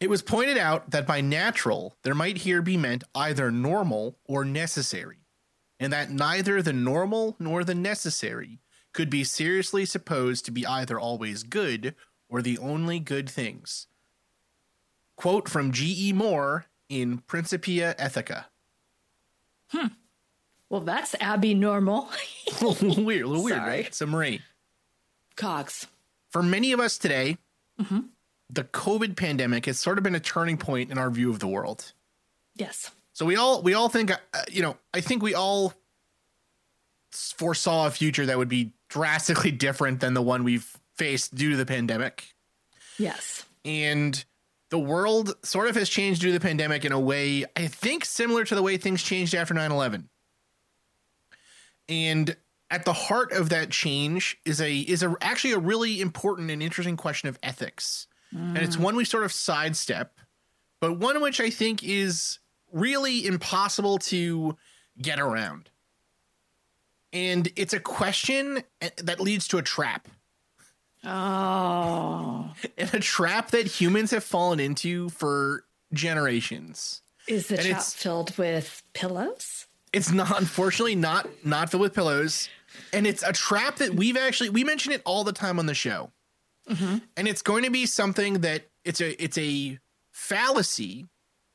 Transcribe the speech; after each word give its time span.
It 0.00 0.08
was 0.08 0.22
pointed 0.22 0.56
out 0.56 0.90
that 0.90 1.06
by 1.06 1.20
natural, 1.20 1.94
there 2.02 2.14
might 2.14 2.38
here 2.38 2.62
be 2.62 2.76
meant 2.78 3.04
either 3.14 3.50
normal 3.50 4.16
or 4.24 4.44
necessary, 4.46 5.18
and 5.78 5.92
that 5.92 6.10
neither 6.10 6.62
the 6.62 6.72
normal 6.72 7.36
nor 7.38 7.64
the 7.64 7.74
necessary 7.74 8.60
could 8.92 9.10
be 9.10 9.24
seriously 9.24 9.84
supposed 9.84 10.44
to 10.46 10.50
be 10.50 10.66
either 10.66 10.98
always 10.98 11.42
good 11.42 11.94
or 12.28 12.40
the 12.40 12.56
only 12.58 12.98
good 12.98 13.28
things. 13.28 13.86
Quote 15.16 15.48
from 15.48 15.70
G.E. 15.70 16.14
Moore 16.14 16.64
in 16.88 17.18
Principia 17.18 17.94
Ethica. 17.98 18.46
Hmm. 19.68 19.88
Well, 20.70 20.80
that's 20.80 21.14
Abby 21.20 21.52
normal. 21.52 22.08
a 22.60 22.64
little 22.64 23.04
weird, 23.04 23.24
a 23.24 23.28
little 23.28 23.44
weird, 23.44 23.58
Sorry. 23.58 23.70
right? 23.70 23.94
So, 23.94 24.06
Marie, 24.06 24.40
Cox. 25.36 25.86
for 26.30 26.42
many 26.42 26.72
of 26.72 26.80
us 26.80 26.96
today, 26.96 27.36
the 28.52 28.64
COVID 28.64 29.16
pandemic 29.16 29.66
has 29.66 29.78
sort 29.78 29.98
of 29.98 30.04
been 30.04 30.14
a 30.14 30.20
turning 30.20 30.56
point 30.56 30.90
in 30.90 30.98
our 30.98 31.10
view 31.10 31.30
of 31.30 31.38
the 31.38 31.46
world. 31.46 31.92
Yes. 32.56 32.90
So 33.12 33.24
we 33.26 33.36
all 33.36 33.62
we 33.62 33.74
all 33.74 33.88
think 33.88 34.10
uh, 34.10 34.16
you 34.50 34.62
know 34.62 34.76
I 34.94 35.00
think 35.00 35.22
we 35.22 35.34
all 35.34 35.74
foresaw 37.12 37.86
a 37.86 37.90
future 37.90 38.26
that 38.26 38.38
would 38.38 38.48
be 38.48 38.72
drastically 38.88 39.50
different 39.50 40.00
than 40.00 40.14
the 40.14 40.22
one 40.22 40.44
we've 40.44 40.78
faced 40.96 41.34
due 41.34 41.50
to 41.50 41.56
the 41.56 41.66
pandemic. 41.66 42.34
Yes. 42.98 43.44
And 43.64 44.22
the 44.70 44.78
world 44.78 45.34
sort 45.44 45.68
of 45.68 45.74
has 45.74 45.88
changed 45.88 46.20
due 46.20 46.28
to 46.28 46.32
the 46.34 46.40
pandemic 46.40 46.84
in 46.84 46.92
a 46.92 47.00
way 47.00 47.44
I 47.56 47.66
think 47.66 48.04
similar 48.04 48.44
to 48.44 48.54
the 48.54 48.62
way 48.62 48.76
things 48.76 49.02
changed 49.02 49.34
after 49.34 49.54
9/11. 49.54 50.04
And 51.88 52.36
at 52.70 52.84
the 52.84 52.92
heart 52.92 53.32
of 53.32 53.48
that 53.48 53.70
change 53.70 54.38
is 54.44 54.60
a 54.60 54.78
is 54.78 55.02
a 55.02 55.14
actually 55.20 55.52
a 55.52 55.58
really 55.58 56.00
important 56.00 56.50
and 56.50 56.62
interesting 56.62 56.96
question 56.96 57.28
of 57.28 57.38
ethics. 57.42 58.06
And 58.32 58.58
it's 58.58 58.76
one 58.78 58.94
we 58.96 59.04
sort 59.04 59.24
of 59.24 59.32
sidestep, 59.32 60.16
but 60.80 60.98
one 60.98 61.20
which 61.20 61.40
I 61.40 61.50
think 61.50 61.82
is 61.82 62.38
really 62.72 63.26
impossible 63.26 63.98
to 63.98 64.56
get 65.00 65.18
around. 65.18 65.68
And 67.12 67.50
it's 67.56 67.72
a 67.72 67.80
question 67.80 68.62
eh, 68.80 68.90
that 68.98 69.18
leads 69.20 69.48
to 69.48 69.58
a 69.58 69.62
trap. 69.62 70.06
Oh. 71.04 72.52
And 72.78 72.94
a 72.94 73.00
trap 73.00 73.50
that 73.50 73.66
humans 73.66 74.10
have 74.12 74.22
fallen 74.24 74.60
into 74.60 75.08
for 75.08 75.64
generations. 75.92 77.02
Is 77.26 77.48
the 77.48 77.54
And 77.54 77.62
trap 77.62 77.70
it's- 77.72 77.94
filled 77.94 78.36
with 78.38 78.82
pillows? 78.92 79.66
It's 79.92 80.12
not 80.12 80.38
unfortunately 80.38 80.94
not 80.94 81.28
not 81.44 81.68
filled 81.70 81.80
with 81.80 81.94
pillows. 81.94 82.48
And 82.92 83.06
it's 83.08 83.24
a 83.24 83.32
trap 83.32 83.76
that 83.76 83.94
we've 83.94 84.16
actually 84.16 84.50
we 84.50 84.62
mention 84.62 84.92
it 84.92 85.02
all 85.04 85.24
the 85.24 85.32
time 85.32 85.58
on 85.58 85.66
the 85.66 85.74
show. 85.74 86.12
Mm-hmm. 86.70 86.98
And 87.16 87.28
it's 87.28 87.42
going 87.42 87.64
to 87.64 87.70
be 87.70 87.86
something 87.86 88.40
that 88.40 88.68
it's 88.84 89.00
a 89.00 89.22
it's 89.22 89.36
a 89.36 89.78
fallacy 90.12 91.06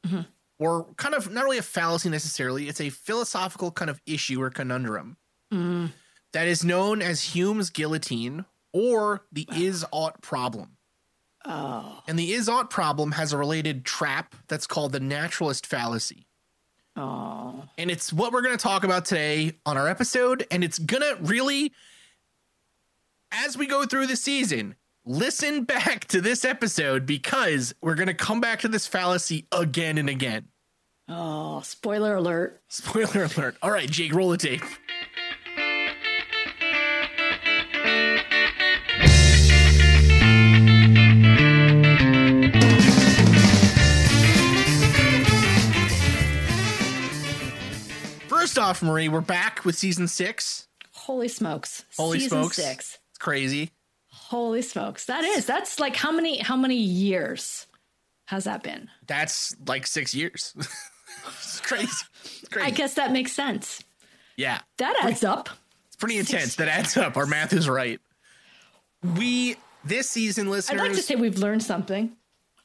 mm-hmm. 0.05 0.21
or 0.59 0.85
kind 0.97 1.15
of 1.15 1.31
not 1.31 1.43
really 1.43 1.57
a 1.57 1.63
fallacy 1.63 2.09
necessarily, 2.09 2.67
it's 2.67 2.81
a 2.81 2.89
philosophical 2.89 3.71
kind 3.71 3.89
of 3.89 4.01
issue 4.05 4.41
or 4.41 4.49
conundrum 4.49 5.17
mm. 5.53 5.91
that 6.33 6.47
is 6.47 6.63
known 6.63 7.01
as 7.01 7.35
Hume's 7.35 7.69
guillotine 7.69 8.45
or 8.73 9.21
the 9.31 9.47
is 9.51 9.85
ought 9.91 10.21
problem. 10.21 10.77
Oh. 11.45 12.01
And 12.07 12.17
the 12.17 12.33
is 12.33 12.49
ought 12.49 12.69
problem 12.69 13.11
has 13.13 13.31
a 13.31 13.37
related 13.37 13.85
trap 13.85 14.35
that's 14.47 14.67
called 14.67 14.91
the 14.91 14.99
naturalist 14.99 15.65
fallacy. 15.65 16.27
Oh. 16.95 17.65
And 17.77 17.91
it's 17.91 18.11
what 18.11 18.31
we're 18.31 18.41
going 18.41 18.57
to 18.57 18.61
talk 18.61 18.83
about 18.83 19.05
today 19.05 19.53
on 19.65 19.77
our 19.77 19.87
episode. 19.87 20.47
And 20.49 20.63
it's 20.63 20.79
going 20.79 21.03
to 21.03 21.21
really, 21.21 21.71
as 23.31 23.57
we 23.57 23.67
go 23.67 23.85
through 23.85 24.07
the 24.07 24.15
season, 24.15 24.75
listen 25.05 25.63
back 25.63 26.05
to 26.05 26.21
this 26.21 26.43
episode 26.45 27.05
because 27.05 27.73
we're 27.81 27.95
going 27.95 28.07
to 28.07 28.13
come 28.13 28.41
back 28.41 28.61
to 28.61 28.67
this 28.67 28.87
fallacy 28.87 29.47
again 29.51 29.97
and 29.97 30.09
again. 30.09 30.47
Oh. 31.07 31.61
Spoiler 31.61 32.15
alert. 32.15 32.61
Spoiler 32.67 33.23
alert. 33.25 33.55
All 33.61 33.71
right, 33.71 33.89
Jake, 33.89 34.13
roll 34.13 34.29
the 34.29 34.37
tape. 34.37 34.63
First 48.27 48.57
off, 48.59 48.81
Marie, 48.83 49.09
we're 49.09 49.21
back 49.21 49.65
with 49.65 49.75
season 49.75 50.07
six. 50.07 50.67
Holy 50.93 51.27
smokes. 51.27 51.85
Holy 51.97 52.19
Season 52.19 52.41
smokes. 52.41 52.55
six. 52.57 52.99
It's 53.11 53.17
crazy. 53.17 53.71
Holy 54.29 54.63
smokes. 54.63 55.05
That 55.05 55.23
is. 55.23 55.45
That's 55.45 55.79
like 55.79 55.95
how 55.95 56.11
many 56.11 56.39
how 56.39 56.55
many 56.55 56.77
years 56.77 57.67
has 58.25 58.45
that 58.45 58.63
been? 58.63 58.89
That's 59.05 59.55
like 59.67 59.85
six 59.85 60.15
years. 60.15 60.51
it's 61.27 61.61
crazy. 61.61 62.05
It's 62.23 62.47
crazy. 62.49 62.65
I 62.65 62.71
guess 62.71 62.95
that 62.95 63.11
makes 63.11 63.33
sense. 63.33 63.83
yeah. 64.35 64.61
That 64.77 64.95
adds 65.03 65.23
up. 65.23 65.49
It's 65.87 65.95
pretty 65.95 66.17
intense. 66.17 66.55
That 66.55 66.67
adds 66.67 66.97
up. 66.97 67.17
Our 67.17 67.27
math 67.27 67.53
is 67.53 67.69
right. 67.69 68.01
We 69.15 69.57
this 69.83 70.09
season, 70.09 70.49
listeners 70.49 70.81
I'd 70.81 70.87
like 70.87 70.97
to 70.97 71.03
say 71.03 71.15
we've 71.15 71.37
learned 71.37 71.61
something. 71.61 72.11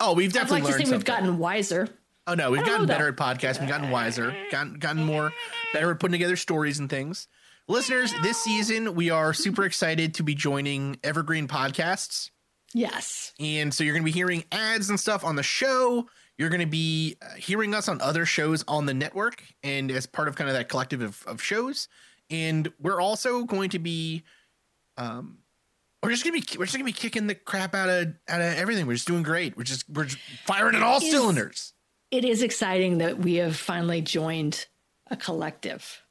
oh, 0.00 0.14
we've 0.14 0.30
I'd 0.30 0.32
definitely 0.32 0.62
like 0.62 0.80
to 0.80 0.86
say 0.86 0.92
we've 0.92 1.04
gotten 1.04 1.36
wiser. 1.36 1.88
oh 2.26 2.32
no, 2.32 2.50
we've 2.50 2.64
gotten 2.64 2.86
better 2.86 3.08
at 3.08 3.16
podcasts. 3.16 3.60
We've 3.60 3.68
gotten 3.68 3.90
wiser. 3.90 4.34
Gotten 4.50 4.78
gotten 4.78 5.04
more 5.04 5.30
better 5.74 5.90
at 5.90 6.00
putting 6.00 6.12
together 6.12 6.36
stories 6.36 6.78
and 6.78 6.88
things. 6.88 7.28
Listeners, 7.68 8.12
this 8.22 8.42
season 8.42 8.94
we 8.94 9.10
are 9.10 9.32
super 9.32 9.64
excited 9.64 10.14
to 10.14 10.22
be 10.22 10.34
joining 10.34 10.98
Evergreen 11.04 11.46
Podcasts. 11.46 12.30
Yes. 12.74 13.32
And 13.38 13.72
so 13.72 13.84
you're 13.84 13.94
going 13.94 14.02
to 14.04 14.12
be 14.12 14.16
hearing 14.16 14.44
ads 14.52 14.90
and 14.90 14.98
stuff 14.98 15.24
on 15.24 15.36
the 15.36 15.42
show. 15.42 16.08
You're 16.38 16.48
going 16.48 16.60
to 16.60 16.66
be 16.66 17.16
uh, 17.20 17.34
hearing 17.34 17.74
us 17.74 17.88
on 17.88 18.00
other 18.00 18.24
shows 18.26 18.64
on 18.66 18.86
the 18.86 18.94
network 18.94 19.44
and 19.62 19.90
as 19.90 20.06
part 20.06 20.28
of 20.28 20.36
kind 20.36 20.48
of 20.48 20.54
that 20.54 20.68
collective 20.68 21.02
of, 21.02 21.22
of 21.26 21.42
shows. 21.42 21.88
And 22.30 22.72
we're 22.80 23.00
also 23.00 23.44
going 23.44 23.70
to 23.70 23.78
be, 23.78 24.22
um, 24.96 25.38
we're 26.02 26.10
just 26.10 26.24
gonna 26.24 26.40
be 26.40 26.44
we're 26.58 26.64
just 26.64 26.74
gonna 26.74 26.84
be 26.84 26.92
kicking 26.92 27.26
the 27.26 27.34
crap 27.34 27.74
out 27.74 27.90
of 27.90 28.14
out 28.26 28.40
of 28.40 28.54
everything. 28.56 28.86
We're 28.86 28.94
just 28.94 29.06
doing 29.06 29.22
great. 29.22 29.54
We're 29.56 29.64
just 29.64 29.88
we're 29.90 30.04
just 30.04 30.18
firing 30.46 30.74
at 30.74 30.82
all 30.82 30.96
Is- 30.96 31.10
cylinders. 31.10 31.74
It 32.10 32.24
is 32.24 32.42
exciting 32.42 32.98
that 32.98 33.18
we 33.18 33.34
have 33.34 33.54
finally 33.54 34.00
joined 34.00 34.66
a 35.10 35.16
collective. 35.16 36.02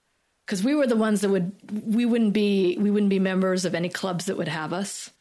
Because 0.49 0.63
we 0.63 0.73
were 0.73 0.87
the 0.87 0.95
ones 0.95 1.21
that 1.21 1.29
would 1.29 1.51
we 1.85 2.07
wouldn't 2.07 2.33
be 2.33 2.75
we 2.79 2.89
wouldn't 2.89 3.11
be 3.11 3.19
members 3.19 3.65
of 3.65 3.75
any 3.75 3.87
clubs 3.87 4.25
that 4.25 4.35
would 4.35 4.47
have 4.47 4.73
us. 4.73 5.11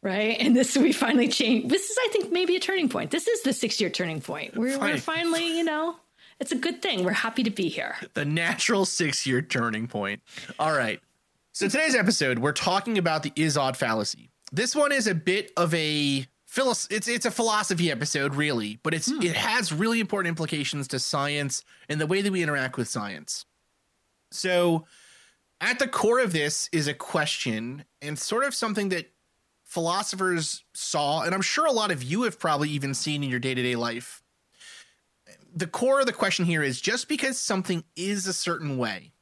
Right. 0.00 0.38
And 0.40 0.56
this 0.56 0.78
we 0.78 0.92
finally 0.92 1.28
changed. 1.28 1.68
This 1.68 1.90
is, 1.90 1.98
I 2.00 2.08
think, 2.10 2.32
maybe 2.32 2.56
a 2.56 2.60
turning 2.60 2.88
point. 2.88 3.10
This 3.10 3.28
is 3.28 3.42
the 3.42 3.52
six 3.52 3.78
year 3.82 3.90
turning 3.90 4.22
point. 4.22 4.56
We're, 4.56 4.78
we're 4.78 4.96
finally, 4.96 5.58
you 5.58 5.64
know, 5.64 5.96
it's 6.40 6.52
a 6.52 6.56
good 6.56 6.80
thing. 6.80 7.04
We're 7.04 7.12
happy 7.12 7.42
to 7.42 7.50
be 7.50 7.68
here. 7.68 7.96
the 8.14 8.24
natural 8.24 8.86
six 8.86 9.26
year 9.26 9.42
turning 9.42 9.88
point. 9.88 10.22
All 10.58 10.72
right. 10.72 11.00
So 11.52 11.68
today's 11.68 11.94
episode, 11.94 12.38
we're 12.38 12.52
talking 12.52 12.96
about 12.96 13.24
the 13.24 13.32
is 13.36 13.58
ought 13.58 13.76
fallacy. 13.76 14.30
This 14.52 14.74
one 14.74 14.90
is 14.90 15.06
a 15.06 15.14
bit 15.14 15.52
of 15.58 15.74
a 15.74 16.26
it's 16.90 17.08
it's 17.08 17.26
a 17.26 17.30
philosophy 17.30 17.90
episode, 17.90 18.34
really, 18.34 18.78
but 18.82 18.94
it's 18.94 19.10
hmm. 19.10 19.20
it 19.20 19.36
has 19.36 19.70
really 19.70 20.00
important 20.00 20.30
implications 20.30 20.88
to 20.88 20.98
science 20.98 21.62
and 21.90 22.00
the 22.00 22.06
way 22.06 22.22
that 22.22 22.32
we 22.32 22.42
interact 22.42 22.78
with 22.78 22.88
science. 22.88 23.44
So 24.30 24.86
at 25.60 25.78
the 25.78 25.88
core 25.88 26.20
of 26.20 26.32
this 26.32 26.68
is 26.72 26.86
a 26.86 26.94
question 26.94 27.84
and 28.00 28.18
sort 28.18 28.44
of 28.44 28.54
something 28.54 28.90
that 28.90 29.10
philosophers 29.64 30.64
saw, 30.72 31.22
and 31.22 31.34
I'm 31.34 31.42
sure 31.42 31.66
a 31.66 31.72
lot 31.72 31.90
of 31.90 32.02
you 32.02 32.22
have 32.22 32.38
probably 32.38 32.70
even 32.70 32.94
seen 32.94 33.22
in 33.22 33.30
your 33.30 33.38
day-to-day 33.38 33.76
life. 33.76 34.22
The 35.54 35.66
core 35.66 36.00
of 36.00 36.06
the 36.06 36.12
question 36.12 36.44
here 36.44 36.62
is 36.62 36.80
just 36.80 37.08
because 37.08 37.38
something 37.38 37.84
is 37.96 38.26
a 38.26 38.32
certain 38.32 38.78
way, 38.78 39.12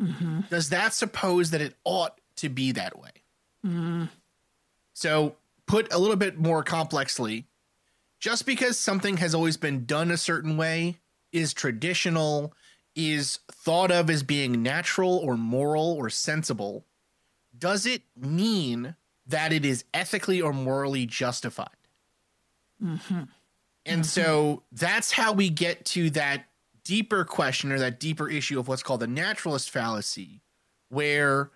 mm-hmm. 0.00 0.40
does 0.50 0.70
that 0.70 0.94
suppose 0.94 1.50
that 1.50 1.60
it 1.60 1.74
ought 1.84 2.20
to 2.36 2.48
be 2.48 2.72
that 2.72 2.98
way? 2.98 3.10
Mm-hmm. 3.64 4.04
So, 4.94 5.36
put 5.66 5.92
a 5.92 5.98
little 5.98 6.16
bit 6.16 6.38
more 6.38 6.62
complexly, 6.62 7.46
just 8.20 8.46
because 8.46 8.78
something 8.78 9.16
has 9.18 9.34
always 9.34 9.56
been 9.56 9.84
done 9.86 10.10
a 10.10 10.16
certain 10.16 10.56
way, 10.56 10.98
is 11.32 11.52
traditional, 11.52 12.54
is 12.94 13.40
thought 13.50 13.90
of 13.90 14.08
as 14.10 14.22
being 14.22 14.62
natural 14.62 15.16
or 15.16 15.36
moral 15.36 15.92
or 15.92 16.10
sensible, 16.10 16.84
does 17.56 17.86
it 17.86 18.02
mean 18.16 18.96
that 19.26 19.52
it 19.52 19.64
is 19.64 19.84
ethically 19.92 20.40
or 20.40 20.52
morally 20.52 21.06
justified? 21.06 21.68
Mm-hmm. 22.82 23.22
And 23.86 24.02
mm-hmm. 24.02 24.02
so 24.02 24.62
that's 24.72 25.12
how 25.12 25.32
we 25.32 25.50
get 25.50 25.84
to 25.86 26.10
that 26.10 26.46
deeper 26.84 27.24
question 27.24 27.72
or 27.72 27.78
that 27.78 28.00
deeper 28.00 28.28
issue 28.28 28.58
of 28.58 28.68
what's 28.68 28.82
called 28.82 29.00
the 29.00 29.06
naturalist 29.06 29.70
fallacy, 29.70 30.42
where 30.88 31.50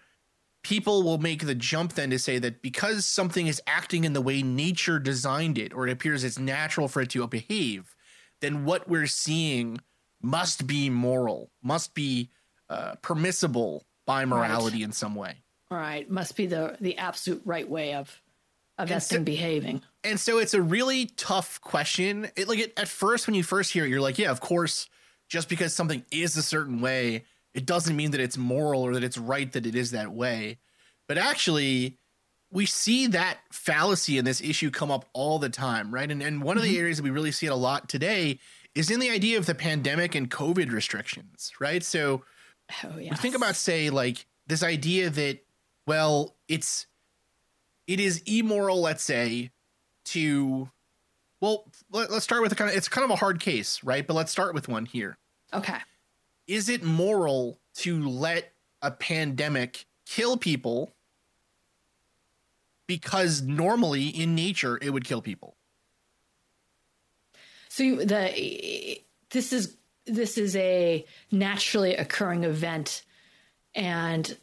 people 0.63 1.03
will 1.03 1.19
make 1.19 1.47
the 1.47 1.55
jump 1.55 1.95
then 1.95 2.11
to 2.11 2.19
say 2.19 2.39
that 2.39 2.63
because 2.63 3.05
something 3.05 3.47
is 3.47 3.63
acting 3.67 4.05
in 4.05 4.13
the 4.13 4.21
way 4.21 4.43
nature 4.43 4.99
designed 4.99 5.59
it, 5.59 5.73
or 5.75 5.87
it 5.87 5.93
appears 5.93 6.25
it's 6.25 6.39
natural 6.39 6.89
for 6.89 7.03
it 7.03 7.11
to 7.11 7.27
behave, 7.27 7.95
then 8.41 8.65
what 8.65 8.89
we're 8.89 9.07
seeing 9.07 9.81
must 10.23 10.67
be 10.67 10.91
moral, 10.91 11.51
must 11.63 11.95
be 11.95 12.31
uh, 12.69 12.95
permissible 13.03 13.85
by 14.07 14.25
morality 14.25 14.83
in 14.83 14.93
some 14.93 15.15
way. 15.15 15.37
All 15.71 15.79
right. 15.79 16.09
Must 16.11 16.37
be 16.37 16.47
the 16.47 16.77
the 16.81 16.97
absolute 16.99 17.43
right 17.45 17.69
way 17.69 17.95
of 17.95 18.21
of 18.79 18.89
that 18.89 19.03
so- 19.03 19.21
behaving. 19.21 19.83
And 20.05 20.19
so 20.19 20.39
it's 20.39 20.55
a 20.55 20.63
really 20.63 21.07
tough 21.07 21.61
question. 21.61 22.29
It, 22.37 22.49
like 22.49 22.61
it, 22.61 22.73
at 22.79 22.89
first, 22.89 23.27
when 23.27 23.35
you 23.35 23.43
first 23.43 23.73
hear 23.73 23.85
it, 23.85 23.89
you're 23.89 24.01
like, 24.01 24.19
yeah, 24.19 24.31
of 24.31 24.41
course, 24.41 24.89
just 25.29 25.49
because 25.49 25.75
something 25.75 26.05
is 26.11 26.37
a 26.37 26.43
certain 26.43 26.81
way, 26.81 27.25
it 27.53 27.67
doesn't 27.67 27.97
mean 27.97 28.13
that 28.13 28.21
it's 28.21 28.39
moral 28.39 28.83
or 28.83 28.95
that 28.95 29.05
it's 29.05 29.19
right 29.19 29.51
that 29.53 29.67
it 29.67 29.75
is 29.75 29.91
that 29.91 30.13
way. 30.13 30.59
But 31.09 31.19
actually, 31.19 31.99
we 32.51 32.65
see 32.65 33.09
that 33.09 33.39
fallacy 33.51 34.17
in 34.17 34.25
this 34.25 34.41
issue 34.41 34.71
come 34.71 34.91
up 34.91 35.07
all 35.13 35.39
the 35.39 35.51
time, 35.51 35.93
right? 35.93 36.11
And, 36.11 36.23
and 36.23 36.43
one 36.43 36.57
of 36.57 36.63
the 36.63 36.79
areas 36.79 36.99
that 36.99 37.03
we 37.03 37.11
really 37.11 37.33
see 37.33 37.47
it 37.47 37.53
a 37.53 37.57
lot 37.57 37.89
today 37.89 38.39
is 38.75 38.91
in 38.91 39.01
the 39.01 39.11
idea 39.11 39.39
of 39.39 39.47
the 39.47 39.55
pandemic 39.55 40.15
and 40.15 40.31
COVID 40.31 40.71
restrictions, 40.73 41.53
right? 41.61 41.83
So 41.83 42.23
Oh 42.85 42.97
we 42.97 43.09
think 43.17 43.35
about 43.35 43.57
say 43.57 43.89
like 43.91 44.27
this 44.47 44.63
idea 44.63 45.09
that 45.11 45.39
well 45.87 46.37
it's 46.49 46.87
it 47.87 47.99
is 47.99 48.23
immoral 48.27 48.81
let's 48.83 49.03
say 49.03 49.51
to 50.05 50.69
well 51.41 51.65
let, 51.91 52.11
us 52.11 52.25
start 52.25 52.43
with 52.43 52.53
a 52.53 52.55
kind 52.55 52.71
of 52.71 52.77
it's 52.77 52.89
kind 52.89 53.05
of 53.07 53.11
a 53.11 53.17
hard 53.17 53.41
case 53.41 53.83
right 53.83 54.07
but 54.07 54.13
let's 54.15 54.31
start 54.31 54.55
with 54.55 54.69
one 54.69 54.85
here 54.85 55.17
Okay. 55.55 55.79
is 56.47 56.69
it 56.69 56.85
moral 56.85 57.59
to 57.77 58.07
let 58.07 58.53
a 58.83 58.91
pandemic 58.91 59.87
kill 60.05 60.37
people 60.37 60.93
because 62.87 63.41
normally 63.41 64.09
in 64.09 64.35
nature 64.35 64.79
it 64.83 64.91
would 64.91 65.05
kill 65.05 65.23
people 65.23 65.57
So 67.79 67.85
you, 67.85 68.05
the 68.05 69.01
this 69.31 69.53
is 69.53 69.77
this 70.05 70.37
is 70.37 70.57
a 70.57 71.05
naturally 71.31 71.95
occurring 71.95 72.43
event, 72.43 73.05
and 73.73 74.37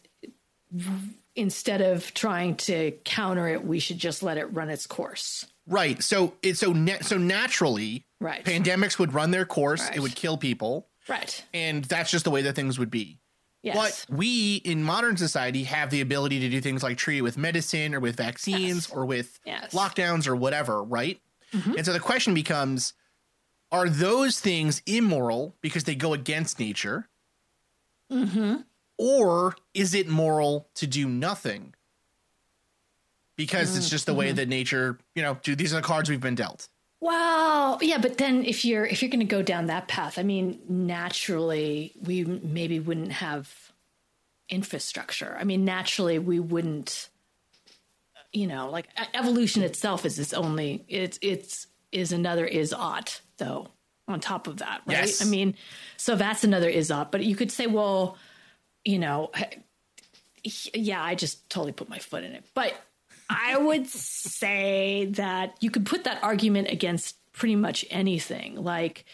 instead 1.35 1.81
of 1.81 2.13
trying 2.13 2.55
to 2.55 2.91
counter 3.03 3.49
it, 3.49 3.65
we 3.65 3.79
should 3.79 3.97
just 3.97 4.23
let 4.23 4.37
it 4.37 4.45
run 4.53 4.69
its 4.69 4.87
course. 4.87 5.45
right 5.67 6.01
so 6.03 6.33
it's 6.43 6.59
so 6.61 6.71
net 6.71 7.03
so 7.03 7.17
naturally 7.17 8.05
Right. 8.21 8.45
pandemics 8.45 8.97
would 8.99 9.13
run 9.13 9.31
their 9.31 9.45
course 9.45 9.81
Right. 9.81 9.97
it 9.97 9.99
would 9.99 10.15
kill 10.15 10.37
people 10.37 10.87
Right. 11.09 11.43
and 11.53 11.83
that's 11.83 12.11
just 12.11 12.23
the 12.23 12.31
way 12.31 12.43
that 12.43 12.53
things 12.55 12.79
would 12.79 12.91
be 12.91 13.19
Yes. 13.63 13.75
But 13.75 14.15
we 14.15 14.57
in 14.57 14.81
modern 14.83 15.17
society 15.17 15.63
have 15.63 15.89
the 15.89 15.99
ability 16.01 16.39
to 16.41 16.49
do 16.49 16.61
things 16.61 16.83
like 16.83 16.97
treat 16.99 17.17
it 17.17 17.21
with 17.23 17.35
medicine 17.35 17.95
or 17.95 17.99
with 17.99 18.15
vaccines 18.15 18.85
Yes. 18.87 18.91
or 18.91 19.05
with 19.05 19.39
Yes. 19.45 19.73
lockdowns 19.73 20.27
or 20.27 20.35
whatever, 20.37 20.83
right? 20.83 21.19
Mm-hmm. 21.51 21.77
And 21.77 21.85
so 21.85 21.91
the 21.91 21.99
question 21.99 22.33
becomes 22.35 22.93
are 23.71 23.89
those 23.89 24.39
things 24.39 24.81
immoral 24.85 25.55
because 25.61 25.83
they 25.83 25.95
go 25.95 26.13
against 26.13 26.59
nature? 26.59 27.07
Mm-hmm. 28.11 28.57
Or 28.97 29.55
is 29.73 29.93
it 29.93 30.07
moral 30.07 30.67
to 30.75 30.87
do 30.87 31.07
nothing? 31.07 31.73
Because 33.35 33.75
it's 33.75 33.89
just 33.89 34.05
the 34.05 34.13
way 34.13 34.31
that 34.31 34.47
nature, 34.47 34.97
you 35.13 35.21
know, 35.21 35.37
dude, 35.43 35.57
these 35.57 35.73
are 35.73 35.77
the 35.77 35.81
cards 35.81 36.09
we've 36.09 36.21
been 36.21 36.35
dealt. 36.35 36.69
Well, 37.01 37.77
yeah, 37.81 37.97
but 37.97 38.17
then 38.17 38.45
if 38.45 38.63
you're 38.63 38.85
if 38.85 39.01
you're 39.01 39.11
going 39.11 39.19
to 39.19 39.25
go 39.25 39.41
down 39.41 39.65
that 39.65 39.89
path, 39.89 40.17
I 40.17 40.23
mean, 40.23 40.61
naturally 40.69 41.91
we 42.01 42.23
maybe 42.23 42.79
wouldn't 42.79 43.11
have 43.11 43.53
infrastructure. 44.47 45.35
I 45.37 45.43
mean, 45.43 45.65
naturally 45.65 46.17
we 46.17 46.39
wouldn't 46.39 47.09
you 48.35 48.47
know, 48.47 48.69
like 48.69 48.87
evolution 49.13 49.63
itself 49.63 50.05
is 50.05 50.19
its 50.19 50.33
only 50.33 50.83
it's 50.89 51.17
it's 51.21 51.67
is 51.91 52.11
another 52.11 52.45
is 52.45 52.73
ought 52.73 53.21
though 53.37 53.67
on 54.07 54.19
top 54.19 54.47
of 54.47 54.57
that, 54.57 54.81
right? 54.85 54.97
Yes. 54.97 55.21
I 55.21 55.25
mean, 55.25 55.55
so 55.97 56.15
that's 56.15 56.43
another 56.43 56.69
is 56.69 56.91
ought, 56.91 57.11
but 57.11 57.23
you 57.23 57.35
could 57.35 57.51
say 57.51 57.67
well, 57.67 58.17
you 58.83 58.99
know, 58.99 59.31
yeah, 60.73 61.03
I 61.03 61.15
just 61.15 61.49
totally 61.49 61.71
put 61.71 61.89
my 61.89 61.99
foot 61.99 62.23
in 62.23 62.31
it. 62.33 62.43
But 62.53 62.73
I 63.29 63.57
would 63.57 63.87
say 63.87 65.07
that 65.11 65.55
you 65.59 65.71
could 65.71 65.85
put 65.85 66.03
that 66.03 66.23
argument 66.23 66.69
against 66.69 67.15
pretty 67.33 67.55
much 67.55 67.85
anything. 67.89 68.55
Like 68.55 69.05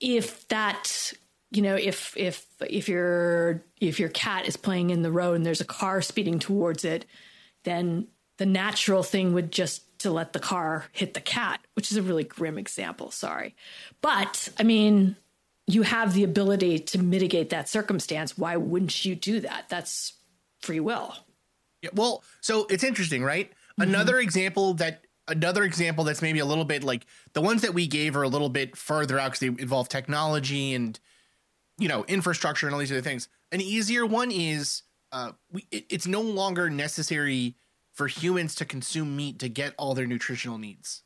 if 0.00 0.46
that, 0.48 1.12
you 1.50 1.62
know, 1.62 1.76
if 1.76 2.16
if 2.16 2.44
if 2.68 2.88
your 2.88 3.62
if 3.80 4.00
your 4.00 4.08
cat 4.08 4.46
is 4.46 4.56
playing 4.56 4.90
in 4.90 5.02
the 5.02 5.12
road 5.12 5.34
and 5.34 5.46
there's 5.46 5.60
a 5.60 5.66
car 5.66 6.02
speeding 6.02 6.38
towards 6.38 6.84
it, 6.84 7.06
then 7.62 8.08
the 8.38 8.46
natural 8.46 9.02
thing 9.02 9.32
would 9.34 9.52
just 9.52 9.83
to 10.04 10.10
let 10.10 10.34
the 10.34 10.38
car 10.38 10.84
hit 10.92 11.14
the 11.14 11.20
cat, 11.20 11.60
which 11.72 11.90
is 11.90 11.96
a 11.96 12.02
really 12.02 12.24
grim 12.24 12.58
example, 12.58 13.10
sorry. 13.10 13.56
But 14.02 14.50
I 14.58 14.62
mean, 14.62 15.16
you 15.66 15.80
have 15.82 16.12
the 16.12 16.24
ability 16.24 16.78
to 16.78 16.98
mitigate 16.98 17.50
that 17.50 17.70
circumstance. 17.70 18.36
Why 18.36 18.56
wouldn't 18.56 19.04
you 19.04 19.14
do 19.14 19.40
that? 19.40 19.70
That's 19.70 20.12
free 20.60 20.80
will. 20.80 21.14
Yeah, 21.80 21.90
well, 21.94 22.22
so 22.42 22.66
it's 22.68 22.84
interesting, 22.84 23.24
right? 23.24 23.50
Another 23.78 24.18
example 24.20 24.74
that 24.74 25.04
another 25.26 25.64
example 25.64 26.04
that's 26.04 26.22
maybe 26.22 26.38
a 26.38 26.44
little 26.44 26.66
bit 26.66 26.84
like 26.84 27.06
the 27.32 27.40
ones 27.40 27.62
that 27.62 27.72
we 27.72 27.86
gave 27.86 28.14
are 28.14 28.22
a 28.22 28.28
little 28.28 28.50
bit 28.50 28.76
further 28.76 29.18
out 29.18 29.32
because 29.32 29.40
they 29.40 29.62
involve 29.62 29.88
technology 29.88 30.74
and 30.74 31.00
you 31.78 31.88
know 31.88 32.04
infrastructure 32.04 32.66
and 32.66 32.74
all 32.74 32.80
these 32.80 32.92
other 32.92 33.00
things. 33.00 33.28
An 33.52 33.60
easier 33.60 34.04
one 34.04 34.30
is 34.30 34.82
uh, 35.12 35.32
we, 35.50 35.66
it, 35.70 35.86
it's 35.88 36.06
no 36.06 36.20
longer 36.20 36.68
necessary 36.68 37.56
for 37.94 38.06
humans 38.08 38.54
to 38.56 38.64
consume 38.66 39.16
meat 39.16 39.38
to 39.38 39.48
get 39.48 39.72
all 39.78 39.94
their 39.94 40.06
nutritional 40.06 40.58
needs, 40.58 41.02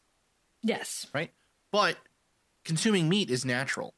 Yes. 0.63 1.07
right? 1.15 1.31
But 1.71 1.97
consuming 2.65 3.09
meat 3.09 3.31
is 3.31 3.45
natural. 3.45 3.95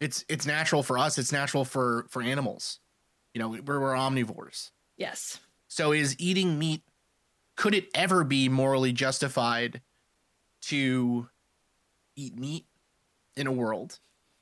It's 0.00 0.24
it's 0.28 0.44
natural 0.46 0.82
for 0.82 0.98
us. 0.98 1.16
It's 1.16 1.32
natural 1.32 1.64
for 1.64 2.06
for 2.10 2.20
animals. 2.20 2.80
You 3.32 3.38
know, 3.40 3.48
we're, 3.48 3.80
we're 3.80 3.94
omnivores. 3.94 4.70
Yes. 4.98 5.40
So 5.68 5.92
is 5.92 6.16
eating 6.18 6.58
meat 6.58 6.82
could 7.56 7.74
it 7.74 7.88
ever 7.94 8.22
be 8.24 8.48
morally 8.50 8.92
justified 8.92 9.80
to 10.62 11.28
eat 12.16 12.36
meat 12.38 12.66
in 13.36 13.46
a 13.46 13.52
world, 13.52 13.98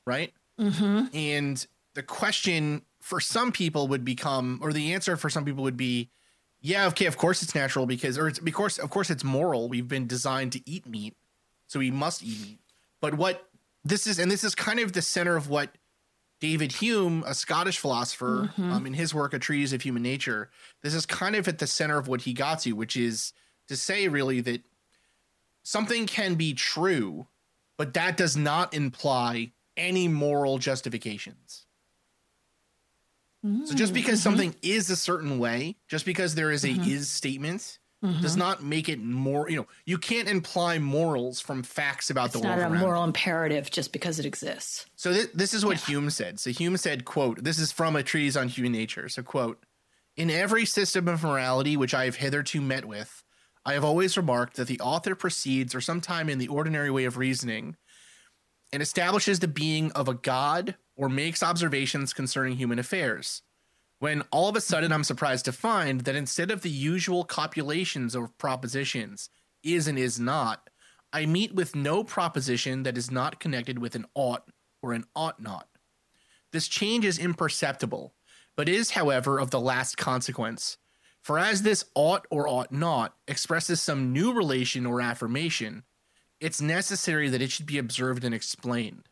right? 0.07 0.33
Mm-hmm. 0.59 1.15
And 1.15 1.67
the 1.95 2.03
question 2.03 2.83
for 3.01 3.21
some 3.21 3.53
people 3.53 3.87
would 3.89 4.05
become 4.05 4.59
or 4.63 4.73
the 4.73 4.95
answer 4.95 5.17
for 5.17 5.29
some 5.31 5.45
people 5.45 5.63
would 5.65 5.77
be 5.77 6.11
yeah, 6.65 6.87
okay, 6.87 7.05
of 7.05 7.19
course 7.19 7.43
it's 7.43 7.55
natural 7.55 7.85
because 7.85 8.17
or 8.17 8.27
it's 8.27 8.39
of 8.39 8.53
course 8.55 8.79
of 8.79 8.89
course 8.89 9.11
it's 9.11 9.23
moral. 9.23 9.69
We've 9.69 9.87
been 9.87 10.07
designed 10.07 10.53
to 10.53 10.63
eat 10.65 10.87
meat. 10.87 11.15
So 11.67 11.79
we 11.79 11.91
must 11.91 12.23
eat 12.23 12.41
meat. 12.41 12.61
But 13.03 13.15
what 13.15 13.47
this 13.85 14.07
is 14.07 14.19
and 14.19 14.31
this 14.31 14.43
is 14.43 14.55
kind 14.55 14.81
of 14.81 14.95
the 14.95 15.03
center 15.03 15.37
of 15.37 15.51
what 15.51 15.77
David 16.41 16.73
Hume, 16.73 17.23
a 17.27 17.35
Scottish 17.35 17.79
philosopher, 17.79 18.51
um, 18.57 18.87
in 18.87 18.95
his 18.95 19.15
work, 19.15 19.35
A 19.35 19.39
Treatise 19.39 19.75
of 19.75 19.83
Human 19.83 20.03
Nature, 20.03 20.51
this 20.83 20.95
is 20.95 21.05
kind 21.05 21.37
of 21.37 21.47
at 21.49 21.59
the 21.59 21.67
center 21.67 21.99
of 21.99 22.09
what 22.09 22.23
he 22.23 22.33
got 22.33 22.61
to, 22.61 22.73
which 22.73 22.97
is 22.97 23.35
to 23.69 23.77
say, 23.77 24.09
really, 24.09 24.41
that 24.41 24.63
something 25.63 26.07
can 26.07 26.35
be 26.35 26.55
true, 26.55 27.27
but 27.77 27.93
that 27.93 28.17
does 28.17 28.39
not 28.39 28.73
imply 28.73 29.53
any 29.77 30.09
moral 30.09 30.57
justifications. 30.57 31.64
So 33.45 33.75
just 33.75 33.93
mm-hmm. 33.93 33.95
because 33.95 34.23
something 34.23 34.55
is 34.63 34.89
a 34.89 34.97
certain 34.97 35.39
way, 35.39 35.77
just 35.87 36.07
because 36.07 36.35
there 36.35 36.51
is 36.51 36.65
a 36.65 36.71
mm-hmm. 36.71 36.91
is 36.91 37.11
statement, 37.11 37.79
mm-hmm. 38.03 38.23
does 38.23 38.39
not 38.39 38.63
make 38.63 38.89
it 38.89 39.03
more, 39.03 39.51
you 39.51 39.57
know, 39.57 39.67
you 39.85 39.99
can't 39.99 40.29
imply 40.29 40.79
morals 40.79 41.41
from 41.41 41.63
facts 41.63 42.09
about 42.09 42.27
It's 42.27 42.37
the 42.37 42.41
not 42.41 42.57
world 42.57 42.59
a 42.59 42.63
around 42.63 42.75
you. 42.75 42.81
moral 42.81 43.05
imperative 43.05 43.71
just 43.71 43.93
because 43.93 44.19
it 44.19 44.25
exists. 44.25 44.87
So 44.97 45.13
th- 45.13 45.33
this 45.35 45.53
is 45.53 45.63
what 45.63 45.77
Hume 45.77 46.09
said. 46.09 46.41
So 46.41 46.51
Hume 46.51 46.79
said, 46.79 47.05
"quote 47.05 47.45
This 47.45 47.59
is 47.59 47.71
from 47.71 47.97
a 47.97 48.03
treatise 48.03 48.37
on 48.37 48.49
human 48.49 48.73
nature." 48.73 49.11
So 49.11 49.23
quote: 49.23 49.63
"In 50.17 50.31
every 50.31 50.65
system 50.65 51.07
of 51.07 51.23
morality 51.23 51.77
which 51.77 51.93
I 51.93 52.07
have 52.07 52.17
hitherto 52.17 52.63
met 52.63 52.87
with, 52.87 53.23
I 53.67 53.75
have 53.75 53.85
always 53.85 54.17
remarked 54.17 54.57
that 54.57 54.69
the 54.69 54.81
author 54.81 55.15
proceeds, 55.15 55.75
or 55.75 55.83
sometime 55.83 56.31
in 56.31 56.39
the 56.39 56.49
ordinary 56.49 56.91
way 56.91 57.05
of 57.05 57.19
reasoning, 57.19 57.77
and 58.73 58.83
establishes 58.83 59.41
the 59.41 59.49
being 59.49 59.93
of 59.93 60.09
a 60.09 60.15
god, 60.15 60.77
or 60.97 61.09
makes 61.09 61.43
observations 61.43 62.13
concerning 62.13 62.57
human 62.57 62.79
affairs." 62.79 63.43
When 63.99 64.23
all 64.31 64.49
of 64.49 64.57
a 64.57 64.61
sudden 64.61 64.93
I'm 64.93 65.05
surprised 65.05 65.45
to 65.47 65.53
find 65.53 66.03
that 66.03 66.17
instead 66.17 66.51
of 66.51 66.63
the 66.63 66.71
usual 66.71 67.25
copulations 67.25 68.15
of 68.15 68.37
propositions, 68.39 69.31
is 69.63 69.87
and 69.87 69.99
is 69.99 70.21
not, 70.21 70.69
I 71.13 71.27
meet 71.27 71.55
with 71.55 71.75
no 71.75 72.05
proposition 72.05 72.83
that 72.83 72.99
is 72.99 73.11
not 73.11 73.41
connected 73.41 73.79
with 73.79 73.95
an 73.95 74.05
ought 74.15 74.49
or 74.83 74.93
an 74.93 75.07
ought 75.15 75.41
not. 75.41 75.69
This 76.51 76.69
change 76.69 77.05
is 77.05 77.19
imperceptible, 77.19 78.15
but 78.57 78.69
is, 78.69 78.91
however, 78.91 79.39
of 79.39 79.51
the 79.51 79.61
last 79.61 79.97
consequence. 79.97 80.77
For 81.23 81.39
as 81.39 81.63
this 81.63 81.85
ought 81.95 82.27
or 82.31 82.47
ought 82.47 82.71
not 82.71 83.17
expresses 83.27 83.81
some 83.81 84.13
new 84.13 84.33
relation 84.33 84.85
or 84.85 85.01
affirmation, 85.01 85.85
it's 86.41 86.61
necessary 86.61 87.31
that 87.31 87.41
it 87.41 87.51
should 87.51 87.67
be 87.67 87.79
observed 87.79 88.25
and 88.25 88.35
explained. 88.35 89.09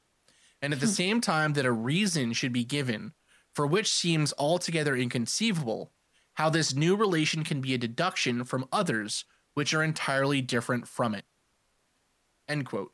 And 0.63 0.73
at 0.73 0.81
the 0.81 0.87
hmm. 0.87 0.93
same 0.93 1.21
time, 1.21 1.55
that 1.55 1.67
a 1.67 1.73
reason 1.73 2.33
should 2.33 2.53
be 2.53 2.65
given 2.65 3.13
for 3.53 3.67
which 3.67 3.93
seems 3.93 4.33
altogether 4.39 4.97
inconceivable 4.97 5.93
how 6.35 6.49
this 6.49 6.75
new 6.75 6.97
relation 6.97 7.45
can 7.45 7.61
be 7.61 7.75
a 7.75 7.79
deduction 7.79 8.45
from 8.45 8.67
others 8.73 9.27
which 9.55 9.75
are 9.75 9.83
entirely 9.83 10.41
different 10.41 10.89
from 10.89 11.15
it. 11.15 11.25
End 12.49 12.65
quote. 12.65 12.93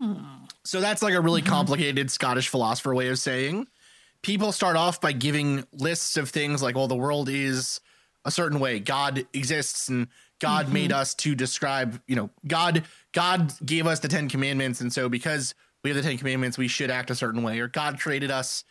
Hmm. 0.00 0.44
So 0.64 0.80
that's 0.80 1.02
like 1.02 1.14
a 1.14 1.20
really 1.20 1.42
mm-hmm. 1.42 1.50
complicated 1.50 2.10
Scottish 2.10 2.48
philosopher 2.48 2.94
way 2.94 3.08
of 3.08 3.18
saying 3.18 3.66
people 4.22 4.52
start 4.52 4.76
off 4.76 5.00
by 5.00 5.12
giving 5.12 5.64
lists 5.72 6.16
of 6.16 6.30
things 6.30 6.62
like, 6.62 6.74
well, 6.74 6.88
the 6.88 6.96
world 6.96 7.28
is 7.28 7.80
a 8.24 8.30
certain 8.30 8.60
way, 8.60 8.80
God 8.80 9.26
exists, 9.32 9.88
and 9.88 10.08
God 10.40 10.72
made 10.72 10.90
mm-hmm. 10.90 11.00
us 11.00 11.14
to 11.16 11.34
describe, 11.34 12.00
you 12.06 12.16
know, 12.16 12.30
God 12.46 12.84
God 13.12 13.52
gave 13.64 13.86
us 13.86 14.00
the 14.00 14.08
10 14.08 14.28
commandments 14.28 14.80
and 14.80 14.92
so 14.92 15.08
because 15.08 15.54
we 15.82 15.90
have 15.90 15.96
the 15.96 16.02
10 16.02 16.18
commandments 16.18 16.58
we 16.58 16.68
should 16.68 16.90
act 16.90 17.10
a 17.10 17.14
certain 17.14 17.42
way 17.42 17.58
or 17.60 17.68
God 17.68 17.98
created 18.00 18.30
us 18.30 18.64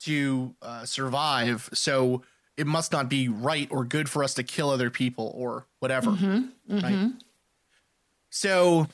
to 0.00 0.54
uh, 0.62 0.84
survive 0.84 1.68
so 1.72 2.22
it 2.56 2.66
must 2.66 2.92
not 2.92 3.08
be 3.08 3.28
right 3.28 3.68
or 3.70 3.84
good 3.84 4.08
for 4.08 4.24
us 4.24 4.34
to 4.34 4.42
kill 4.42 4.70
other 4.70 4.90
people 4.90 5.32
or 5.34 5.66
whatever. 5.80 6.10
Right? 6.68 7.10
So 8.30 8.88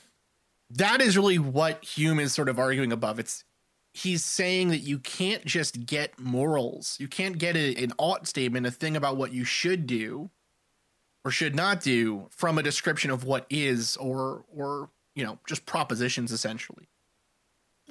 that 0.71 1.01
is 1.01 1.17
really 1.17 1.39
what 1.39 1.85
Hume 1.85 2.21
is 2.21 2.33
sort 2.33 2.49
of 2.49 2.59
arguing 2.59 2.93
above. 2.93 3.19
It's 3.19 3.45
he's 3.93 4.25
saying 4.25 4.69
that 4.69 4.79
you 4.79 4.99
can't 4.99 5.45
just 5.45 5.87
get 5.87 6.19
morals. 6.19 6.97
You 6.99 7.09
can't 7.09 7.39
get 7.39 7.57
a, 7.57 7.75
an 7.83 7.93
ought 7.99 8.27
statement, 8.27 8.67
a 8.67 8.71
thing 8.71 8.97
about 8.97 9.17
what 9.17 9.33
you 9.33 9.45
should 9.45 9.87
do 9.87 10.31
or 11.25 11.31
should 11.31 11.55
not 11.55 11.81
do 11.83 12.27
from 12.31 12.59
a 12.59 12.63
description 12.63 13.11
of 13.11 13.25
what 13.25 13.47
is 13.51 13.97
or 13.97 14.45
or 14.55 14.91
you 15.15 15.25
know 15.25 15.39
just 15.47 15.67
propositions 15.67 16.33
essentially. 16.33 16.89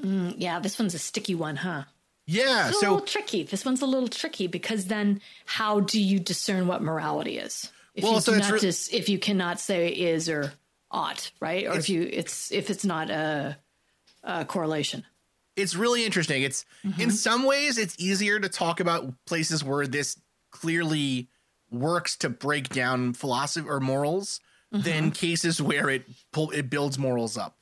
Mm, 0.03 0.35
yeah, 0.37 0.59
this 0.59 0.77
one's 0.79 0.93
a 0.93 0.99
sticky 0.99 1.35
one, 1.35 1.55
huh? 1.57 1.83
Yeah, 2.27 2.67
It's 2.69 2.77
a 2.77 2.79
so 2.79 2.91
little 2.93 3.05
tricky. 3.07 3.43
This 3.43 3.65
one's 3.65 3.81
a 3.81 3.85
little 3.85 4.07
tricky 4.07 4.47
because 4.47 4.85
then 4.85 5.21
how 5.45 5.79
do 5.81 6.01
you 6.01 6.19
discern 6.19 6.67
what 6.67 6.81
morality 6.81 7.37
is? 7.37 7.71
If 7.93 8.03
Well, 8.03 8.13
you 8.15 8.21
so 8.21 8.35
not 8.37 8.51
re- 8.51 8.59
dis- 8.59 8.93
if 8.93 9.09
you 9.09 9.19
cannot 9.19 9.59
say 9.59 9.89
is 9.89 10.29
or 10.29 10.53
ought, 10.89 11.31
right? 11.39 11.67
Or 11.67 11.77
if 11.77 11.89
you 11.89 12.03
it's 12.03 12.51
if 12.51 12.69
it's 12.69 12.85
not 12.85 13.09
a, 13.09 13.57
a 14.23 14.45
correlation. 14.45 15.03
it's 15.57 15.75
really 15.75 16.05
interesting. 16.05 16.43
It's 16.43 16.63
in 16.97 17.11
some 17.11 17.43
ways 17.43 17.77
it's 17.77 17.95
easier 17.99 18.39
to 18.39 18.47
talk 18.47 18.79
about 18.79 19.13
places 19.25 19.63
where 19.63 19.85
this 19.87 20.17
clearly 20.51 21.27
works 21.69 22.15
to 22.17 22.29
break 22.29 22.69
down 22.69 23.13
philosophy 23.13 23.67
or 23.67 23.79
morals 23.81 24.39
than 24.71 25.11
cases 25.11 25.61
where 25.61 25.89
it 25.89 26.05
pull 26.31 26.51
it 26.51 26.69
builds 26.69 26.97
morals 26.97 27.37
up. 27.37 27.57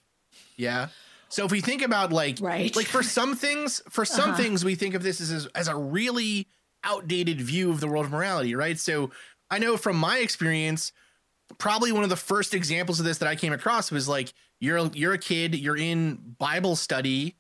Yeah. 0.58 0.90
So 1.30 1.46
if 1.46 1.52
we 1.52 1.62
think 1.62 1.82
about 1.82 2.12
like 2.12 2.38
Right. 2.42 2.76
like 2.76 2.88
for 2.88 3.04
some 3.04 3.36
things, 3.36 3.82
for 3.90 4.04
some 4.06 4.36
things 4.36 4.66
we 4.66 4.76
think 4.76 4.96
of 4.96 5.04
this 5.04 5.22
as 5.22 5.46
as 5.48 5.68
a 5.68 5.76
really 5.76 6.48
outdated 6.84 7.40
view 7.42 7.72
of 7.72 7.80
the 7.80 7.88
world 7.88 8.06
of 8.06 8.12
morality, 8.12 8.56
right? 8.56 8.80
So 8.80 9.12
I 9.52 9.60
know 9.60 9.78
from 9.78 9.98
my 9.98 10.18
experience, 10.20 10.92
probably 11.58 11.92
one 11.92 12.04
of 12.04 12.10
the 12.10 12.16
first 12.16 12.54
examples 12.54 13.00
of 13.00 13.06
this 13.06 13.18
that 13.20 13.28
I 13.28 13.36
came 13.36 13.54
across 13.54 13.92
was 13.92 14.08
like 14.08 14.34
you're 14.60 14.88
you're 14.94 15.14
a 15.14 15.18
kid, 15.20 15.56
you're 15.56 15.78
in 15.78 16.36
Bible 16.38 16.76
study, 16.76 17.36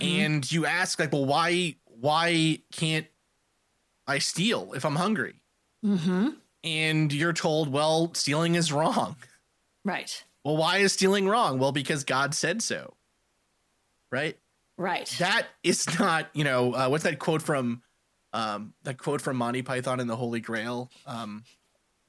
and 0.00 0.50
you 0.50 0.66
ask 0.66 0.98
like, 0.98 1.12
well, 1.12 1.26
why 1.26 1.76
why 1.84 2.58
can't 2.72 3.06
I 4.06 4.18
steal 4.18 4.72
if 4.74 4.84
I'm 4.84 4.96
hungry? 4.96 5.40
Mm-hmm. 5.84 6.28
And 6.64 7.12
you're 7.12 7.32
told, 7.32 7.72
well, 7.72 8.12
stealing 8.14 8.54
is 8.56 8.72
wrong. 8.72 9.16
Right. 9.84 10.24
Well, 10.44 10.56
why 10.56 10.78
is 10.78 10.92
stealing 10.92 11.28
wrong? 11.28 11.58
Well, 11.58 11.72
because 11.72 12.02
God 12.02 12.34
said 12.34 12.62
so. 12.62 12.94
Right? 14.16 14.38
Right. 14.78 15.06
That 15.18 15.46
is 15.62 15.86
not, 15.98 16.28
you 16.32 16.42
know, 16.42 16.72
uh, 16.72 16.88
what's 16.88 17.04
that 17.04 17.18
quote 17.18 17.42
from 17.42 17.82
um 18.32 18.72
that 18.84 18.96
quote 18.96 19.20
from 19.20 19.36
Monty 19.36 19.60
Python 19.60 20.00
and 20.00 20.08
the 20.08 20.16
Holy 20.16 20.40
Grail? 20.40 20.90
Um 21.06 21.44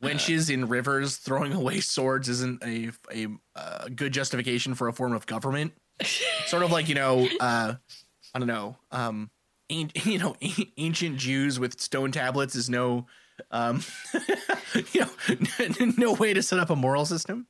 wenches 0.01 0.49
in 0.49 0.69
rivers 0.69 1.17
throwing 1.17 1.51
away 1.51 1.81
swords 1.81 2.29
isn't 2.29 2.63
a 2.63 2.91
a 3.13 3.27
uh, 3.57 3.89
good 3.93 4.13
justification 4.13 4.73
for 4.73 4.87
a 4.87 4.93
form 4.93 5.11
of 5.11 5.25
government. 5.25 5.73
sort 6.45 6.63
of 6.63 6.71
like, 6.71 6.87
you 6.87 6.95
know, 6.95 7.27
uh 7.41 7.73
I 8.33 8.39
don't 8.39 8.47
know, 8.47 8.77
um 8.91 9.29
you 9.69 10.17
know, 10.17 10.37
an- 10.41 10.71
ancient 10.77 11.17
Jews 11.17 11.59
with 11.59 11.81
stone 11.81 12.13
tablets 12.13 12.55
is 12.55 12.69
no 12.69 13.05
um 13.51 13.83
you 14.93 15.01
know, 15.01 15.91
no 15.97 16.13
way 16.13 16.33
to 16.33 16.41
set 16.41 16.59
up 16.59 16.69
a 16.69 16.75
moral 16.75 17.05
system. 17.05 17.47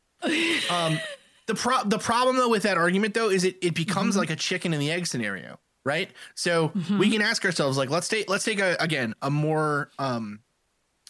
Um 0.71 0.99
the 1.47 1.55
pro- 1.55 1.83
the 1.83 1.97
problem 1.99 2.35
though 2.35 2.49
with 2.49 2.63
that 2.63 2.77
argument 2.77 3.13
though 3.13 3.29
is 3.29 3.43
it 3.43 3.57
it 3.61 3.73
becomes 3.73 4.15
like 4.15 4.29
a 4.29 4.35
chicken 4.35 4.73
and 4.73 4.81
the 4.81 4.91
egg 4.91 5.07
scenario, 5.07 5.59
right? 5.83 6.09
So 6.35 6.71
we 6.99 7.09
can 7.09 7.21
ask 7.21 7.43
ourselves 7.43 7.77
like 7.77 7.89
let's 7.89 8.07
take 8.07 8.29
let's 8.29 8.43
take 8.45 8.59
a 8.59 8.75
again 8.79 9.15
a 9.21 9.29
more 9.31 9.89
um 9.97 10.39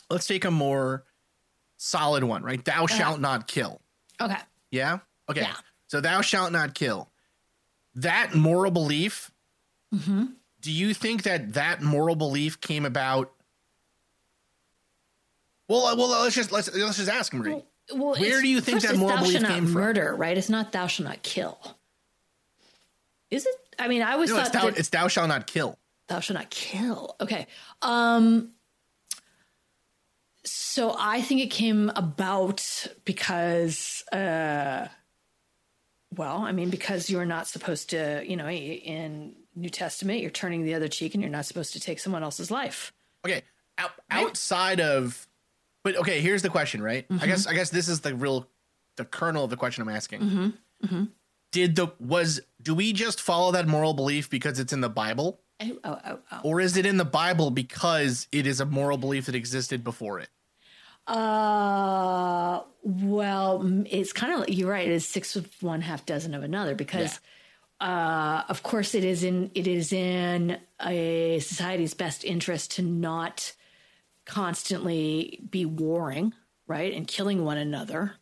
let's 0.09 0.25
take 0.27 0.45
a 0.45 0.51
more 0.51 1.03
solid 1.77 2.23
one, 2.23 2.43
right? 2.43 2.63
Thou 2.63 2.87
shalt 2.87 3.19
not 3.19 3.47
kill. 3.47 3.81
Okay. 4.21 4.37
Yeah? 4.71 4.99
Okay. 5.29 5.41
Yeah. 5.41 5.55
So 5.87 6.01
thou 6.01 6.21
shalt 6.21 6.51
not 6.51 6.73
kill. 6.73 7.09
That 7.95 8.33
moral 8.35 8.71
belief 8.71 9.31
Mm-hmm. 9.95 10.25
do 10.59 10.71
you 10.71 10.93
think 10.93 11.23
that 11.23 11.53
that 11.53 11.81
moral 11.81 12.15
belief 12.17 12.59
came 12.59 12.83
about 12.85 13.31
well, 15.69 15.85
uh, 15.85 15.95
well, 15.95 16.09
let's 16.23 16.35
just 16.35 16.51
let's 16.51 16.73
let's 16.75 16.97
just 16.97 17.09
ask 17.09 17.33
Marie. 17.33 17.63
Well, 17.93 18.15
Where 18.15 18.41
do 18.41 18.47
you 18.47 18.59
think 18.61 18.81
that 18.81 18.91
it's 18.91 18.99
moral 18.99 19.19
belief 19.19 19.43
came 19.43 19.65
from? 19.65 19.73
Murder, 19.73 20.15
right? 20.15 20.37
It's 20.37 20.49
not 20.49 20.71
thou 20.71 20.87
shalt 20.87 21.07
not 21.07 21.23
kill. 21.23 21.57
Is 23.31 23.45
it? 23.45 23.55
I 23.79 23.87
mean, 23.87 24.01
I 24.01 24.13
always 24.13 24.29
no, 24.29 24.37
it's 24.39 24.49
thought 24.49 24.61
thou, 24.61 24.69
that 24.69 24.79
it's 24.79 24.89
thou 24.89 25.07
shalt 25.07 25.27
not 25.29 25.47
kill. 25.47 25.77
thou 26.07 26.19
shalt 26.19 26.37
not 26.37 26.49
kill. 26.49 27.15
Okay. 27.21 27.47
Um 27.81 28.51
so 30.43 30.95
I 30.97 31.21
think 31.21 31.41
it 31.41 31.51
came 31.51 31.91
about 31.95 32.87
because 33.05 34.03
uh 34.11 34.87
well, 36.15 36.37
I 36.37 36.51
mean 36.51 36.69
because 36.69 37.09
you're 37.09 37.25
not 37.25 37.47
supposed 37.47 37.89
to, 37.91 38.23
you 38.25 38.37
know, 38.37 38.49
in 38.49 39.35
New 39.55 39.69
Testament 39.69 40.21
you're 40.21 40.29
turning 40.29 40.63
the 40.63 40.73
other 40.73 40.87
cheek 40.87 41.13
and 41.13 41.21
you're 41.21 41.31
not 41.31 41.45
supposed 41.45 41.73
to 41.73 41.79
take 41.79 41.99
someone 41.99 42.23
else's 42.23 42.49
life. 42.49 42.93
Okay, 43.25 43.43
out, 43.77 43.91
outside 44.09 44.79
of, 44.79 45.26
but 45.87 45.95
okay, 46.01 46.19
here's 46.19 46.41
the 46.41 46.49
question, 46.49 46.81
right? 46.81 47.05
I 47.09 47.13
Mm-hmm. 47.13 47.25
guess 47.25 47.47
I 47.47 47.53
guess 47.53 47.69
this 47.69 47.87
is 47.87 48.01
the 48.01 48.13
real, 48.13 48.45
the 48.97 49.05
kernel 49.05 49.45
of 49.45 49.49
the 49.49 49.55
question 49.57 49.81
I'm 49.83 49.95
asking. 49.95 50.19
Mm-hmm. 50.21 51.03
Did 51.53 51.75
the 51.77 51.93
was 51.99 52.41
do 52.61 52.75
we 52.75 52.91
just 52.91 53.21
follow 53.21 53.51
that 53.53 53.67
moral 53.67 53.93
belief 53.93 54.29
because 54.29 54.59
it's 54.59 54.73
in 54.73 54.81
the 54.81 54.89
Bible, 54.89 55.39
Oh, 55.61 55.77
oh, 55.85 55.99
oh, 56.05 56.19
oh. 56.33 56.39
or 56.43 56.59
is 56.59 56.75
it 56.75 56.85
in 56.85 56.97
the 56.97 57.05
Bible 57.05 57.51
because 57.51 58.27
it 58.33 58.45
is 58.45 58.59
a 58.59 58.65
moral 58.65 58.97
belief 58.97 59.27
that 59.27 59.35
existed 59.35 59.83
before 59.83 60.19
it? 60.19 60.29
Uh, 61.07 62.61
well, 62.83 63.61
it's 63.89 64.11
kind 64.13 64.33
of 64.43 64.49
you're 64.49 64.69
right. 64.69 64.87
It 64.87 64.93
is 64.93 65.07
six 65.07 65.35
of 65.37 65.47
one, 65.61 65.79
half 65.81 66.05
dozen 66.05 66.33
of 66.35 66.43
another 66.43 66.75
because, 66.75 67.19
uh, 67.79 68.43
of 68.49 68.61
course, 68.61 68.93
it 68.93 69.05
is 69.05 69.23
in 69.23 69.49
it 69.55 69.67
is 69.67 69.93
in 69.93 70.57
a 70.85 71.39
society's 71.39 71.93
best 71.93 72.25
interest 72.25 72.71
to 72.75 72.81
not 72.81 73.53
constantly 74.27 75.41
be 75.49 75.65
warring, 75.65 76.33
right, 76.67 76.93
and 76.93 77.07
killing 77.07 77.43
one 77.43 77.57
another. 77.57 78.13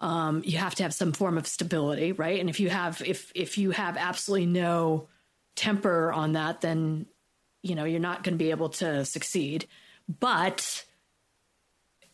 Um, 0.00 0.42
you 0.44 0.58
have 0.58 0.74
to 0.76 0.82
have 0.82 0.94
some 0.94 1.12
form 1.12 1.38
of 1.38 1.46
stability, 1.46 2.12
right? 2.12 2.40
And 2.40 2.50
if 2.50 2.58
you 2.58 2.70
have 2.70 3.00
if 3.02 3.30
if 3.34 3.56
you 3.58 3.70
have 3.70 3.96
absolutely 3.96 4.46
no 4.46 5.08
temper 5.54 6.12
on 6.12 6.32
that, 6.32 6.60
then 6.60 7.06
you 7.62 7.74
know 7.74 7.84
you're 7.84 8.00
not 8.00 8.22
going 8.24 8.34
to 8.34 8.44
be 8.44 8.50
able 8.50 8.70
to 8.70 9.04
succeed. 9.04 9.66
But 10.20 10.84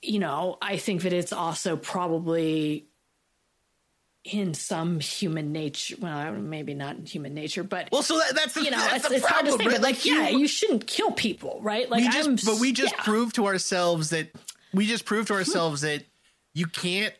you 0.03 0.19
know, 0.19 0.59
I 0.61 0.77
think 0.77 1.03
that 1.03 1.13
it's 1.13 1.33
also 1.33 1.77
probably 1.77 2.89
in 4.25 4.55
some 4.55 5.01
human 5.01 5.53
nature. 5.53 5.97
Well, 5.99 6.33
maybe 6.35 6.75
not 6.75 6.97
in 6.97 7.07
human 7.07 7.35
nature, 7.35 7.65
but 7.65 7.89
Well, 7.91 8.03
so 8.03 8.19
that, 8.19 8.35
that's 8.35 8.55
the, 8.55 8.65
you 8.65 8.71
know, 8.71 8.79
that's 8.79 9.05
it's, 9.07 9.15
it's 9.15 9.27
hard 9.27 9.47
to 9.47 9.53
say. 9.53 9.59
right? 9.59 9.71
But 9.73 9.81
like, 9.83 10.05
you- 10.05 10.15
yeah, 10.15 10.29
you 10.29 10.47
shouldn't 10.47 10.87
kill 10.87 11.11
people, 11.11 11.59
right? 11.63 11.91
Like, 11.91 12.05
just, 12.05 12.29
I'm, 12.29 12.37
but 12.37 12.61
we 12.61 12.73
just 12.73 12.95
yeah. 12.97 13.03
proved 13.03 13.35
to 13.37 13.47
ourselves 13.47 14.11
that 14.11 14.33
we 14.73 14.87
just 14.87 15.05
proved 15.05 15.29
to 15.29 15.35
ourselves 15.35 15.81
that 15.83 16.05
you 16.55 16.67
can't 16.67 17.15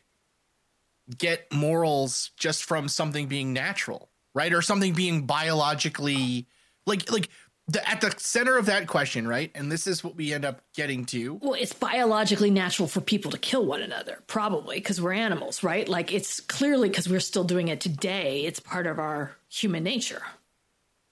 get 1.19 1.53
morals 1.53 2.31
just 2.37 2.65
from 2.65 2.89
something 2.89 3.27
being 3.27 3.53
natural, 3.53 4.09
right? 4.35 4.53
Or 4.53 4.63
something 4.63 4.93
being 4.95 5.27
biologically 5.27 6.47
like 6.87 7.11
like 7.11 7.29
the, 7.69 7.89
at 7.89 8.01
the 8.01 8.13
center 8.19 8.57
of 8.59 8.67
that 8.67 8.87
question, 8.89 9.27
right? 9.27 9.51
And 9.55 9.71
this 9.71 9.87
is 9.87 10.03
what 10.03 10.17
we 10.17 10.33
end 10.33 10.45
up 10.45 10.61
getting 10.75 11.05
to. 11.07 11.35
Well, 11.43 11.55
it's 11.55 11.73
biologically 11.73 12.51
natural 12.51 12.89
for 12.89 13.01
people 13.01 13.31
to 13.31 13.39
kill 13.39 13.65
one 13.65 13.83
another, 13.83 14.19
probably 14.27 14.77
because 14.77 15.01
we're 15.01 15.13
animals, 15.13 15.63
right? 15.63 15.89
Like, 15.89 16.13
it's 16.13 16.41
clearly 16.41 16.89
because 16.89 17.09
we're 17.09 17.21
still 17.21 17.45
doing 17.45 17.69
it 17.69 17.81
today. 17.81 18.45
It's 18.45 18.59
part 18.61 18.87
of 18.87 18.99
our 18.99 19.33
human 19.49 19.85
nature. 19.85 20.23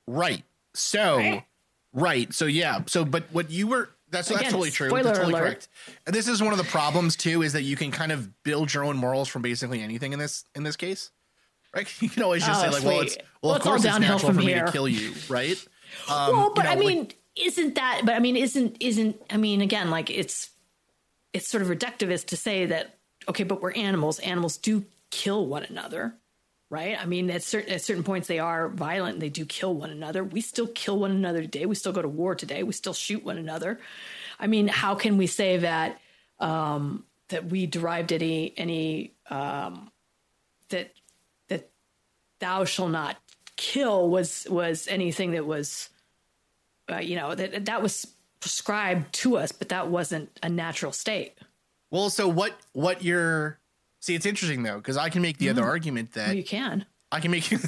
Right. 0.07 0.43
So 0.75 1.17
Right. 1.17 1.45
right. 1.93 2.35
So 2.35 2.47
yeah. 2.47 2.81
So 2.87 3.05
but 3.05 3.25
what 3.33 3.51
you 3.51 3.67
were 3.69 3.91
that's 4.11 4.29
that's 4.29 4.43
totally 4.43 4.71
true. 4.71 4.91
That's 4.91 5.07
totally 5.19 5.33
alert. 5.33 5.41
correct. 5.43 5.69
And 6.07 6.15
this 6.15 6.27
is 6.27 6.43
one 6.43 6.53
of 6.53 6.59
the 6.59 6.65
problems 6.65 7.15
too, 7.17 7.43
is 7.43 7.53
that 7.53 7.63
you 7.63 7.77
can 7.77 7.91
kind 7.93 8.11
of 8.13 8.43
build 8.43 8.75
your 8.75 8.85
own 8.85 8.97
morals 8.97 9.29
from 9.29 9.43
basically 9.43 9.81
anything 9.83 10.13
in 10.13 10.19
this 10.19 10.45
in 10.55 10.63
this 10.65 10.77
case. 10.77 11.11
Right? 11.75 11.87
You 12.01 12.09
can 12.09 12.25
always 12.25 12.45
just 12.45 12.61
Oh, 12.61 12.65
say 12.65 12.71
like, 12.77 12.85
well, 12.85 13.01
it's 13.03 13.17
well, 13.17 13.27
Well, 13.43 13.53
of 13.53 13.57
it's 13.59 13.67
all 13.67 13.73
course 13.73 13.85
it's 13.85 13.99
natural 14.01 14.33
for 14.33 14.39
me 14.39 14.47
here. 14.47 14.67
to 14.67 14.73
kill 14.73 14.89
you, 14.89 15.13
right? 15.29 15.65
Um, 16.09 16.37
well, 16.37 16.53
but 16.55 16.65
you 16.65 16.71
I 16.71 16.77
mean, 16.77 16.99
like- 17.01 17.17
isn't 17.37 17.75
that? 17.77 18.03
But 18.05 18.15
I 18.15 18.19
mean, 18.19 18.37
isn't 18.37 18.77
isn't? 18.81 19.21
I 19.31 19.37
mean, 19.37 19.61
again, 19.61 19.91
like 19.91 20.11
it's 20.11 20.51
it's 21.33 21.47
sort 21.49 21.63
of 21.63 21.69
reductivist 21.69 22.27
to 22.27 22.37
say 22.37 22.67
that 22.67 22.97
okay, 23.29 23.45
but 23.45 23.61
we're 23.63 23.73
animals. 23.73 24.19
Animals 24.21 24.57
do 24.57 24.85
kill 25.11 25.47
one 25.47 25.65
another, 25.65 26.15
right? 26.71 27.01
I 27.01 27.05
mean, 27.07 27.31
at 27.31 27.43
certain 27.43 27.73
at 27.73 27.83
certain 27.83 28.03
points, 28.05 28.27
they 28.29 28.39
are 28.39 28.69
violent. 28.69 29.15
and 29.15 29.23
They 29.23 29.29
do 29.29 29.45
kill 29.45 29.75
one 29.75 29.91
another. 29.91 30.25
We 30.25 30.41
still 30.41 30.67
kill 30.67 30.99
one 30.99 31.13
another 31.13 31.41
today. 31.43 31.67
We 31.67 31.75
still 31.75 31.93
go 31.93 32.03
to 32.03 32.09
war 32.09 32.35
today. 32.35 32.63
We 32.63 32.73
still 32.73 32.95
shoot 32.95 33.25
one 33.25 33.39
another. 33.39 33.79
I 34.39 34.47
mean, 34.47 34.69
how 34.69 34.95
can 34.95 35.17
we 35.19 35.27
say 35.27 35.59
that? 35.59 36.01
Um, 36.39 37.05
that 37.29 37.47
we 37.47 37.67
derived 37.67 38.13
any 38.13 38.53
any 38.57 39.13
um, 39.29 39.91
that 40.71 40.93
that 41.49 41.69
thou 42.41 42.65
shall 42.65 42.89
not 42.89 43.17
kill 43.61 44.09
was 44.09 44.47
was 44.49 44.89
anything 44.89 45.33
that 45.33 45.45
was 45.45 45.91
uh, 46.91 46.97
you 46.97 47.15
know 47.15 47.35
that 47.35 47.67
that 47.67 47.83
was 47.83 48.07
prescribed 48.41 49.13
to 49.13 49.37
us, 49.37 49.53
but 49.53 49.69
that 49.69 49.89
wasn't 49.89 50.31
a 50.43 50.49
natural 50.49 50.93
state. 50.93 51.35
Well, 51.91 52.09
so 52.09 52.27
what 52.27 52.57
what 52.73 53.05
you're 53.05 53.59
see, 54.01 54.15
it's 54.15 54.25
interesting 54.25 54.63
though 54.63 54.79
because 54.79 54.97
I 54.97 55.11
can 55.11 55.21
make 55.21 55.37
the 55.37 55.49
mm. 55.49 55.51
other 55.51 55.65
argument 55.65 56.15
that 56.15 56.29
well, 56.29 56.37
you 56.37 56.43
can. 56.43 56.87
I 57.13 57.19
can 57.19 57.33
make 57.33 57.51
you, 57.51 57.59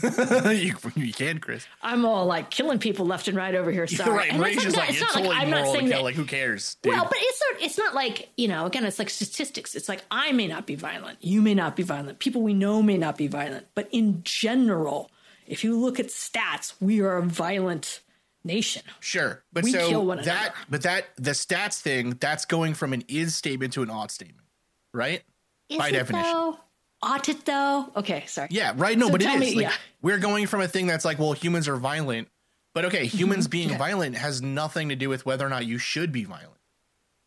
you 0.95 1.13
can, 1.13 1.39
Chris. 1.41 1.67
I'm 1.83 2.07
all 2.07 2.27
like 2.27 2.49
killing 2.51 2.79
people 2.79 3.05
left 3.05 3.27
and 3.27 3.37
right 3.37 3.55
over 3.55 3.73
here. 3.73 3.89
Sorry, 3.89 4.09
You're 4.09 4.17
right. 4.17 4.37
Marie's 4.37 4.63
just 4.63 4.77
like, 4.77 4.91
it's, 4.91 5.03
it's 5.03 5.13
totally 5.13 5.29
like, 5.29 5.43
I'm 5.43 5.51
not 5.51 5.73
saying. 5.73 5.89
That, 5.89 6.05
like, 6.05 6.15
who 6.15 6.25
cares? 6.25 6.77
Dude. 6.77 6.93
Well, 6.93 7.05
but 7.05 7.19
it's 7.21 7.43
not. 7.51 7.63
It's 7.63 7.79
not 7.79 7.95
like 7.95 8.31
you 8.37 8.49
know. 8.49 8.65
Again, 8.65 8.87
it's 8.87 8.99
like 8.99 9.11
statistics. 9.11 9.75
It's 9.75 9.91
like 9.91 10.05
I 10.11 10.33
may 10.33 10.47
not 10.47 10.65
be 10.65 10.77
violent. 10.77 11.19
You 11.21 11.43
may 11.43 11.55
not 11.55 11.77
be 11.77 11.83
violent. 11.83 12.19
People 12.21 12.41
we 12.41 12.55
know 12.55 12.83
may 12.83 12.97
not 12.97 13.19
be 13.19 13.27
violent. 13.27 13.67
But 13.75 13.89
in 13.91 14.23
general, 14.23 15.11
if 15.53 15.63
you 15.65 15.79
look 15.79 16.01
at 16.01 16.07
stats, 16.07 16.73
we 16.81 17.01
are 17.01 17.19
a 17.19 17.23
violent 17.23 18.01
nation. 18.43 18.83
Sure, 19.01 19.45
but 19.53 19.65
we 19.65 19.73
so 19.73 20.07
that, 20.07 20.27
another. 20.27 20.55
but 20.71 20.83
that 20.83 21.05
the 21.17 21.33
stats 21.33 21.79
thing, 21.79 22.17
that's 22.19 22.47
going 22.47 22.73
from 22.73 22.95
an 22.95 23.05
is 23.07 23.37
statement 23.37 23.75
to 23.75 23.83
an 23.83 23.91
ought 23.91 24.11
statement, 24.11 24.47
right? 24.95 25.23
Is 25.69 25.77
By 25.77 25.91
definition. 25.91 26.33
Though? 26.33 26.59
ought 27.03 27.29
it 27.29 27.45
though? 27.45 27.91
Okay, 27.97 28.25
sorry. 28.27 28.49
Yeah, 28.51 28.73
right. 28.77 28.97
No, 28.97 29.07
so 29.07 29.13
but 29.13 29.21
it 29.23 29.29
is. 29.29 29.41
Me, 29.41 29.55
like, 29.57 29.65
yeah. 29.65 29.75
We're 30.01 30.19
going 30.19 30.47
from 30.47 30.63
a 30.63 30.69
thing 30.69 30.87
that's 30.87 31.05
like, 31.05 31.19
well, 31.19 31.35
humans 31.35 31.69
are 31.69 31.77
violent, 31.77 32.29
but 32.73 32.87
okay, 32.87 33.07
mm-hmm. 33.07 33.19
humans 33.19 33.45
mm-hmm. 33.45 33.51
being 33.51 33.69
yeah. 33.71 33.79
violent 33.79 34.17
has 34.17 34.41
nothing 34.41 34.89
to 34.89 34.97
do 34.97 35.11
with 35.11 35.27
whether 35.27 35.47
or 35.47 35.51
not 35.51 35.67
you 35.67 35.77
should 35.77 36.13
be 36.13 36.25
violent, 36.25 36.61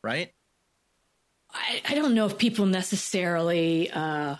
right? 0.04 0.34
I, 1.52 1.82
I 1.90 1.94
don't 1.94 2.16
know 2.16 2.26
if 2.26 2.40
people 2.40 2.66
necessarily. 2.66 3.92
Uh, 3.92 4.38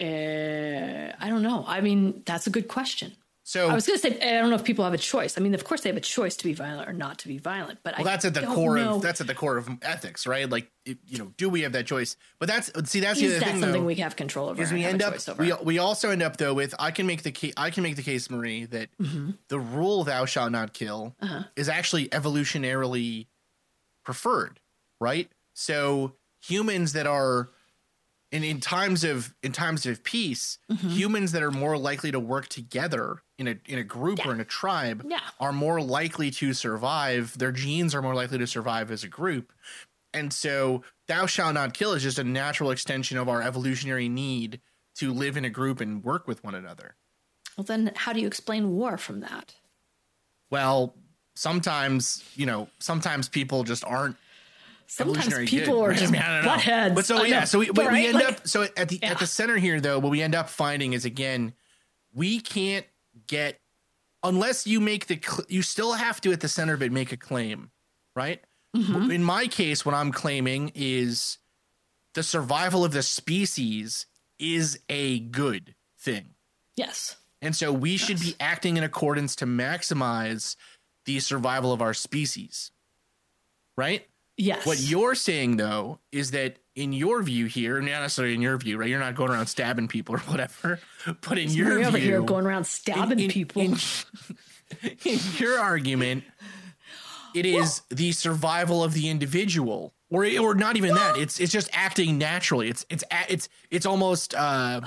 uh, 0.00 1.12
I 1.18 1.28
don't 1.28 1.42
know. 1.42 1.64
I 1.66 1.80
mean, 1.80 2.22
that's 2.24 2.46
a 2.46 2.50
good 2.50 2.68
question. 2.68 3.12
So 3.50 3.68
I 3.68 3.74
was 3.74 3.84
going 3.84 3.98
to 3.98 4.02
say 4.02 4.36
I 4.36 4.40
don't 4.40 4.50
know 4.50 4.54
if 4.54 4.62
people 4.62 4.84
have 4.84 4.94
a 4.94 4.98
choice. 4.98 5.36
I 5.36 5.40
mean, 5.40 5.54
of 5.54 5.64
course 5.64 5.80
they 5.80 5.88
have 5.88 5.96
a 5.96 6.00
choice 6.00 6.36
to 6.36 6.44
be 6.44 6.52
violent 6.52 6.88
or 6.88 6.92
not 6.92 7.18
to 7.18 7.28
be 7.28 7.38
violent. 7.38 7.80
But 7.82 7.94
well, 7.98 8.06
I 8.06 8.10
that's 8.12 8.24
at 8.24 8.34
the 8.34 8.46
core 8.46 8.76
know. 8.76 8.96
of 8.96 9.02
that's 9.02 9.20
at 9.20 9.26
the 9.26 9.34
core 9.34 9.56
of 9.56 9.68
ethics, 9.82 10.24
right? 10.24 10.48
Like, 10.48 10.70
you 10.84 11.18
know, 11.18 11.32
do 11.36 11.48
we 11.48 11.62
have 11.62 11.72
that 11.72 11.84
choice? 11.84 12.16
But 12.38 12.46
that's 12.46 12.70
see, 12.88 13.00
that's 13.00 13.20
is 13.20 13.22
the 13.22 13.36
other 13.36 13.38
that 13.40 13.44
thing. 13.46 13.60
Something 13.60 13.82
though, 13.82 13.86
we 13.88 13.96
have 13.96 14.14
control 14.14 14.50
over. 14.50 14.62
Is 14.62 14.72
we 14.72 14.84
end 14.84 15.02
up 15.02 15.16
we 15.36 15.52
we 15.64 15.78
also 15.78 16.10
end 16.10 16.22
up 16.22 16.36
though 16.36 16.54
with 16.54 16.76
I 16.78 16.92
can 16.92 17.08
make 17.08 17.24
the 17.24 17.32
case 17.32 17.52
I 17.56 17.70
can 17.70 17.82
make 17.82 17.96
the 17.96 18.04
case, 18.04 18.30
Marie, 18.30 18.66
that 18.66 18.96
mm-hmm. 18.98 19.30
the 19.48 19.58
rule 19.58 20.04
"Thou 20.04 20.26
shalt 20.26 20.52
not 20.52 20.72
kill" 20.72 21.16
uh-huh. 21.20 21.42
is 21.56 21.68
actually 21.68 22.08
evolutionarily 22.10 23.26
preferred, 24.04 24.60
right? 25.00 25.28
So 25.54 26.12
humans 26.40 26.92
that 26.92 27.08
are 27.08 27.48
and 28.32 28.44
in 28.44 28.60
times 28.60 29.04
of 29.04 29.34
in 29.42 29.52
times 29.52 29.86
of 29.86 30.04
peace, 30.04 30.58
mm-hmm. 30.70 30.88
humans 30.88 31.32
that 31.32 31.42
are 31.42 31.50
more 31.50 31.76
likely 31.76 32.12
to 32.12 32.20
work 32.20 32.48
together 32.48 33.22
in 33.38 33.48
a 33.48 33.56
in 33.66 33.78
a 33.78 33.84
group 33.84 34.18
yeah. 34.18 34.28
or 34.28 34.34
in 34.34 34.40
a 34.40 34.44
tribe 34.44 35.04
yeah. 35.08 35.20
are 35.38 35.52
more 35.52 35.80
likely 35.80 36.30
to 36.30 36.52
survive. 36.52 37.36
Their 37.38 37.52
genes 37.52 37.94
are 37.94 38.02
more 38.02 38.14
likely 38.14 38.38
to 38.38 38.46
survive 38.46 38.90
as 38.90 39.04
a 39.04 39.08
group. 39.08 39.52
And 40.12 40.32
so 40.32 40.82
thou 41.06 41.26
shalt 41.26 41.54
not 41.54 41.74
kill 41.74 41.92
is 41.92 42.02
just 42.02 42.18
a 42.18 42.24
natural 42.24 42.70
extension 42.70 43.16
of 43.16 43.28
our 43.28 43.42
evolutionary 43.42 44.08
need 44.08 44.60
to 44.96 45.12
live 45.12 45.36
in 45.36 45.44
a 45.44 45.50
group 45.50 45.80
and 45.80 46.02
work 46.02 46.26
with 46.26 46.42
one 46.42 46.54
another. 46.54 46.96
Well 47.56 47.64
then 47.64 47.92
how 47.94 48.12
do 48.12 48.20
you 48.20 48.26
explain 48.26 48.72
war 48.72 48.96
from 48.96 49.20
that? 49.20 49.54
Well, 50.50 50.96
sometimes, 51.36 52.24
you 52.34 52.44
know, 52.44 52.68
sometimes 52.80 53.28
people 53.28 53.62
just 53.64 53.84
aren't 53.84 54.16
Sometimes 54.90 55.48
people 55.48 55.74
good. 55.74 55.82
are 55.82 55.92
just 55.94 56.08
I 56.08 56.10
mean, 56.10 56.20
buttheads. 56.20 56.94
But 56.96 57.04
so 57.06 57.22
yeah, 57.22 57.44
so 57.44 57.60
we, 57.60 57.70
we, 57.70 57.86
we 57.86 58.06
end 58.08 58.14
like, 58.14 58.28
up 58.28 58.48
so 58.48 58.66
at 58.76 58.88
the 58.88 58.98
yeah. 59.00 59.12
at 59.12 59.20
the 59.20 59.26
center 59.26 59.56
here 59.56 59.80
though, 59.80 60.00
what 60.00 60.10
we 60.10 60.20
end 60.20 60.34
up 60.34 60.48
finding 60.48 60.94
is 60.94 61.04
again, 61.04 61.52
we 62.12 62.40
can't 62.40 62.84
get 63.28 63.60
unless 64.24 64.66
you 64.66 64.80
make 64.80 65.06
the 65.06 65.20
you 65.48 65.62
still 65.62 65.92
have 65.92 66.20
to 66.22 66.32
at 66.32 66.40
the 66.40 66.48
center 66.48 66.74
of 66.74 66.82
it 66.82 66.90
make 66.90 67.12
a 67.12 67.16
claim, 67.16 67.70
right? 68.16 68.40
Mm-hmm. 68.76 69.12
In 69.12 69.22
my 69.22 69.46
case, 69.46 69.86
what 69.86 69.94
I'm 69.94 70.10
claiming 70.10 70.72
is 70.74 71.38
the 72.14 72.24
survival 72.24 72.84
of 72.84 72.90
the 72.90 73.02
species 73.02 74.06
is 74.40 74.80
a 74.88 75.20
good 75.20 75.76
thing. 76.00 76.30
Yes. 76.74 77.14
And 77.40 77.54
so 77.54 77.72
we 77.72 77.92
yes. 77.92 78.00
should 78.00 78.20
be 78.20 78.34
acting 78.40 78.76
in 78.76 78.82
accordance 78.82 79.36
to 79.36 79.46
maximize 79.46 80.56
the 81.04 81.20
survival 81.20 81.72
of 81.72 81.80
our 81.80 81.94
species. 81.94 82.72
Right? 83.76 84.06
Yes. 84.40 84.64
What 84.64 84.80
you're 84.80 85.14
saying 85.14 85.58
though 85.58 85.98
is 86.12 86.30
that 86.30 86.56
in 86.74 86.94
your 86.94 87.22
view 87.22 87.44
here, 87.44 87.78
not 87.80 88.00
necessarily 88.00 88.34
in 88.34 88.40
your 88.40 88.56
view, 88.56 88.78
right? 88.78 88.88
You're 88.88 88.98
not 88.98 89.14
going 89.14 89.30
around 89.30 89.46
stabbing 89.46 89.86
people 89.86 90.14
or 90.14 90.18
whatever, 90.20 90.80
but 91.20 91.36
in 91.36 91.50
your 91.50 91.78
view, 91.90 92.00
here 92.00 92.22
going 92.22 92.46
around 92.46 92.66
stabbing 92.66 93.18
in, 93.18 93.24
in, 93.26 93.30
people. 93.30 93.60
In, 93.60 93.76
in, 95.04 95.18
your 95.36 95.58
argument, 95.58 96.24
it 97.34 97.44
is 97.44 97.82
well, 97.90 97.98
the 97.98 98.12
survival 98.12 98.82
of 98.82 98.94
the 98.94 99.10
individual, 99.10 99.92
or 100.08 100.24
or 100.24 100.54
not 100.54 100.78
even 100.78 100.94
well, 100.94 101.14
that. 101.14 101.20
It's 101.20 101.38
it's 101.38 101.52
just 101.52 101.68
acting 101.74 102.16
naturally. 102.16 102.70
It's 102.70 102.86
it's 102.88 103.04
it's 103.28 103.48
it's 103.70 103.84
almost 103.84 104.34
uh, 104.34 104.80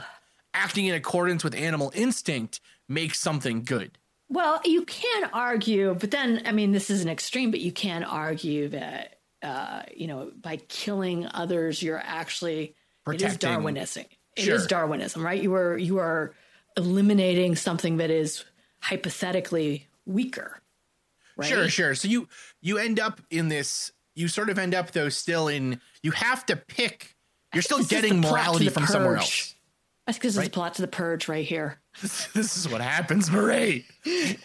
acting 0.55 0.87
in 0.87 0.95
accordance 0.95 1.43
with 1.43 1.53
animal 1.53 1.91
instinct 1.93 2.59
makes 2.89 3.19
something 3.19 3.63
good. 3.63 3.99
Well, 4.29 4.61
you 4.65 4.83
can 4.85 5.29
argue, 5.31 5.93
but 5.93 6.09
then 6.09 6.41
I 6.45 6.53
mean, 6.53 6.71
this 6.71 6.89
is 6.89 7.03
an 7.03 7.09
extreme, 7.09 7.51
but 7.51 7.59
you 7.59 7.71
can 7.71 8.03
argue 8.03 8.69
that 8.69 9.12
uh, 9.43 9.83
you 9.95 10.07
know, 10.07 10.31
by 10.41 10.57
killing 10.57 11.27
others, 11.33 11.83
you're 11.83 12.01
actually 12.03 12.75
Protecting. 13.05 13.27
it 13.27 13.31
is 13.31 13.37
Darwinism. 13.37 14.05
It 14.35 14.41
sure. 14.43 14.55
is 14.55 14.67
Darwinism, 14.67 15.23
right? 15.23 15.41
You 15.41 15.53
are 15.55 15.77
you 15.77 15.99
are 15.99 16.33
eliminating 16.77 17.55
something 17.55 17.97
that 17.97 18.09
is 18.09 18.45
hypothetically 18.79 19.87
weaker. 20.05 20.61
Right? 21.35 21.47
Sure, 21.47 21.67
sure. 21.67 21.95
So 21.95 22.07
you 22.07 22.27
you 22.61 22.77
end 22.77 22.99
up 22.99 23.21
in 23.29 23.49
this. 23.49 23.91
You 24.15 24.27
sort 24.27 24.49
of 24.49 24.59
end 24.59 24.73
up 24.73 24.91
though 24.91 25.09
still 25.09 25.47
in. 25.47 25.81
You 26.01 26.11
have 26.11 26.45
to 26.47 26.55
pick. 26.55 27.15
You're 27.53 27.63
still 27.63 27.83
getting 27.83 28.21
morality 28.21 28.69
from 28.69 28.87
somewhere 28.87 29.17
else. 29.17 29.53
That's 30.05 30.17
because 30.17 30.37
right? 30.37 30.47
it's 30.47 30.49
a 30.49 30.53
plot 30.53 30.75
to 30.75 30.81
the 30.81 30.87
purge 30.87 31.27
right 31.27 31.45
here. 31.45 31.79
this 32.01 32.57
is 32.57 32.67
what 32.67 32.81
happens, 32.81 33.31
Marie. 33.31 33.85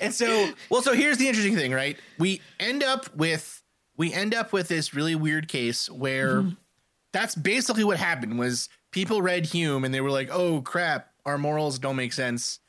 and 0.01 0.15
so, 0.15 0.51
well, 0.71 0.83
so 0.83 0.93
here's 0.93 1.19
the 1.19 1.27
interesting 1.27 1.57
thing, 1.57 1.73
right? 1.73 1.97
We 2.19 2.41
end 2.61 2.85
up 2.85 3.15
with 3.17 3.58
we 3.99 4.13
end 4.13 4.35
up 4.35 4.53
with 4.53 4.69
this 4.69 4.95
really 4.95 5.15
weird 5.15 5.49
case 5.49 5.91
where 5.91 6.43
mm-hmm. 6.43 6.55
that's 7.13 7.35
basically 7.35 7.85
what 7.85 7.99
happened 7.99 8.39
was 8.39 8.71
people 8.93 9.21
read 9.21 9.45
Hume 9.45 9.85
and 9.85 9.93
they 9.93 10.01
were 10.01 10.11
like, 10.11 10.31
"Oh 10.33 10.63
crap, 10.63 11.11
our 11.27 11.37
morals 11.37 11.79
don't 11.79 11.97
make 11.97 12.15
sense." 12.15 12.61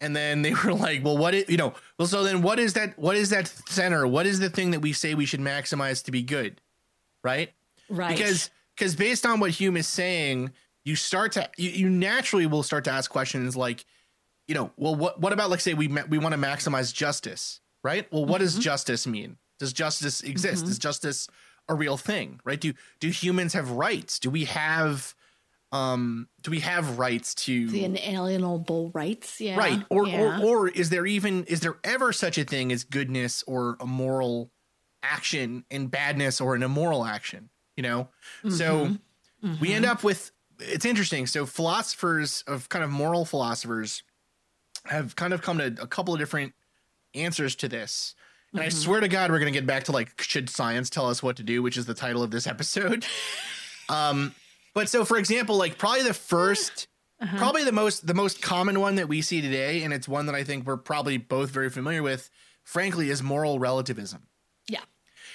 And 0.00 0.14
then 0.14 0.42
they 0.42 0.52
were 0.64 0.74
like, 0.74 1.02
"Well, 1.02 1.16
what 1.16 1.34
is, 1.34 1.48
you 1.48 1.56
know, 1.56 1.72
well 1.98 2.08
so 2.08 2.24
then 2.24 2.42
what 2.42 2.58
is 2.58 2.74
that 2.74 2.98
what 2.98 3.16
is 3.16 3.30
that 3.30 3.48
center? 3.68 4.06
What 4.06 4.26
is 4.26 4.40
the 4.40 4.50
thing 4.50 4.72
that 4.72 4.80
we 4.80 4.92
say 4.92 5.14
we 5.14 5.24
should 5.24 5.40
maximize 5.40 6.04
to 6.04 6.10
be 6.10 6.22
good?" 6.22 6.60
Right? 7.22 7.52
Right. 7.88 8.14
Because 8.14 8.50
because 8.76 8.96
based 8.96 9.24
on 9.24 9.40
what 9.40 9.52
Hume 9.52 9.76
is 9.76 9.86
saying, 9.86 10.50
you 10.84 10.96
start 10.96 11.32
to 11.32 11.48
you, 11.56 11.70
you 11.70 11.88
naturally 11.88 12.46
will 12.46 12.64
start 12.64 12.84
to 12.84 12.90
ask 12.90 13.10
questions 13.10 13.56
like, 13.56 13.84
you 14.48 14.54
know, 14.56 14.72
well 14.76 14.96
what 14.96 15.20
what 15.20 15.32
about 15.32 15.50
like 15.50 15.60
say 15.60 15.72
we 15.72 15.86
we 15.86 16.18
want 16.18 16.34
to 16.34 16.40
maximize 16.40 16.92
justice, 16.92 17.60
right? 17.84 18.12
Well, 18.12 18.24
what 18.24 18.40
mm-hmm. 18.40 18.56
does 18.56 18.58
justice 18.58 19.06
mean? 19.06 19.38
Does 19.58 19.72
justice 19.72 20.22
exist? 20.22 20.62
Mm-hmm. 20.62 20.70
Is 20.72 20.78
justice 20.78 21.28
a 21.68 21.74
real 21.74 21.96
thing? 21.96 22.40
Right? 22.44 22.60
Do 22.60 22.74
do 23.00 23.08
humans 23.08 23.52
have 23.54 23.70
rights? 23.70 24.18
Do 24.18 24.30
we 24.30 24.44
have 24.46 25.14
um 25.72 26.28
do 26.42 26.50
we 26.50 26.60
have 26.60 26.98
rights 26.98 27.34
to 27.34 27.68
the 27.68 27.84
inalienable 27.84 28.90
rights? 28.94 29.40
Yeah. 29.40 29.56
Right. 29.56 29.82
Or, 29.90 30.06
yeah. 30.06 30.40
or 30.40 30.66
or 30.66 30.68
is 30.68 30.90
there 30.90 31.06
even 31.06 31.44
is 31.44 31.60
there 31.60 31.76
ever 31.84 32.12
such 32.12 32.38
a 32.38 32.44
thing 32.44 32.72
as 32.72 32.84
goodness 32.84 33.42
or 33.46 33.76
a 33.80 33.86
moral 33.86 34.50
action 35.02 35.64
and 35.70 35.90
badness 35.90 36.40
or 36.40 36.54
an 36.54 36.62
immoral 36.62 37.04
action? 37.04 37.50
You 37.76 37.82
know? 37.82 38.08
Mm-hmm. 38.44 38.50
So 38.50 38.86
mm-hmm. 39.42 39.60
we 39.60 39.72
end 39.72 39.84
up 39.84 40.04
with 40.04 40.30
it's 40.60 40.84
interesting. 40.84 41.26
So 41.26 41.46
philosophers 41.46 42.44
of 42.46 42.68
kind 42.68 42.84
of 42.84 42.90
moral 42.90 43.24
philosophers 43.24 44.02
have 44.86 45.16
kind 45.16 45.32
of 45.32 45.42
come 45.42 45.58
to 45.58 45.66
a 45.80 45.86
couple 45.86 46.14
of 46.14 46.20
different 46.20 46.52
answers 47.14 47.54
to 47.56 47.68
this. 47.68 48.14
And 48.54 48.62
mm-hmm. 48.62 48.66
I 48.66 48.70
swear 48.70 49.00
to 49.00 49.08
God, 49.08 49.32
we're 49.32 49.40
going 49.40 49.52
to 49.52 49.58
get 49.58 49.66
back 49.66 49.84
to 49.84 49.92
like, 49.92 50.20
should 50.22 50.48
science 50.48 50.88
tell 50.88 51.10
us 51.10 51.22
what 51.22 51.36
to 51.36 51.42
do, 51.42 51.60
which 51.60 51.76
is 51.76 51.86
the 51.86 51.94
title 51.94 52.22
of 52.22 52.30
this 52.30 52.46
episode. 52.46 53.04
um, 53.88 54.32
but 54.74 54.88
so, 54.88 55.04
for 55.04 55.18
example, 55.18 55.56
like 55.56 55.76
probably 55.76 56.04
the 56.04 56.10
1st 56.10 56.86
uh-huh. 57.20 57.36
probably 57.36 57.64
the 57.64 57.72
most, 57.72 58.06
the 58.06 58.14
most 58.14 58.40
common 58.40 58.80
one 58.80 58.94
that 58.94 59.08
we 59.08 59.22
see 59.22 59.40
today, 59.40 59.82
and 59.82 59.92
it's 59.92 60.08
one 60.08 60.26
that 60.26 60.36
I 60.36 60.44
think 60.44 60.66
we're 60.66 60.76
probably 60.76 61.16
both 61.16 61.50
very 61.50 61.68
familiar 61.68 62.02
with, 62.02 62.30
frankly, 62.62 63.10
is 63.10 63.22
moral 63.22 63.58
relativism. 63.58 64.28
Yeah. 64.68 64.82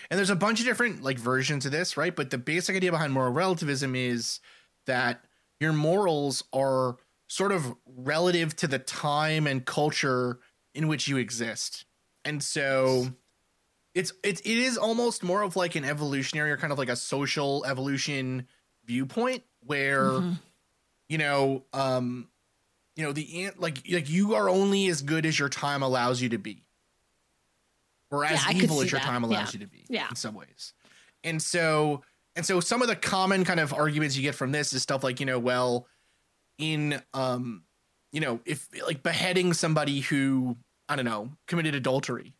And 0.09 0.17
there's 0.17 0.29
a 0.29 0.35
bunch 0.35 0.61
of 0.61 0.65
different 0.65 1.03
like 1.03 1.19
versions 1.19 1.65
of 1.65 1.73
this, 1.73 1.97
right? 1.97 2.15
But 2.15 2.29
the 2.29 2.37
basic 2.37 2.75
idea 2.75 2.91
behind 2.91 3.11
moral 3.11 3.33
relativism 3.33 3.95
is 3.95 4.39
that 4.85 5.25
your 5.59 5.73
morals 5.73 6.43
are 6.53 6.97
sort 7.27 7.51
of 7.51 7.75
relative 7.85 8.55
to 8.57 8.67
the 8.67 8.79
time 8.79 9.45
and 9.45 9.65
culture 9.65 10.39
in 10.73 10.87
which 10.87 11.07
you 11.07 11.17
exist. 11.17 11.85
And 12.29 12.43
so 12.43 13.07
it's 13.95 14.13
it's 14.23 14.39
it 14.41 14.57
is 14.57 14.77
almost 14.77 15.23
more 15.23 15.41
of 15.41 15.55
like 15.55 15.75
an 15.75 15.83
evolutionary 15.83 16.51
or 16.51 16.57
kind 16.57 16.71
of 16.71 16.77
like 16.77 16.89
a 16.89 16.95
social 16.95 17.65
evolution 17.65 18.47
viewpoint 18.85 19.43
where 19.65 20.03
Mm-hmm. 20.11 20.31
you 21.09 21.17
know 21.17 21.63
um 21.73 22.29
you 22.95 23.03
know 23.03 23.11
the 23.11 23.45
ant 23.45 23.59
like 23.59 23.79
like 23.91 24.09
you 24.09 24.35
are 24.35 24.47
only 24.47 24.87
as 24.87 25.01
good 25.01 25.25
as 25.25 25.37
your 25.39 25.49
time 25.49 25.81
allows 25.81 26.21
you 26.21 26.29
to 26.29 26.37
be 26.37 26.63
or 28.11 28.25
as 28.25 28.43
Yeah, 28.45 28.51
evil 28.61 28.81
as 28.81 28.91
your 28.91 28.99
that. 28.99 29.05
time 29.07 29.23
allows 29.23 29.53
Yeah. 29.53 29.59
you 29.59 29.65
to 29.65 29.71
be 29.71 29.85
Yeah. 29.89 30.07
in 30.09 30.15
some 30.15 30.35
ways 30.35 30.73
and 31.23 31.41
so 31.41 32.03
and 32.35 32.45
so 32.45 32.59
some 32.59 32.81
of 32.83 32.87
the 32.87 32.95
common 32.95 33.43
kind 33.43 33.59
of 33.59 33.73
arguments 33.73 34.15
you 34.15 34.21
get 34.21 34.35
from 34.35 34.51
this 34.51 34.71
is 34.73 34.83
stuff 34.83 35.03
like 35.03 35.19
you 35.19 35.25
know 35.25 35.39
well 35.39 35.87
in 36.59 37.01
um 37.13 37.63
you 38.11 38.21
know 38.21 38.39
if 38.45 38.67
like 38.85 39.01
beheading 39.03 39.53
somebody 39.53 39.99
who 40.01 40.57
i 40.89 40.95
don't 40.95 41.05
know 41.05 41.29
committed 41.47 41.75
adultery. 41.75 42.33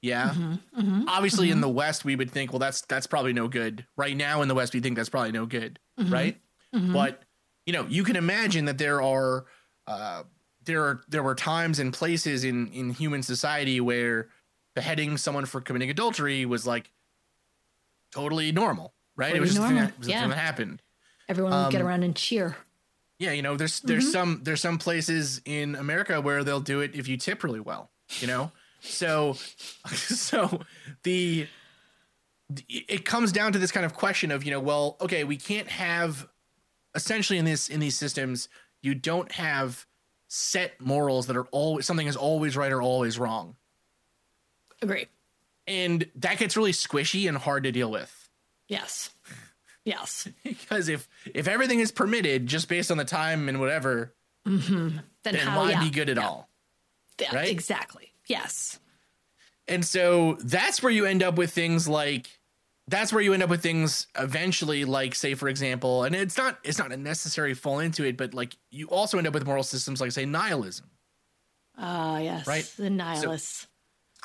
Yeah. 0.00 0.30
Mm-hmm. 0.30 1.04
obviously 1.08 1.50
in 1.50 1.60
the 1.60 1.68
west 1.68 2.04
we 2.04 2.16
would 2.16 2.30
think 2.30 2.52
well 2.52 2.58
that's 2.58 2.80
that's 2.82 3.06
probably 3.06 3.32
no 3.32 3.46
good. 3.48 3.86
Right 3.96 4.16
now 4.16 4.42
in 4.42 4.48
the 4.48 4.54
west 4.54 4.72
we 4.74 4.80
think 4.80 4.96
that's 4.96 5.08
probably 5.08 5.32
no 5.32 5.46
good 5.46 5.78
Mm-hmm. 6.00 6.12
right? 6.12 6.40
But 6.72 7.22
you 7.66 7.72
know 7.72 7.86
you 7.88 8.02
can 8.02 8.16
imagine 8.16 8.64
that 8.64 8.78
there 8.78 9.02
are 9.02 9.44
uh 9.86 10.22
there 10.64 10.82
are 10.82 11.02
there 11.08 11.22
were 11.22 11.34
times 11.34 11.78
and 11.78 11.92
places 11.92 12.44
in 12.44 12.68
in 12.68 12.90
human 12.90 13.22
society 13.22 13.80
where 13.80 14.28
beheading 14.74 15.18
someone 15.18 15.44
for 15.44 15.60
committing 15.60 15.90
adultery 15.90 16.46
was 16.46 16.66
like 16.66 16.90
totally 18.12 18.52
normal 18.52 18.94
right? 19.16 19.36
It 19.36 19.40
was 19.40 19.50
just 19.50 19.60
normal, 19.60 19.82
that, 19.84 19.98
was 19.98 20.08
yeah. 20.08 20.26
that 20.26 20.36
happened. 20.36 20.80
Everyone 21.28 21.52
would 21.52 21.70
get 21.70 21.80
Um, 21.82 21.86
around 21.86 22.02
and 22.02 22.16
cheer. 22.16 22.56
Yeah 23.22 23.32
you 23.32 23.40
know 23.42 23.56
there's 23.56 23.80
there's 23.80 24.04
Mm-hmm. 24.04 24.12
some 24.12 24.40
there's 24.42 24.60
some 24.60 24.78
places 24.78 25.40
in 25.44 25.74
america 25.76 26.20
where 26.20 26.42
they'll 26.44 26.60
do 26.60 26.80
it 26.80 26.94
if 26.94 27.06
you 27.08 27.16
tip 27.16 27.44
really 27.44 27.60
well 27.60 27.90
you 28.20 28.26
know 28.26 28.50
so 28.80 29.34
so 29.86 30.60
the 31.04 31.46
it 32.68 33.04
comes 33.04 33.32
down 33.32 33.52
to 33.52 33.58
this 33.58 33.70
kind 33.72 33.86
of 33.86 33.94
question 33.94 34.30
of 34.30 34.44
you 34.44 34.50
know 34.50 34.60
well 34.60 34.96
okay 35.00 35.24
we 35.24 35.36
can't 35.36 35.68
have 35.68 36.26
essentially 36.94 37.38
in 37.38 37.44
this 37.44 37.68
in 37.68 37.80
these 37.80 37.96
systems 37.96 38.48
you 38.82 38.94
don't 38.94 39.32
have 39.32 39.86
set 40.28 40.80
morals 40.80 41.26
that 41.28 41.36
are 41.36 41.46
always 41.52 41.86
something 41.86 42.06
is 42.06 42.16
always 42.16 42.56
right 42.56 42.72
or 42.72 42.82
always 42.82 43.18
wrong 43.18 43.54
Agree. 44.82 45.06
and 45.66 46.10
that 46.16 46.38
gets 46.38 46.56
really 46.56 46.72
squishy 46.72 47.28
and 47.28 47.38
hard 47.38 47.62
to 47.64 47.72
deal 47.72 47.90
with 47.90 48.18
Yes. 48.68 49.10
Yes. 49.84 50.28
because 50.44 50.88
if 50.88 51.08
if 51.34 51.48
everything 51.48 51.80
is 51.80 51.90
permitted 51.92 52.46
just 52.46 52.68
based 52.68 52.90
on 52.90 52.96
the 52.98 53.04
time 53.04 53.48
and 53.48 53.60
whatever 53.60 54.14
Then, 54.44 55.02
then 55.22 55.34
how? 55.34 55.58
why 55.60 55.70
yeah. 55.72 55.80
be 55.80 55.90
good 55.90 56.08
at 56.08 56.18
all 56.18 56.48
Yeah, 57.20 57.34
right? 57.34 57.48
Exactly. 57.48 58.12
Yes. 58.26 58.78
And 59.68 59.84
so 59.84 60.36
that's 60.40 60.82
where 60.82 60.92
you 60.92 61.06
end 61.06 61.22
up 61.22 61.36
with 61.36 61.52
things 61.52 61.88
like 61.88 62.26
that's 62.88 63.12
where 63.12 63.22
you 63.22 63.32
end 63.32 63.42
up 63.42 63.50
with 63.50 63.62
things 63.62 64.08
eventually 64.18 64.84
like 64.84 65.14
say 65.14 65.34
for 65.34 65.48
example 65.48 66.02
and 66.02 66.14
it's 66.16 66.36
not 66.36 66.58
it's 66.64 66.78
not 66.78 66.90
a 66.92 66.96
necessary 66.96 67.54
fall 67.54 67.78
into 67.78 68.04
it 68.04 68.16
but 68.16 68.34
like 68.34 68.56
you 68.70 68.88
also 68.88 69.18
end 69.18 69.26
up 69.26 69.34
with 69.34 69.46
moral 69.46 69.62
systems 69.62 70.00
like 70.00 70.12
say 70.12 70.26
nihilism. 70.26 70.90
Ah, 71.78 72.18
yes. 72.18 72.46
Right? 72.46 72.64
The 72.76 72.90
nihilists. 72.90 73.66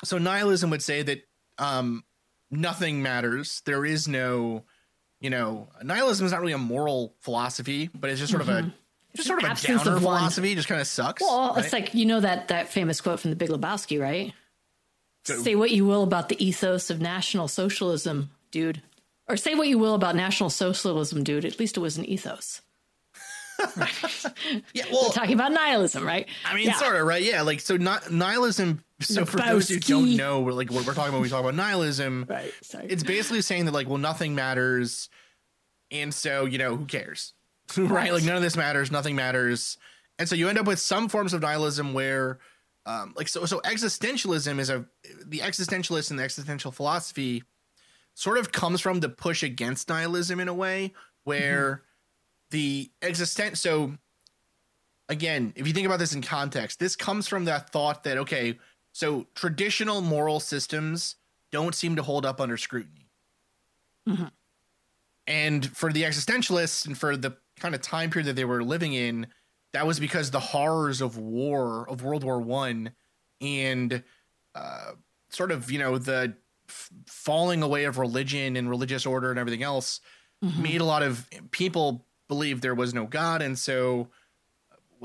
So 0.04 0.18
nihilism 0.18 0.70
would 0.70 0.82
say 0.82 1.02
that 1.02 1.22
um 1.58 2.04
nothing 2.50 3.02
matters. 3.02 3.62
There 3.64 3.84
is 3.84 4.08
no 4.08 4.64
you 5.20 5.30
know, 5.30 5.68
nihilism 5.82 6.26
is 6.26 6.32
not 6.32 6.40
really 6.40 6.52
a 6.52 6.58
moral 6.58 7.14
philosophy, 7.20 7.90
but 7.94 8.10
it's 8.10 8.20
just 8.20 8.30
sort 8.30 8.42
of 8.42 8.48
a 8.48 8.72
just 9.16 9.26
sort 9.28 9.38
of 9.38 9.44
a 9.44 9.46
Mm-hmm. 9.48 9.52
absence 9.52 9.82
downer 9.84 9.96
of 9.96 10.02
philosophy, 10.02 10.54
just 10.54 10.68
kind 10.68 10.80
of 10.80 10.86
sucks. 10.86 11.22
well, 11.22 11.54
right? 11.54 11.64
it's 11.64 11.72
like 11.72 11.94
you 11.94 12.06
know 12.06 12.20
that 12.20 12.48
that 12.48 12.68
famous 12.68 13.00
quote 13.00 13.20
from 13.20 13.30
The 13.30 13.36
Big 13.36 13.48
Lebowski, 13.50 14.00
right? 14.00 14.32
So- 15.24 15.42
say 15.42 15.54
what 15.56 15.70
you 15.70 15.84
will 15.84 16.02
about 16.04 16.28
the 16.28 16.42
ethos 16.44 16.90
of 16.90 17.00
National 17.00 17.48
Socialism, 17.48 18.30
dude, 18.50 18.82
or 19.28 19.36
say 19.36 19.54
what 19.54 19.66
you 19.68 19.78
will 19.78 19.94
about 19.94 20.14
National 20.16 20.50
Socialism, 20.50 21.24
dude. 21.24 21.44
At 21.44 21.58
least 21.58 21.76
it 21.76 21.80
was 21.80 21.98
an 21.98 22.04
ethos. 22.04 22.60
Yeah, 24.72 24.84
well, 24.92 25.10
Talking 25.10 25.34
about 25.34 25.52
nihilism, 25.52 26.04
right? 26.04 26.26
I 26.44 26.54
mean, 26.54 26.66
Yeah. 26.66 26.74
sort 26.74 26.96
of, 26.96 27.06
right? 27.06 27.22
Yeah, 27.22 27.42
like 27.42 27.60
so. 27.60 27.76
Not 27.76 28.10
nihilism. 28.10 28.82
So 29.00 29.24
for 29.24 29.38
those 29.38 29.68
who 29.68 29.78
don't 29.78 30.16
know, 30.16 30.40
we're 30.40 30.52
like 30.52 30.70
what 30.70 30.86
we're 30.86 30.94
talking 30.94 31.10
about, 31.10 31.22
we 31.22 31.28
talk 31.28 31.40
about 31.40 31.54
nihilism. 31.54 32.26
Right. 32.28 32.52
Sorry. 32.62 32.86
It's 32.88 33.02
basically 33.04 33.42
saying 33.42 33.66
that 33.66 33.72
like, 33.74 33.88
well, 33.88 33.98
nothing 33.98 34.34
matters, 34.34 35.08
and 35.90 36.12
so 36.12 36.44
you 36.46 36.58
know, 36.58 36.76
who 36.76 36.84
cares, 36.86 37.34
right? 37.76 37.90
Right. 37.90 38.12
Like 38.12 38.24
none 38.24 38.36
of 38.36 38.42
this 38.42 38.56
matters, 38.56 38.90
nothing 38.90 39.16
matters, 39.16 39.78
and 40.18 40.28
so 40.28 40.34
you 40.34 40.48
end 40.48 40.58
up 40.58 40.66
with 40.66 40.80
some 40.80 41.08
forms 41.08 41.32
of 41.32 41.42
nihilism 41.42 41.94
where, 41.94 42.38
um, 42.86 43.12
like 43.16 43.28
so, 43.28 43.44
so 43.44 43.60
existentialism 43.60 44.58
is 44.58 44.70
a 44.70 44.84
the 45.26 45.38
existentialist 45.40 46.10
and 46.10 46.18
the 46.18 46.24
existential 46.24 46.72
philosophy 46.72 47.44
sort 48.14 48.38
of 48.38 48.50
comes 48.50 48.80
from 48.80 48.98
the 49.00 49.08
push 49.08 49.44
against 49.44 49.88
nihilism 49.88 50.40
in 50.40 50.48
a 50.48 50.54
way 50.54 50.92
where 51.22 51.82
the 52.50 52.90
existent 53.02 53.58
so 53.58 53.92
again, 55.08 55.52
if 55.56 55.66
you 55.66 55.72
think 55.72 55.86
about 55.86 55.98
this 55.98 56.14
in 56.14 56.22
context, 56.22 56.78
this 56.78 56.96
comes 56.96 57.26
from 57.26 57.44
that 57.46 57.70
thought 57.70 58.04
that 58.04 58.18
okay, 58.18 58.58
so 58.92 59.26
traditional 59.34 60.00
moral 60.00 60.40
systems 60.40 61.16
don't 61.50 61.74
seem 61.74 61.96
to 61.96 62.02
hold 62.02 62.26
up 62.26 62.40
under 62.40 62.56
scrutiny. 62.56 63.08
Mhm. 64.06 64.30
And 65.26 65.76
for 65.76 65.92
the 65.92 66.02
existentialists 66.02 66.86
and 66.86 66.96
for 66.96 67.16
the 67.16 67.36
kind 67.58 67.74
of 67.74 67.82
time 67.82 68.10
period 68.10 68.26
that 68.26 68.36
they 68.36 68.44
were 68.44 68.64
living 68.64 68.94
in, 68.94 69.26
that 69.72 69.86
was 69.86 70.00
because 70.00 70.30
the 70.30 70.40
horrors 70.40 71.00
of 71.00 71.18
war, 71.18 71.88
of 71.88 72.02
World 72.02 72.24
War 72.24 72.40
One, 72.40 72.92
and 73.40 74.02
uh, 74.54 74.92
sort 75.30 75.52
of 75.52 75.70
you 75.70 75.78
know 75.78 75.98
the 75.98 76.34
f- 76.68 76.90
falling 77.06 77.62
away 77.62 77.84
of 77.84 77.98
religion 77.98 78.56
and 78.56 78.68
religious 78.68 79.06
order 79.06 79.30
and 79.30 79.38
everything 79.38 79.62
else 79.62 80.00
made 80.40 80.80
a 80.80 80.84
lot 80.84 81.02
of 81.02 81.28
people 81.50 82.06
believe 82.28 82.60
there 82.60 82.74
was 82.74 82.94
no 82.94 83.06
God, 83.06 83.42
and 83.42 83.58
so 83.58 84.08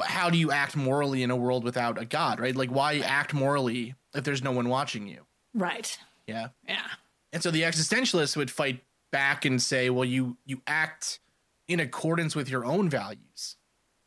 how 0.01 0.29
do 0.29 0.37
you 0.37 0.51
act 0.51 0.75
morally 0.75 1.21
in 1.23 1.29
a 1.31 1.35
world 1.35 1.63
without 1.63 2.01
a 2.01 2.05
god 2.05 2.39
right 2.39 2.55
like 2.55 2.71
why 2.71 2.97
act 2.97 3.31
morally 3.31 3.93
if 4.15 4.23
there's 4.23 4.41
no 4.41 4.51
one 4.51 4.67
watching 4.67 5.07
you 5.07 5.19
right. 5.53 5.99
yeah 6.25 6.47
Yeah. 6.67 6.81
and 7.31 7.43
so 7.43 7.51
the 7.51 7.61
existentialists 7.61 8.35
would 8.35 8.49
fight 8.49 8.83
back 9.11 9.45
and 9.45 9.61
say 9.61 9.91
well 9.91 10.03
you 10.03 10.35
you 10.47 10.63
act 10.65 11.19
in 11.67 11.79
accordance 11.79 12.35
with 12.35 12.49
your 12.49 12.65
own 12.65 12.89
values 12.89 13.55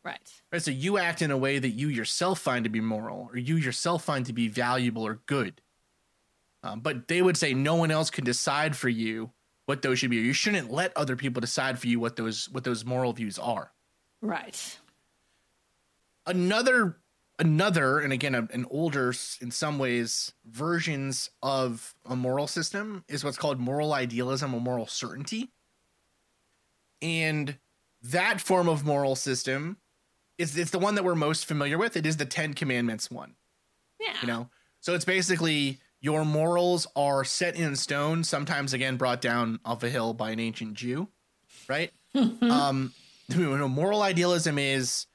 Right. 0.03 0.19
right 0.51 0.61
so 0.61 0.71
you 0.71 0.97
act 0.97 1.21
in 1.21 1.31
a 1.31 1.37
way 1.37 1.57
that 1.57 1.69
you 1.69 1.87
yourself 1.87 2.39
find 2.39 2.65
to 2.65 2.69
be 2.69 2.81
moral 2.81 3.29
or 3.31 3.37
you 3.37 3.55
yourself 3.55 4.03
find 4.03 4.25
to 4.25 4.33
be 4.33 4.49
valuable 4.49 5.07
or 5.07 5.21
good 5.25 5.61
um, 6.63 6.81
but 6.81 7.07
they 7.07 7.21
would 7.21 7.37
say 7.37 7.53
no 7.53 7.75
one 7.75 7.91
else 7.91 8.09
can 8.09 8.25
decide 8.25 8.75
for 8.75 8.89
you 8.89 9.31
what 9.67 9.81
those 9.81 9.99
should 9.99 10.09
be. 10.09 10.15
You 10.15 10.33
shouldn't 10.33 10.71
let 10.71 10.95
other 10.95 11.15
people 11.15 11.41
decide 11.41 11.77
for 11.77 11.87
you 11.87 11.99
what 11.99 12.15
those 12.15 12.49
what 12.49 12.63
those 12.63 12.83
moral 12.83 13.13
views 13.13 13.37
are. 13.37 13.71
Right. 14.21 14.79
another 16.25 16.97
another 17.37 17.99
and 17.99 18.11
again 18.11 18.33
an 18.33 18.65
older 18.71 19.13
in 19.41 19.51
some 19.51 19.77
ways 19.77 20.33
versions 20.49 21.29
of 21.43 21.93
a 22.05 22.15
moral 22.15 22.47
system 22.47 23.03
is 23.07 23.23
what's 23.23 23.37
called 23.37 23.59
moral 23.59 23.93
idealism 23.93 24.55
or 24.55 24.61
moral 24.61 24.87
certainty. 24.87 25.51
And 27.01 27.57
that 28.01 28.41
form 28.41 28.67
of 28.67 28.85
moral 28.85 29.15
system 29.15 29.77
is 30.37 30.57
it's 30.57 30.71
the 30.71 30.79
one 30.79 30.95
that 30.95 31.03
we're 31.03 31.13
most 31.15 31.45
familiar 31.45 31.77
with. 31.77 31.95
It 31.95 32.05
is 32.05 32.17
the 32.17 32.25
10 32.25 32.53
commandments 32.53 33.11
one. 33.11 33.35
Yeah. 33.99 34.15
you 34.21 34.27
know? 34.27 34.49
So 34.79 34.95
it's 34.95 35.05
basically 35.05 35.79
your 35.99 36.23
morals 36.25 36.87
are 36.95 37.23
set 37.23 37.55
in 37.55 37.75
stone 37.75 38.23
sometimes 38.23 38.73
again 38.73 38.97
brought 38.97 39.21
down 39.21 39.59
off 39.65 39.83
a 39.83 39.89
hill 39.89 40.13
by 40.13 40.31
an 40.31 40.39
ancient 40.39 40.73
jew 40.73 41.07
right? 41.67 41.91
Um 42.41 42.93
you 43.29 43.57
know, 43.57 43.67
moral 43.67 44.01
idealism 44.01 44.57
is 44.57 45.05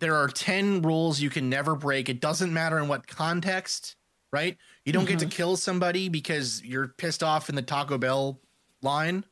there 0.00 0.16
are 0.16 0.28
10 0.28 0.82
rules 0.82 1.18
you 1.18 1.30
can 1.30 1.48
never 1.48 1.74
break. 1.74 2.10
It 2.10 2.20
doesn't 2.20 2.52
matter 2.52 2.78
in 2.78 2.88
what 2.88 3.06
context 3.06 3.96
right? 4.32 4.56
You 4.84 4.92
don't 4.92 5.06
get 5.06 5.20
to 5.20 5.26
kill 5.26 5.56
somebody 5.56 6.08
because 6.08 6.62
you're 6.64 6.88
pissed 6.88 7.22
off 7.22 7.48
in 7.48 7.54
the 7.54 7.62
taco 7.62 7.98
bell 7.98 8.40
line 8.82 9.24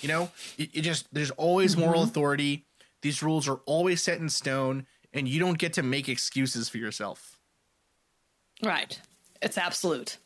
you 0.00 0.08
know? 0.08 0.30
It, 0.58 0.70
it 0.74 0.80
just 0.82 1.12
there's 1.12 1.30
always 1.32 1.76
moral 1.76 2.02
authority. 2.02 2.64
These 3.02 3.22
rules 3.22 3.48
are 3.48 3.60
always 3.66 4.02
set 4.02 4.18
in 4.18 4.28
stone 4.28 4.86
and 5.12 5.28
you 5.28 5.40
don't 5.40 5.58
get 5.58 5.72
to 5.74 5.82
make 5.82 6.08
excuses 6.08 6.68
for 6.68 6.78
yourself. 6.78 7.38
Right. 8.62 9.00
It's 9.42 9.58
absolute. 9.58 10.18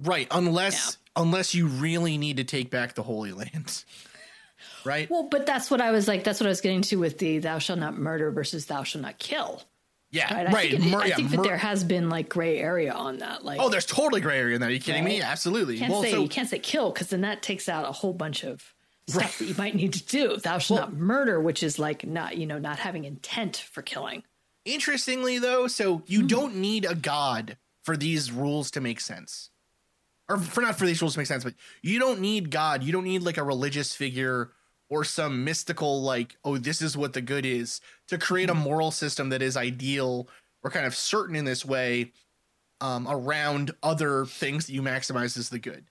Right, 0.00 0.26
unless 0.30 0.96
unless 1.16 1.54
you 1.54 1.66
really 1.66 2.18
need 2.18 2.36
to 2.36 2.44
take 2.44 2.70
back 2.70 2.94
the 2.94 3.02
Holy 3.02 3.32
Land. 3.32 3.84
right? 4.84 5.10
Well, 5.10 5.24
but 5.24 5.46
that's 5.46 5.70
what 5.70 5.80
I 5.80 5.90
was 5.90 6.06
like. 6.08 6.24
That's 6.24 6.40
what 6.40 6.46
I 6.46 6.50
was 6.50 6.60
getting 6.60 6.82
to 6.82 6.96
with 6.96 7.18
the 7.18 7.38
"thou 7.38 7.58
shalt 7.58 7.78
not 7.78 7.96
murder" 7.98 8.30
versus 8.30 8.66
"thou 8.66 8.82
shalt 8.84 9.02
not 9.02 9.18
kill." 9.18 9.62
yeah, 10.10 10.32
Right. 10.32 10.46
I 10.46 10.52
right. 10.52 10.70
think, 10.70 10.84
it- 10.86 10.88
Mur- 10.90 11.00
I 11.02 11.06
yeah, 11.06 11.16
that 11.16 11.36
mur- 11.36 11.42
there 11.42 11.56
has 11.58 11.84
been 11.84 12.08
like 12.08 12.28
gray 12.28 12.58
area 12.58 12.92
on 12.92 13.18
that. 13.18 13.44
Like, 13.44 13.60
oh, 13.60 13.68
there's 13.68 13.84
totally 13.86 14.20
gray 14.20 14.38
area 14.38 14.54
in 14.54 14.60
that. 14.60 14.70
Are 14.70 14.72
you 14.72 14.80
kidding 14.80 15.04
me? 15.04 15.20
Absolutely. 15.20 15.74
you 15.74 15.80
can't 15.80 15.92
Well, 15.92 16.02
say 16.02 16.12
so 16.12 16.22
you 16.22 16.28
can't 16.28 16.48
say 16.48 16.58
kill 16.58 16.90
because 16.92 17.08
then 17.08 17.20
that 17.22 17.42
takes 17.42 17.68
out 17.68 17.88
a 17.88 17.92
whole 17.92 18.12
bunch 18.14 18.44
of 18.44 18.72
stuff 19.08 19.38
that 19.38 19.44
you 19.46 19.54
might 19.58 19.74
need 19.74 19.92
to 19.94 20.04
do. 20.06 20.36
Thou 20.36 20.58
shalt 20.58 20.80
not 20.80 20.92
murder, 20.94 21.40
which 21.40 21.62
is 21.62 21.78
like 21.78 22.06
not 22.06 22.36
you 22.38 22.46
know 22.46 22.58
not 22.58 22.78
having 22.78 23.04
intent 23.04 23.56
for 23.56 23.82
killing. 23.82 24.22
interestingly 24.64 25.38
though, 25.38 25.66
so 25.66 26.02
you 26.06 26.20
Hmm. 26.20 26.26
don't 26.26 26.54
need 26.56 26.84
a 26.84 26.94
god 26.94 27.56
for 27.82 27.96
these 27.96 28.30
rules 28.30 28.70
to 28.72 28.80
make 28.80 29.00
sense. 29.00 29.50
Or 30.28 30.38
for 30.38 30.60
not 30.60 30.78
for 30.78 30.86
these 30.86 31.00
rules 31.00 31.14
to 31.14 31.20
make 31.20 31.26
sense, 31.26 31.44
but 31.44 31.54
you 31.82 31.98
don't 31.98 32.20
need 32.20 32.50
God. 32.50 32.82
You 32.82 32.92
don't 32.92 33.04
need 33.04 33.22
like 33.22 33.38
a 33.38 33.42
religious 33.42 33.94
figure 33.94 34.50
or 34.90 35.04
some 35.04 35.44
mystical 35.44 36.02
like, 36.02 36.36
oh, 36.44 36.58
this 36.58 36.80
is 36.82 36.96
what 36.96 37.12
the 37.12 37.20
good 37.20 37.44
is 37.44 37.80
to 38.08 38.18
create 38.18 38.50
a 38.50 38.54
moral 38.54 38.90
system 38.90 39.30
that 39.30 39.42
is 39.42 39.56
ideal 39.56 40.28
or 40.62 40.70
kind 40.70 40.86
of 40.86 40.94
certain 40.94 41.36
in 41.36 41.44
this 41.44 41.64
way 41.64 42.12
um, 42.80 43.06
around 43.08 43.72
other 43.82 44.24
things 44.24 44.66
that 44.66 44.72
you 44.72 44.82
maximize 44.82 45.36
as 45.36 45.48
the 45.48 45.58
good. 45.58 45.84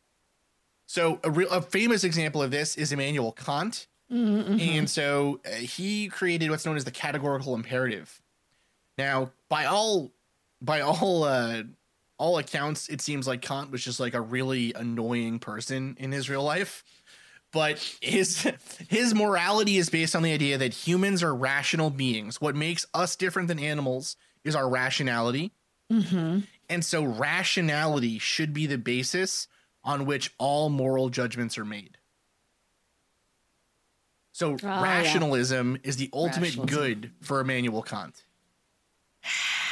So 0.85 1.19
a 1.23 1.29
real 1.29 1.49
a 1.49 1.61
famous 1.61 2.03
example 2.03 2.41
of 2.41 2.51
this 2.51 2.75
is 2.77 2.91
Immanuel 2.91 3.33
Kant. 3.33 3.87
Mm-hmm. 4.11 4.59
And 4.59 4.89
so 4.89 5.41
uh, 5.45 5.49
he 5.55 6.07
created 6.07 6.49
what's 6.49 6.65
known 6.65 6.77
as 6.77 6.85
the 6.85 6.91
categorical 6.91 7.55
imperative. 7.55 8.21
Now, 8.97 9.31
by 9.49 9.65
all 9.65 10.11
by 10.61 10.81
all 10.81 11.23
uh 11.23 11.63
all 12.17 12.37
accounts, 12.37 12.89
it 12.89 13.01
seems 13.01 13.27
like 13.27 13.41
Kant 13.41 13.71
was 13.71 13.83
just 13.83 13.99
like 13.99 14.13
a 14.13 14.21
really 14.21 14.73
annoying 14.73 15.39
person 15.39 15.95
in 15.99 16.11
his 16.11 16.29
real 16.29 16.43
life. 16.43 16.83
But 17.51 17.79
his 18.01 18.51
his 18.89 19.13
morality 19.13 19.77
is 19.77 19.89
based 19.89 20.15
on 20.15 20.23
the 20.23 20.33
idea 20.33 20.57
that 20.57 20.73
humans 20.73 21.23
are 21.23 21.33
rational 21.33 21.89
beings. 21.89 22.41
What 22.41 22.55
makes 22.55 22.85
us 22.93 23.15
different 23.15 23.47
than 23.47 23.59
animals 23.59 24.15
is 24.43 24.55
our 24.55 24.67
rationality. 24.67 25.51
Mm-hmm. 25.91 26.39
And 26.69 26.83
so 26.83 27.03
rationality 27.03 28.19
should 28.19 28.53
be 28.53 28.65
the 28.65 28.77
basis 28.77 29.47
on 29.83 30.05
which 30.05 30.33
all 30.37 30.69
moral 30.69 31.09
judgments 31.09 31.57
are 31.57 31.65
made. 31.65 31.97
So 34.33 34.53
Oh, 34.53 34.57
yeah. 34.61 34.83
rationalism 34.83 35.77
is 35.83 35.95
the 35.95 36.09
ultimate 36.13 36.57
Rationalism. 36.57 36.77
good 36.77 37.11
for 37.21 37.39
Immanuel 37.39 37.81
Kant. 37.81 38.23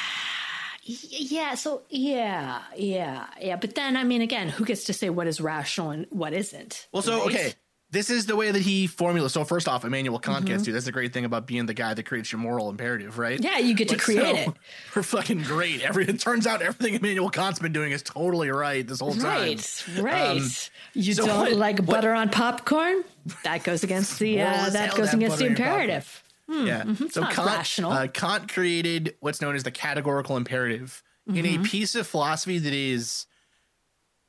Yeah, 0.88 1.56
so 1.56 1.82
yeah, 1.90 2.62
yeah, 2.78 3.26
yeah. 3.42 3.56
But 3.56 3.74
then, 3.74 3.98
I 3.98 4.04
mean, 4.04 4.22
again, 4.22 4.50
who 4.50 4.66
gets 4.66 4.84
to 4.86 4.94
say 4.94 5.10
what 5.10 5.26
is 5.26 5.42
rational 5.42 5.90
and 5.90 6.06
what 6.12 6.32
isn't? 6.34 6.88
Well, 6.92 7.02
so 7.02 7.18
right? 7.26 7.26
okay, 7.36 7.54
this 7.90 8.12
is 8.12 8.28
the 8.28 8.36
way 8.36 8.52
that 8.52 8.62
he 8.62 8.86
formula. 8.86 9.30
So 9.32 9.44
first 9.46 9.68
off, 9.68 9.84
Immanuel 9.84 10.20
Kant 10.20 10.46
Mm-hmm. 10.46 10.54
gets 10.54 10.64
to. 10.66 10.72
That's 10.72 10.86
the 10.86 10.92
great 10.92 11.12
thing 11.12 11.26
about 11.26 11.48
being 11.48 11.66
the 11.66 11.74
guy 11.74 11.96
that 11.96 12.04
creates 12.04 12.32
your 12.32 12.40
moral 12.40 12.70
imperative, 12.70 13.18
right? 13.18 13.40
Yeah, 13.44 13.58
you 13.58 13.74
get 13.74 13.90
to 13.90 13.98
create 13.98 14.22
so, 14.46 14.52
it. 14.52 14.58
We're 14.96 15.02
fucking 15.02 15.42
great. 15.42 15.82
Every 15.82 16.06
it 16.08 16.20
turns 16.20 16.46
out 16.46 16.62
everything 16.62 16.94
Immanuel 16.94 17.32
Kant's 17.32 17.58
been 17.58 17.74
doing 17.74 17.92
is 17.92 18.04
totally 18.04 18.52
right 18.52 18.88
this 18.88 19.00
whole 19.00 19.16
time. 19.16 19.58
Right, 19.58 19.88
right. 19.98 20.38
Um, 20.42 20.50
you 20.94 21.14
so 21.16 21.26
don't 21.26 21.40
what- 21.40 21.54
like 21.54 21.78
what- 21.80 21.88
butter 21.88 22.14
on 22.14 22.30
popcorn? 22.30 23.04
That 23.44 23.64
goes 23.64 23.84
against 23.84 24.20
the 24.20 24.40
uh, 24.42 24.70
that 24.70 24.94
goes 24.96 25.16
against 25.16 25.40
the 25.40 25.50
butter 25.50 26.04
in 26.48 26.56
imperative. 26.56 26.68
Yeah. 26.68 26.84
So 26.84 27.22
mm-hmm. 27.22 27.22
not 27.22 27.34
Kant. 27.34 27.80
Uh, 27.92 28.08
Kant 28.08 28.52
created 28.52 29.16
what's 29.20 29.42
known 29.42 29.56
as 29.56 29.64
the 29.64 29.72
categorical 29.72 30.38
imperative 30.38 31.02
in 31.28 31.36
Mm-hmm. 31.46 31.64
a 31.64 31.66
piece 31.68 31.96
of 31.96 32.06
philosophy 32.06 32.60
that 32.60 32.74
is 32.74 33.26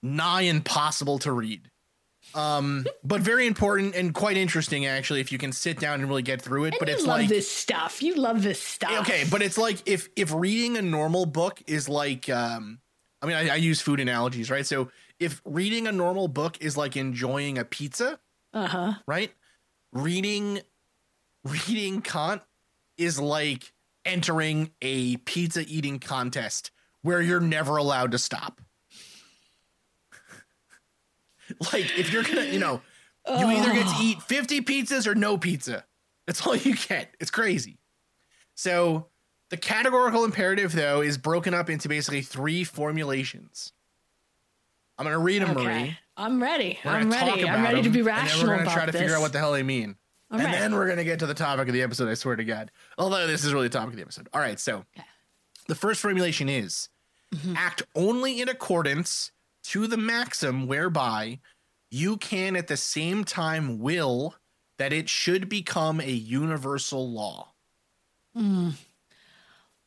nigh 0.02 0.42
impossible 0.42 1.18
to 1.20 1.32
read. 1.32 1.70
Um, 2.34 2.86
but 3.04 3.20
very 3.20 3.46
important 3.46 3.94
and 3.94 4.12
quite 4.14 4.36
interesting 4.36 4.86
actually 4.86 5.20
if 5.20 5.30
you 5.30 5.38
can 5.38 5.52
sit 5.52 5.78
down 5.78 6.00
and 6.00 6.08
really 6.08 6.22
get 6.22 6.40
through 6.42 6.64
it. 6.64 6.74
And 6.74 6.78
but 6.80 6.88
you 6.88 6.94
it's 6.94 7.06
love 7.06 7.20
like 7.20 7.28
this 7.28 7.50
stuff. 7.50 8.02
You 8.02 8.14
love 8.14 8.42
this 8.42 8.60
stuff. 8.60 9.00
okay, 9.02 9.24
but 9.30 9.42
it's 9.42 9.58
like 9.58 9.82
if 9.86 10.08
if 10.16 10.32
reading 10.32 10.76
a 10.76 10.82
normal 10.82 11.26
book 11.26 11.62
is 11.66 11.88
like 11.88 12.28
um 12.30 12.78
I 13.22 13.26
mean 13.26 13.36
I, 13.36 13.48
I 13.50 13.56
use 13.56 13.80
food 13.80 14.00
analogies, 14.00 14.50
right? 14.50 14.66
So 14.66 14.90
if 15.18 15.40
reading 15.44 15.86
a 15.86 15.92
normal 15.92 16.28
book 16.28 16.58
is 16.60 16.76
like 16.76 16.96
enjoying 16.96 17.58
a 17.58 17.64
pizza, 17.64 18.18
Uh 18.52 18.66
huh. 18.66 18.92
right? 19.06 19.32
Reading 19.92 20.60
reading 21.46 22.02
Kant 22.02 22.42
is 22.96 23.18
like 23.18 23.72
entering 24.04 24.70
a 24.80 25.16
pizza 25.18 25.64
eating 25.66 25.98
contest 25.98 26.70
where 27.02 27.20
you're 27.20 27.40
never 27.40 27.76
allowed 27.76 28.12
to 28.12 28.18
stop. 28.18 28.60
like 31.72 31.98
if 31.98 32.12
you're 32.12 32.22
gonna, 32.22 32.44
you 32.44 32.58
know, 32.58 32.80
you 33.28 33.46
either 33.50 33.72
get 33.72 33.86
to 33.86 34.02
eat 34.02 34.22
50 34.22 34.60
pizzas 34.62 35.06
or 35.06 35.14
no 35.14 35.36
pizza. 35.36 35.84
That's 36.26 36.46
all 36.46 36.56
you 36.56 36.76
get. 36.76 37.14
It's 37.20 37.30
crazy. 37.30 37.78
So 38.54 39.08
the 39.50 39.56
categorical 39.56 40.24
imperative 40.24 40.72
though 40.72 41.00
is 41.02 41.18
broken 41.18 41.54
up 41.54 41.70
into 41.70 41.88
basically 41.88 42.22
three 42.22 42.64
formulations. 42.64 43.72
I'm 44.98 45.04
gonna 45.04 45.18
read 45.18 45.42
them, 45.42 45.54
Marie. 45.54 45.98
I'm 46.16 46.42
ready. 46.42 46.78
I'm 46.84 47.10
ready. 47.10 47.46
I'm 47.46 47.62
ready 47.62 47.82
to 47.82 47.90
be 47.90 47.98
and 47.98 48.06
rational 48.06 48.46
then 48.46 48.48
we're 48.48 48.64
gonna 48.64 48.74
try 48.74 48.86
to 48.86 48.92
this. 48.92 49.00
figure 49.00 49.14
out 49.14 49.20
what 49.20 49.32
the 49.32 49.38
hell 49.38 49.52
they 49.52 49.62
mean. 49.62 49.96
All 50.30 50.38
and 50.38 50.46
right. 50.46 50.58
then 50.58 50.74
we're 50.74 50.88
gonna 50.88 51.04
get 51.04 51.20
to 51.20 51.26
the 51.26 51.34
topic 51.34 51.68
of 51.68 51.74
the 51.74 51.82
episode. 51.82 52.08
I 52.08 52.14
swear 52.14 52.36
to 52.36 52.44
God. 52.44 52.70
Although 52.98 53.26
this 53.26 53.44
is 53.44 53.52
really 53.52 53.68
the 53.68 53.78
topic 53.78 53.90
of 53.90 53.96
the 53.96 54.02
episode. 54.02 54.28
All 54.32 54.40
right. 54.40 54.58
So 54.58 54.78
Okay. 54.96 55.06
the 55.68 55.74
first 55.74 56.00
formulation 56.00 56.48
is 56.48 56.88
Mm-hmm. 57.34 57.56
act 57.56 57.82
only 57.96 58.40
in 58.40 58.48
accordance 58.48 59.32
to 59.64 59.88
the 59.88 59.96
maxim 59.96 60.68
whereby 60.68 61.40
you 61.90 62.16
can 62.18 62.54
at 62.54 62.68
the 62.68 62.76
same 62.76 63.24
time 63.24 63.80
will 63.80 64.36
that 64.78 64.92
it 64.92 65.08
should 65.08 65.48
become 65.48 66.00
a 66.00 66.10
universal 66.10 67.10
law. 67.10 67.52
All 68.36 68.72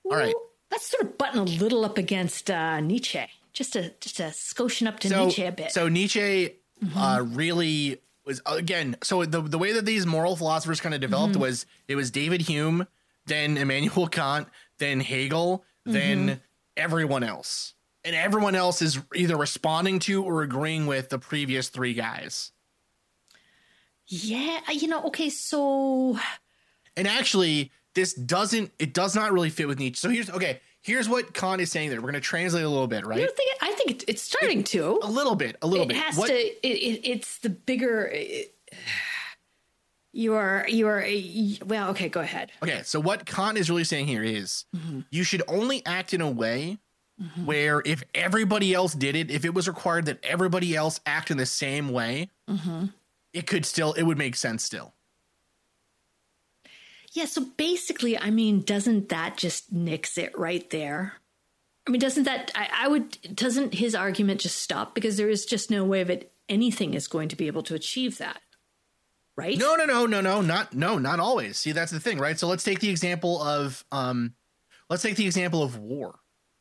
right. 0.06 0.34
Ooh, 0.36 0.42
Let's 0.72 0.88
sort 0.88 1.04
of 1.04 1.18
button 1.18 1.40
a 1.40 1.44
little 1.44 1.84
up 1.86 1.98
against 1.98 2.52
uh, 2.52 2.80
Nietzsche. 2.80 3.26
Just 3.54 3.76
a 3.76 3.94
just 4.02 4.20
a 4.20 4.24
skoshing 4.26 4.88
up 4.88 5.00
to 5.00 5.08
so, 5.10 5.26
Nietzsche 5.26 5.44
a 5.44 5.52
bit. 5.52 5.72
So 5.72 5.88
Nietzsche 5.90 6.56
Mm-hmm. 6.84 6.98
uh, 6.98 7.20
really 7.22 8.00
was 8.30 8.42
again. 8.46 8.96
So 9.04 9.26
the 9.26 9.42
the 9.42 9.58
way 9.60 9.74
that 9.74 9.86
these 9.86 10.06
moral 10.06 10.36
philosophers 10.38 10.80
kind 10.80 10.96
of 10.96 11.02
developed 11.02 11.34
Mm-hmm. 11.34 11.42
was 11.42 11.66
it 11.88 11.96
was 11.96 12.12
David 12.12 12.42
Hume, 12.42 12.88
then 13.26 13.58
Immanuel 13.58 14.08
Kant, 14.08 14.48
then 14.78 15.00
Hegel, 15.02 15.66
Mm-hmm. 15.88 15.94
then 15.94 16.42
everyone 16.78 17.24
else, 17.24 17.74
and 18.04 18.16
everyone 18.16 18.56
else 18.56 18.82
is 18.82 19.00
either 19.16 19.36
responding 19.36 20.00
to 20.00 20.24
or 20.24 20.44
agreeing 20.44 20.88
with 20.88 21.10
the 21.10 21.20
previous 21.20 21.70
three 21.70 21.94
guys. 21.94 22.52
yeah, 24.08 24.60
you 24.72 24.88
know. 24.88 25.04
Okay, 25.06 25.30
so 25.30 26.18
And 26.98 27.08
actually, 27.08 27.72
this 27.96 28.14
doesn't 28.14 28.72
it 28.80 28.94
does 28.94 29.16
not 29.16 29.32
really 29.32 29.50
fit 29.50 29.68
with 29.68 29.80
Nietzsche. 29.80 30.00
So 30.00 30.10
here's 30.10 30.30
okay. 30.30 30.62
Here's 30.82 31.10
what 31.10 31.34
Kant 31.34 31.60
is 31.62 31.72
saying 31.72 31.90
there. 31.90 32.00
We're 32.00 32.12
going 32.12 32.14
to 32.16 32.20
translate 32.22 32.64
a 32.64 32.70
little 32.70 32.88
bit, 32.88 33.06
right? 33.06 33.20
you 33.20 33.28
think 33.28 33.52
I 33.62 33.72
think 33.74 33.92
it, 33.92 34.04
it's 34.08 34.22
starting 34.22 34.64
to. 34.66 35.00
A 35.04 35.10
little 35.12 35.36
bit, 35.36 35.58
a 35.62 35.68
little 35.68 35.86
It 35.86 35.90
bit. 35.90 35.98
has 35.98 36.16
What- 36.18 36.28
to. 36.28 36.34
It, 36.34 36.58
it, 36.64 37.10
it's 37.10 37.38
the 37.40 37.50
bigger. 37.50 38.06
It, 38.14 38.56
you 40.14 40.34
are. 40.36 40.66
You 40.68 40.88
are. 40.88 41.06
Well, 41.66 41.90
okay. 41.92 42.10
Go 42.10 42.22
ahead. 42.22 42.52
Okay, 42.64 42.82
so 42.84 43.00
what 43.00 43.26
Kant 43.26 43.58
is 43.58 43.70
really 43.70 43.84
saying 43.84 44.08
here 44.08 44.24
is 44.24 44.66
Mm-hmm. 44.76 45.02
you 45.12 45.24
should 45.24 45.44
only 45.48 45.86
act 45.86 46.14
in 46.14 46.22
a 46.22 46.30
way 46.30 46.78
where 47.44 47.82
if 47.86 48.02
everybody 48.16 48.74
else 48.74 48.94
did 48.94 49.14
it, 49.16 49.30
if 49.30 49.44
it 49.44 49.54
was 49.54 49.68
required 49.68 50.06
that 50.06 50.24
everybody 50.24 50.74
else 50.76 51.02
act 51.06 51.30
in 51.32 51.38
the 51.38 51.46
same 51.46 51.90
way, 51.90 52.30
Mm-hmm. 52.50 52.86
it 53.34 53.46
could 53.46 53.66
still 53.66 53.94
it 53.94 54.04
would 54.04 54.18
make 54.18 54.36
sense 54.36 54.64
still. 54.64 54.94
Yeah. 57.14 57.26
So 57.26 57.46
basically, 57.58 58.18
I 58.18 58.30
mean, 58.30 58.62
doesn't 58.62 59.10
that 59.10 59.38
just 59.38 59.72
nix 59.72 60.18
it 60.18 60.38
right 60.38 60.70
there? 60.70 61.14
I 61.88 61.92
mean, 61.92 62.02
doesn't 62.02 62.26
that? 62.26 62.52
I, 62.56 62.70
I 62.84 62.88
would. 62.88 63.36
Doesn't 63.36 63.74
his 63.74 63.96
argument 63.96 64.42
just 64.42 64.58
stop 64.58 64.94
because 64.94 65.18
there 65.18 65.30
is 65.30 65.46
just 65.46 65.72
no 65.72 65.84
way 65.84 66.04
that 66.04 66.32
anything 66.48 66.94
is 66.94 67.08
going 67.08 67.30
to 67.30 67.36
be 67.36 67.48
able 67.48 67.64
to 67.64 67.74
achieve 67.76 68.18
that, 68.20 68.42
right? 69.36 69.58
No, 69.58 69.76
no, 69.76 69.86
no, 69.86 70.06
no, 70.06 70.22
no, 70.22 70.42
not 70.42 70.74
no, 70.76 70.98
not 71.00 71.20
always. 71.20 71.58
See, 71.58 71.72
that's 71.72 71.92
the 71.92 72.00
thing, 72.00 72.20
right? 72.20 72.38
So 72.38 72.48
let's 72.48 72.64
take 72.64 72.80
the 72.80 72.90
example 72.90 73.42
of 73.42 73.84
um 73.92 74.34
let's 74.90 75.02
take 75.02 75.16
the 75.16 75.26
example 75.26 75.64
of 75.64 75.78
war, 75.78 76.20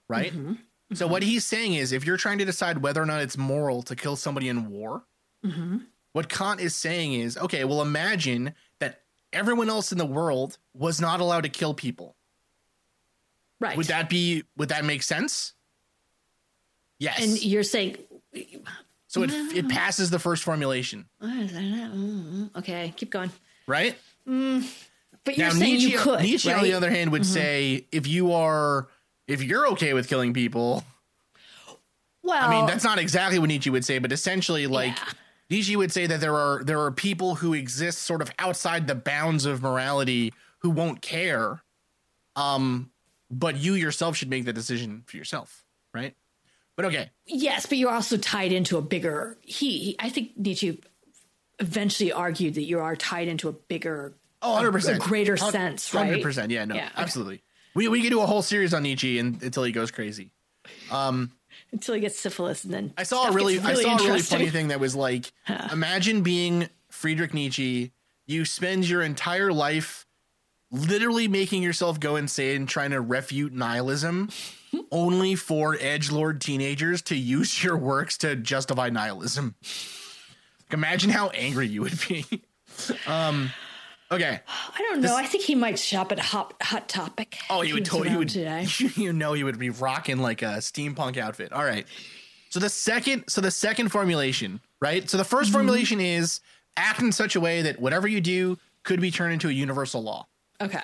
right? 0.09 0.33
Mm-hmm. 0.33 0.55
So 0.95 1.07
what 1.07 1.23
he's 1.23 1.45
saying 1.45 1.75
is 1.75 1.93
if 1.93 2.07
you're 2.07 2.17
trying 2.17 2.39
to 2.39 2.47
decide 2.47 2.79
whether 2.79 3.03
or 3.03 3.07
not 3.07 3.21
it's 3.21 3.37
moral 3.37 3.83
to 3.83 3.97
kill 3.97 4.17
somebody 4.17 4.49
in 4.49 4.71
war, 4.71 5.05
Mm-hmm. 5.45 5.79
what 6.13 6.29
Kant 6.29 6.61
is 6.61 6.75
saying 6.75 7.13
is, 7.13 7.37
okay, 7.37 7.65
well 7.65 7.81
imagine 7.83 8.55
everyone 9.33 9.69
else 9.69 9.93
in 9.93 9.99
the 9.99 10.07
world 10.07 10.59
was 10.75 11.01
not 11.01 11.21
allowed 11.21 11.43
to 11.43 11.49
kill 11.49 11.75
people. 11.75 12.17
Right. 13.61 13.77
Would 13.77 13.87
that 13.87 14.09
be 14.09 14.45
would 14.57 14.69
that 14.71 14.85
make 14.85 15.03
sense? 15.03 15.55
Yes. 16.99 17.23
and 17.23 17.45
you're 17.45 17.62
saying, 17.62 17.97
so 19.07 19.23
it 19.23 19.31
it 19.31 19.67
mm. 19.67 19.71
passes 19.71 20.11
the 20.11 20.19
first 20.19 20.43
formulation, 20.43 21.07
mm-hmm. 21.23 22.47
okay, 22.57 22.93
keep 22.97 23.11
going. 23.11 23.31
right? 23.69 23.97
Mm. 24.27 24.69
But 25.25 25.38
you're 25.38 25.47
Now 25.47 25.53
saying 25.55 25.75
Nietzsche, 25.75 25.91
you 25.91 25.99
could, 25.99 26.21
Nietzsche 26.23 26.49
on 26.51 26.57
right? 26.57 26.62
Mm-hmm. 26.62 26.71
the 26.71 26.77
other 26.77 26.91
hand 26.91 27.12
would 27.12 27.23
mm-hmm. 27.23 27.33
say 27.33 27.87
if 27.93 28.07
you 28.07 28.33
are 28.33 28.88
if 29.29 29.43
you're 29.43 29.69
okay 29.69 29.95
with 29.95 30.09
killing 30.09 30.35
people, 30.35 30.85
well, 32.23 32.43
I 32.43 32.51
mean 32.51 32.67
that's 32.67 32.85
not 32.85 32.99
exactly 32.99 33.38
what 33.38 33.49
Nietzsche 33.49 33.71
would 33.71 33.85
say, 33.85 33.99
but 33.99 34.11
essentially 34.11 34.67
like 34.67 34.97
Yeah. 34.97 35.12
Nietzsche 35.51 35.77
would 35.77 35.93
say 35.93 36.07
that 36.07 36.21
there 36.21 36.35
are 36.37 36.63
there 36.65 36.81
are 36.81 36.91
people 36.91 37.37
who 37.37 37.55
exist 37.55 37.99
sort 38.03 38.21
of 38.23 38.31
outside 38.39 38.87
the 38.87 38.95
bounds 38.95 39.47
of 39.47 39.63
morality 39.63 40.33
who 40.61 40.71
won't 40.71 41.01
care. 41.03 41.63
Um 42.37 42.91
but 43.31 43.57
you 43.57 43.75
yourself 43.75 44.17
should 44.17 44.31
make 44.31 44.45
the 44.47 44.53
decision 44.53 45.03
for 45.07 45.17
yourself, 45.17 45.65
right? 45.93 46.15
But 46.77 46.87
okay. 46.87 47.11
Yes, 47.27 47.67
but 47.67 47.77
you're 47.77 47.91
also 47.93 48.17
tied 48.17 48.53
into 48.53 48.79
a 48.79 48.83
bigger. 48.83 49.37
He, 49.43 49.79
he- 49.79 49.97
I 49.99 50.09
think 50.09 50.37
Nietzsche 50.39 50.81
eventually 51.59 52.13
argued 52.13 52.55
that 52.55 52.63
you 52.63 52.79
are 52.81 52.95
tied 52.97 53.29
into 53.29 53.49
a 53.49 53.53
bigger, 53.53 54.15
Oh, 54.41 54.59
100%. 54.63 54.97
a 54.97 54.99
greater 54.99 55.37
sense, 55.37 55.93
right? 55.93 56.23
100%. 56.23 56.51
Yeah, 56.51 56.65
no, 56.65 56.77
Yeah, 56.77 56.87
okay. 56.87 57.03
absolutely. 57.03 57.43
We, 57.75 57.89
we 57.89 58.01
could 58.01 58.11
do 58.11 58.21
a 58.21 58.27
whole 58.27 58.43
series 58.43 58.73
on 58.73 58.85
Nietzsche 58.85 59.19
and, 59.19 59.43
until 59.43 59.65
he 59.65 59.73
goes 59.73 59.91
crazy. 59.91 60.31
Um, 60.91 61.33
until 61.72 61.94
he 61.94 62.00
gets 62.00 62.18
syphilis, 62.18 62.64
and 62.64 62.72
then 62.72 62.92
I 62.96 63.02
saw 63.02 63.20
a 63.20 63.22
stuff 63.24 63.35
really, 63.35 63.59
I 63.61 63.74
saw 63.74 63.96
a 63.96 64.04
really 64.04 64.20
funny 64.20 64.50
thing 64.50 64.68
that 64.68 64.81
was 64.81 64.94
like, 64.94 65.33
imagine 65.70 66.22
being 66.22 66.68
Friedrich 66.90 67.35
Nietzsche. 67.35 67.92
You 68.26 68.44
spend 68.44 68.88
your 68.88 69.02
entire 69.02 69.52
life 69.52 70.07
literally 70.70 71.28
making 71.28 71.62
yourself 71.62 71.98
go 71.98 72.16
insane, 72.16 72.66
trying 72.66 72.90
to 72.90 73.00
refute 73.00 73.52
nihilism, 73.52 74.28
only 74.90 75.35
for 75.35 75.76
edge 75.81 76.11
lord 76.11 76.40
teenagers 76.40 77.02
to 77.02 77.16
use 77.16 77.62
your 77.62 77.76
works 77.76 78.18
to 78.18 78.37
justify 78.37 78.90
nihilism. 78.90 79.54
Like, 79.62 80.74
imagine 80.74 81.11
how 81.11 81.28
angry 81.28 81.68
you 81.68 81.83
would 81.83 81.98
be. 82.09 82.26
um, 83.07 83.50
okay. 84.11 84.40
I 84.49 84.83
don't 84.83 85.01
know. 85.01 85.16
I 85.16 85.25
think 85.25 85.44
he 85.44 85.55
might 85.55 85.79
shop 85.79 86.12
at 86.12 86.18
Hot 86.18 86.55
Hot 86.62 86.88
Topic. 86.88 87.38
Oh, 87.51 87.61
he 87.61 87.73
would 87.73 87.85
totally. 87.85 88.11
He 88.11 88.16
would. 88.16 88.29
today. 88.29 88.66
You 88.97 89.12
know, 89.12 89.33
he 89.33 89.44
would 89.44 89.59
be 89.59 89.71
rocking 89.71 90.18
like 90.18 90.42
a 90.42 90.59
steampunk 90.59 91.16
outfit. 91.16 91.53
All 91.53 91.64
right. 91.64 91.87
So 92.51 92.61
the 92.61 92.68
second, 92.68 93.25
so 93.29 93.40
the 93.40 93.51
second 93.51 93.90
formulation, 93.90 94.61
right? 94.81 95.09
So 95.09 95.16
the 95.16 95.23
1st 95.23 95.42
mm-hmm. 95.42 95.53
formulation 95.53 96.01
is 96.01 96.40
act 96.77 97.01
in 97.01 97.12
such 97.12 97.37
a 97.37 97.40
way 97.40 97.62
that 97.62 97.81
whatever 97.81 98.09
you 98.09 98.21
do 98.21 98.59
could 98.85 99.01
be 99.01 99.11
turned 99.11 99.35
into 99.35 99.49
a 99.49 99.53
universal 99.53 100.03
law. 100.03 100.27
Okay. 100.61 100.81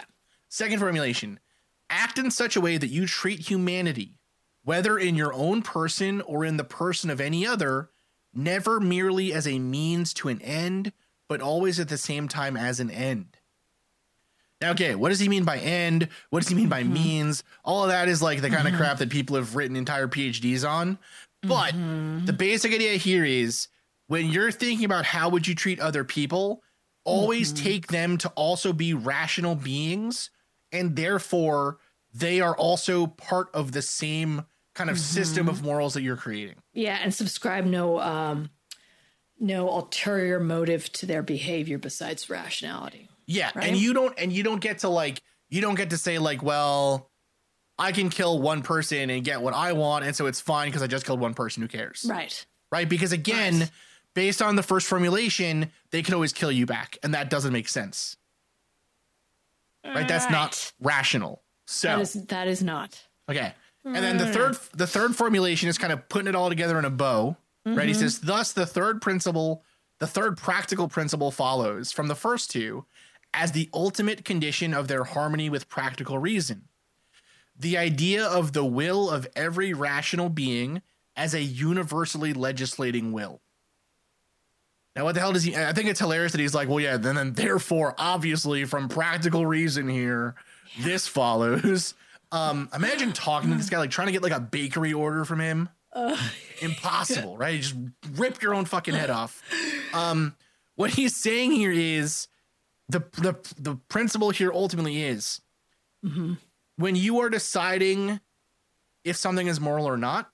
Second 0.48 0.78
formulation, 0.78 1.40
act 1.88 2.18
in 2.18 2.30
such 2.30 2.56
a 2.56 2.60
way 2.60 2.76
that 2.76 2.88
you 2.88 3.06
treat 3.06 3.40
humanity, 3.40 4.18
whether 4.62 4.98
in 4.98 5.14
your 5.14 5.32
own 5.32 5.62
person 5.62 6.20
or 6.22 6.44
in 6.44 6.56
the 6.56 6.64
person 6.64 7.10
of 7.10 7.20
any 7.20 7.46
other, 7.46 7.90
never 8.34 8.78
merely 8.78 9.32
as 9.32 9.46
a 9.46 9.58
means 9.58 10.12
to 10.14 10.28
an 10.28 10.42
end, 10.42 10.92
but 11.28 11.40
always 11.40 11.80
at 11.80 11.88
the 11.88 11.98
same 11.98 12.28
time 12.28 12.56
as 12.56 12.80
an 12.80 12.90
end. 12.90 13.36
Now, 14.60 14.70
okay, 14.70 14.94
what 14.94 15.10
does 15.10 15.20
he 15.20 15.28
mean 15.28 15.44
by 15.44 15.58
end? 15.58 16.08
What 16.30 16.40
does 16.40 16.48
he 16.48 16.54
mean 16.54 16.68
by 16.68 16.82
mm-hmm. 16.82 16.94
means? 16.94 17.44
All 17.64 17.82
of 17.82 17.90
that 17.90 18.08
is 18.08 18.22
like 18.22 18.40
the 18.40 18.48
kind 18.48 18.66
of 18.66 18.74
mm-hmm. 18.74 18.82
crap 18.82 18.98
that 18.98 19.10
people 19.10 19.36
have 19.36 19.56
written 19.56 19.76
entire 19.76 20.08
PhDs 20.08 20.68
on. 20.68 20.98
But 21.42 21.74
mm-hmm. 21.74 22.24
the 22.24 22.32
basic 22.32 22.72
idea 22.72 22.94
here 22.94 23.24
is 23.24 23.68
when 24.06 24.26
you're 24.26 24.50
thinking 24.50 24.84
about 24.84 25.04
how 25.04 25.28
would 25.28 25.46
you 25.46 25.54
treat 25.54 25.80
other 25.80 26.04
people, 26.04 26.62
always 27.04 27.52
take 27.52 27.88
them 27.88 28.16
to 28.18 28.28
also 28.30 28.72
be 28.72 28.94
rational 28.94 29.54
beings 29.54 30.30
and 30.72 30.96
therefore 30.96 31.78
they 32.12 32.40
are 32.40 32.56
also 32.56 33.06
part 33.06 33.48
of 33.52 33.72
the 33.72 33.82
same 33.82 34.44
kind 34.74 34.90
of 34.90 34.98
system 34.98 35.48
of 35.48 35.62
morals 35.62 35.94
that 35.94 36.02
you're 36.02 36.16
creating. 36.16 36.56
Yeah, 36.72 36.98
and 37.00 37.14
subscribe 37.14 37.64
no 37.64 38.00
um 38.00 38.50
no 39.38 39.68
ulterior 39.68 40.40
motive 40.40 40.90
to 40.92 41.06
their 41.06 41.22
behavior 41.22 41.78
besides 41.78 42.30
rationality. 42.30 43.08
Yeah, 43.26 43.50
Right? 43.54 43.68
and 43.68 43.76
you 43.76 43.92
don't 43.92 44.18
and 44.18 44.32
you 44.32 44.42
don't 44.42 44.60
get 44.60 44.78
to 44.80 44.88
like 44.88 45.20
you 45.48 45.60
don't 45.60 45.74
get 45.74 45.90
to 45.90 45.98
say 45.98 46.18
like, 46.18 46.42
well, 46.42 47.10
I 47.78 47.92
can 47.92 48.10
kill 48.10 48.40
one 48.40 48.62
person 48.62 49.10
and 49.10 49.24
get 49.24 49.42
what 49.42 49.54
I 49.54 49.72
want 49.72 50.04
and 50.04 50.14
so 50.14 50.26
it's 50.26 50.40
fine 50.40 50.68
because 50.68 50.82
I 50.82 50.86
just 50.86 51.06
killed 51.06 51.20
one 51.20 51.34
person 51.34 51.62
who 51.62 51.68
cares. 51.68 52.06
Right. 52.08 52.44
Right? 52.70 52.88
Because 52.88 53.12
again, 53.12 53.60
Right. 53.60 53.70
based 54.14 54.42
on 54.42 54.56
the 54.56 54.62
first 54.62 54.86
formulation, 54.86 55.70
they 55.90 56.02
can 56.02 56.14
always 56.14 56.32
kill 56.32 56.52
you 56.52 56.66
back 56.66 56.98
and 57.02 57.14
that 57.14 57.30
doesn't 57.30 57.52
make 57.52 57.68
sense. 57.68 58.16
Right? 59.84 60.08
That's 60.08 60.30
not 60.30 60.72
rational. 60.80 61.42
So 61.66 61.88
That 61.88 62.00
is 62.00 62.12
that 62.12 62.48
is 62.48 62.62
not. 62.62 63.02
Okay. 63.28 63.54
And 63.84 63.96
then 63.96 64.16
the 64.16 64.26
hmm. 64.26 64.32
third 64.32 64.58
the 64.74 64.86
third 64.86 65.14
formulation 65.14 65.68
is 65.68 65.76
kind 65.78 65.92
of 65.92 66.08
putting 66.08 66.28
it 66.28 66.34
all 66.34 66.48
together 66.48 66.78
in 66.78 66.84
a 66.84 66.90
bow. 66.90 67.36
Right? 67.66 67.88
He 67.88 67.94
says, 67.94 68.18
thus 68.18 68.52
the 68.52 68.66
third 68.66 69.00
principle, 69.00 69.64
the 69.98 70.06
third 70.06 70.36
practical 70.36 70.88
principle 70.88 71.30
follows 71.30 71.92
from 71.92 72.08
the 72.08 72.14
first 72.14 72.50
two 72.50 72.84
as 73.32 73.52
the 73.52 73.70
ultimate 73.72 74.24
condition 74.24 74.74
of 74.74 74.86
their 74.86 75.04
harmony 75.04 75.48
with 75.48 75.68
practical 75.68 76.18
reason. 76.18 76.68
The 77.58 77.78
idea 77.78 78.24
of 78.24 78.52
the 78.52 78.64
will 78.64 79.08
of 79.10 79.26
every 79.34 79.72
rational 79.72 80.28
being 80.28 80.82
as 81.16 81.34
a 81.34 81.42
universally 81.42 82.32
legislating 82.32 83.12
will. 83.12 83.40
Now, 84.96 85.04
what 85.04 85.14
the 85.14 85.20
hell 85.20 85.32
does 85.32 85.42
he? 85.42 85.56
I 85.56 85.72
think 85.72 85.88
it's 85.88 86.00
hilarious 86.00 86.32
that 86.32 86.40
he's 86.40 86.54
like, 86.54 86.68
well, 86.68 86.80
yeah, 86.80 86.96
then, 86.96 87.16
then 87.16 87.32
therefore, 87.32 87.94
obviously, 87.98 88.64
from 88.64 88.88
practical 88.88 89.44
reason 89.46 89.88
here, 89.88 90.34
this 90.80 91.08
follows. 91.08 91.94
Um, 92.30 92.68
imagine 92.74 93.12
talking 93.12 93.50
to 93.50 93.56
this 93.56 93.70
guy, 93.70 93.78
like 93.78 93.90
trying 93.90 94.06
to 94.06 94.12
get 94.12 94.22
like 94.22 94.32
a 94.32 94.40
bakery 94.40 94.92
order 94.92 95.24
from 95.24 95.40
him. 95.40 95.68
Impossible, 96.60 97.36
right? 97.36 97.54
You 97.54 97.60
just 97.60 97.74
rip 98.14 98.42
your 98.42 98.54
own 98.54 98.64
fucking 98.64 98.94
head 98.94 99.10
off. 99.10 99.42
Um, 99.94 100.34
what 100.74 100.90
he's 100.90 101.14
saying 101.14 101.52
here 101.52 101.70
is 101.70 102.26
the 102.88 102.98
the 103.12 103.36
the 103.56 103.76
principle 103.88 104.30
here 104.30 104.50
ultimately 104.52 105.04
is 105.04 105.40
when 106.76 106.96
you 106.96 107.20
are 107.20 107.30
deciding 107.30 108.18
if 109.04 109.14
something 109.14 109.46
is 109.46 109.60
moral 109.60 109.86
or 109.86 109.96
not, 109.96 110.32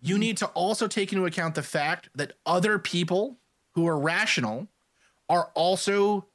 you 0.00 0.18
need 0.18 0.36
to 0.36 0.46
also 0.48 0.86
take 0.86 1.12
into 1.12 1.26
account 1.26 1.56
the 1.56 1.64
fact 1.64 2.08
that 2.14 2.34
other 2.46 2.78
people 2.78 3.38
who 3.72 3.88
are 3.88 3.98
rational 3.98 4.68
are 5.28 5.50
also 5.54 6.26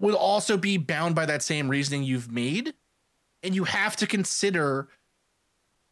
will 0.00 0.16
also 0.16 0.56
be 0.56 0.76
bound 0.76 1.14
by 1.14 1.26
that 1.26 1.42
same 1.42 1.68
reasoning 1.68 2.02
you've 2.02 2.32
made 2.32 2.74
and 3.44 3.54
you 3.54 3.64
have 3.64 3.94
to 3.94 4.06
consider 4.06 4.88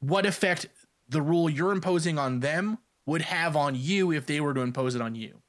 what 0.00 0.26
effect 0.26 0.66
the 1.12 1.22
rule 1.22 1.48
you're 1.48 1.72
imposing 1.72 2.18
on 2.18 2.40
them 2.40 2.78
would 3.06 3.22
have 3.22 3.56
on 3.56 3.74
you 3.74 4.12
if 4.12 4.26
they 4.26 4.40
were 4.40 4.54
to 4.54 4.60
impose 4.60 4.94
it 4.94 5.00
on 5.02 5.14
you. 5.14 5.40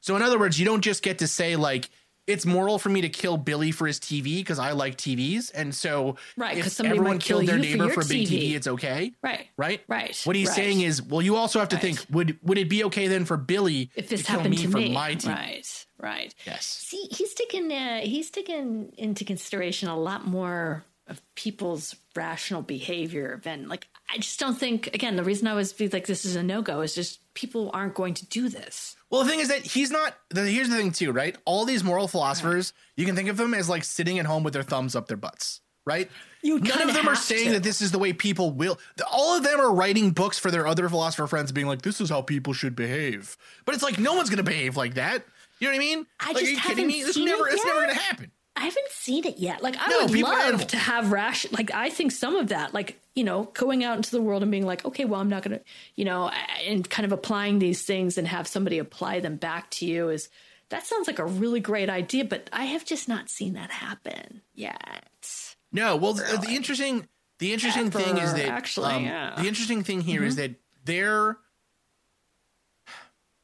So 0.00 0.14
in 0.16 0.22
other 0.22 0.38
words, 0.38 0.58
you 0.58 0.64
don't 0.64 0.82
just 0.82 1.02
get 1.02 1.18
to 1.18 1.26
say 1.26 1.56
like 1.56 1.90
it's 2.26 2.44
moral 2.44 2.78
for 2.78 2.88
me 2.88 3.00
to 3.02 3.08
kill 3.08 3.36
Billy 3.36 3.70
for 3.70 3.86
his 3.86 4.00
TV 4.00 4.38
because 4.38 4.58
I 4.58 4.72
like 4.72 4.96
TVs, 4.96 5.50
and 5.54 5.72
so 5.74 6.16
Right, 6.36 6.56
'cause 6.56 6.66
if 6.66 6.72
somebody 6.72 6.96
everyone 6.98 7.16
might 7.16 7.22
kill 7.22 7.38
killed 7.38 7.48
their 7.48 7.56
you 7.58 7.70
for 7.72 7.76
neighbor 7.78 7.94
for, 7.94 8.00
a 8.00 8.04
big 8.04 8.26
TV. 8.26 8.52
TV, 8.52 8.54
it's 8.56 8.66
okay, 8.66 9.12
Right. 9.22 9.46
right? 9.56 9.80
Right. 9.86 10.20
What 10.24 10.34
he's 10.34 10.48
right. 10.48 10.56
saying 10.56 10.80
is, 10.80 11.00
well, 11.02 11.22
you 11.22 11.36
also 11.36 11.60
have 11.60 11.68
to 11.68 11.76
Right. 11.76 11.82
think 11.82 12.04
would 12.10 12.38
would 12.42 12.58
it 12.58 12.68
be 12.68 12.82
okay 12.84 13.06
then 13.06 13.24
for 13.24 13.36
Billy 13.36 13.90
if 13.94 14.08
this 14.08 14.22
to 14.22 14.26
kill 14.26 14.36
happened 14.38 14.50
me 14.56 14.62
to 14.62 14.68
for 14.68 14.78
me. 14.78 14.92
my 14.92 15.14
TV? 15.14 15.28
Right. 15.28 15.86
Right. 15.98 16.34
Yes. 16.46 16.66
See, 16.66 17.08
he's 17.12 17.32
taken 17.34 17.70
uh, 17.70 18.00
he's 18.00 18.30
taken 18.30 18.92
into 18.98 19.24
consideration 19.24 19.88
a 19.88 19.96
lot 19.96 20.26
more 20.26 20.84
of 21.08 21.22
people's 21.34 21.94
rational 22.14 22.62
behavior 22.62 23.40
than 23.44 23.68
like 23.68 23.86
I 24.12 24.16
just 24.18 24.40
don't 24.40 24.58
think 24.58 24.88
again 24.94 25.16
the 25.16 25.24
reason 25.24 25.46
I 25.46 25.54
was 25.54 25.72
be 25.72 25.88
like 25.88 26.06
this 26.06 26.24
is 26.24 26.36
a 26.36 26.42
no 26.42 26.62
go 26.62 26.80
is 26.80 26.94
just 26.94 27.20
people 27.34 27.70
aren't 27.72 27.94
going 27.94 28.14
to 28.14 28.26
do 28.26 28.48
this. 28.48 28.96
Well, 29.10 29.22
the 29.22 29.30
thing 29.30 29.40
is 29.40 29.48
that 29.48 29.62
he's 29.62 29.90
not. 29.92 30.16
The, 30.30 30.42
here's 30.42 30.68
the 30.68 30.76
thing, 30.76 30.90
too, 30.90 31.12
right? 31.12 31.36
All 31.44 31.64
these 31.64 31.84
moral 31.84 32.08
philosophers, 32.08 32.72
you 32.96 33.06
can 33.06 33.14
think 33.14 33.28
of 33.28 33.36
them 33.36 33.54
as 33.54 33.68
like 33.68 33.84
sitting 33.84 34.18
at 34.18 34.26
home 34.26 34.42
with 34.42 34.52
their 34.52 34.64
thumbs 34.64 34.96
up 34.96 35.06
their 35.06 35.16
butts, 35.16 35.60
right? 35.84 36.10
You 36.42 36.58
None 36.58 36.78
kinda 36.78 36.92
them 36.92 37.06
are 37.08 37.14
saying 37.14 37.46
to. 37.46 37.52
that 37.52 37.62
this 37.62 37.80
is 37.80 37.92
the 37.92 37.98
way 38.00 38.12
people 38.12 38.50
will. 38.50 38.80
All 39.12 39.36
of 39.36 39.44
them 39.44 39.60
are 39.60 39.72
writing 39.72 40.10
books 40.10 40.40
for 40.40 40.50
their 40.50 40.66
other 40.66 40.88
philosopher 40.88 41.28
friends, 41.28 41.52
being 41.52 41.68
like, 41.68 41.82
"This 41.82 42.00
is 42.00 42.10
how 42.10 42.22
people 42.22 42.52
should 42.52 42.74
behave." 42.74 43.36
But 43.64 43.76
it's 43.76 43.84
like 43.84 43.98
no 43.98 44.14
one's 44.14 44.28
going 44.28 44.38
to 44.38 44.42
behave 44.42 44.76
like 44.76 44.94
that. 44.94 45.24
You 45.60 45.68
know 45.68 45.72
what 45.72 45.76
I 45.76 45.78
mean? 45.78 46.06
I 46.18 46.32
like, 46.32 46.38
just 46.38 46.46
are 46.46 46.54
you 46.54 46.60
kidding 46.60 46.86
me? 46.88 47.02
This 47.04 47.14
seen 47.14 47.26
never. 47.26 47.48
it 47.48 47.54
It's 47.54 47.64
never 47.64 47.80
going 47.82 47.94
to 47.94 48.00
happen. 48.00 48.32
I 48.56 48.60
haven't 48.64 48.90
seen 48.90 49.26
it 49.26 49.38
yet. 49.38 49.62
Like 49.62 49.76
I 49.78 49.88
No, 49.88 50.06
would 50.06 50.24
are 50.24 50.50
love 50.50 50.66
to 50.68 50.76
have 50.78 51.12
ration. 51.12 51.50
Like 51.52 51.72
I 51.72 51.90
think 51.90 52.12
some 52.12 52.36
of 52.36 52.48
that, 52.48 52.72
like 52.72 52.98
you 53.14 53.24
know, 53.24 53.44
going 53.54 53.84
out 53.84 53.96
into 53.96 54.10
the 54.10 54.20
world 54.20 54.42
and 54.42 54.50
being 54.50 54.66
like, 54.66 54.84
okay, 54.84 55.04
well, 55.04 55.20
I'm 55.20 55.28
not 55.28 55.42
gonna, 55.42 55.60
you 55.94 56.04
know, 56.04 56.30
and 56.66 56.88
kind 56.88 57.04
of 57.04 57.12
applying 57.12 57.58
these 57.58 57.82
things 57.82 58.18
and 58.18 58.26
have 58.26 58.46
somebody 58.46 58.78
apply 58.78 59.20
them 59.20 59.36
back 59.36 59.70
to 59.72 59.86
you 59.86 60.08
is 60.08 60.28
that 60.70 60.86
sounds 60.86 61.06
like 61.06 61.18
a 61.18 61.24
really 61.26 61.60
great 61.60 61.90
idea. 61.90 62.24
But 62.24 62.48
I 62.52 62.64
have 62.64 62.84
just 62.84 63.08
not 63.08 63.28
seen 63.28 63.54
that 63.54 63.70
happen 63.70 64.42
yet. 64.54 65.04
No, 65.72 65.96
well, 65.96 66.14
the, 66.14 66.42
the 66.46 66.54
interesting, 66.54 67.06
the 67.38 67.52
interesting 67.52 67.90
thing 67.90 68.16
is 68.16 68.30
Ever, 68.30 68.38
that 68.38 68.48
actually, 68.48 68.94
um, 68.94 69.04
yeah. 69.04 69.30
Mm-hmm. 69.30 69.42
the 69.42 69.48
interesting 69.48 69.82
thing 69.82 70.00
here 70.00 70.24
is 70.24 70.36
that 70.36 70.52
they're 70.84 71.36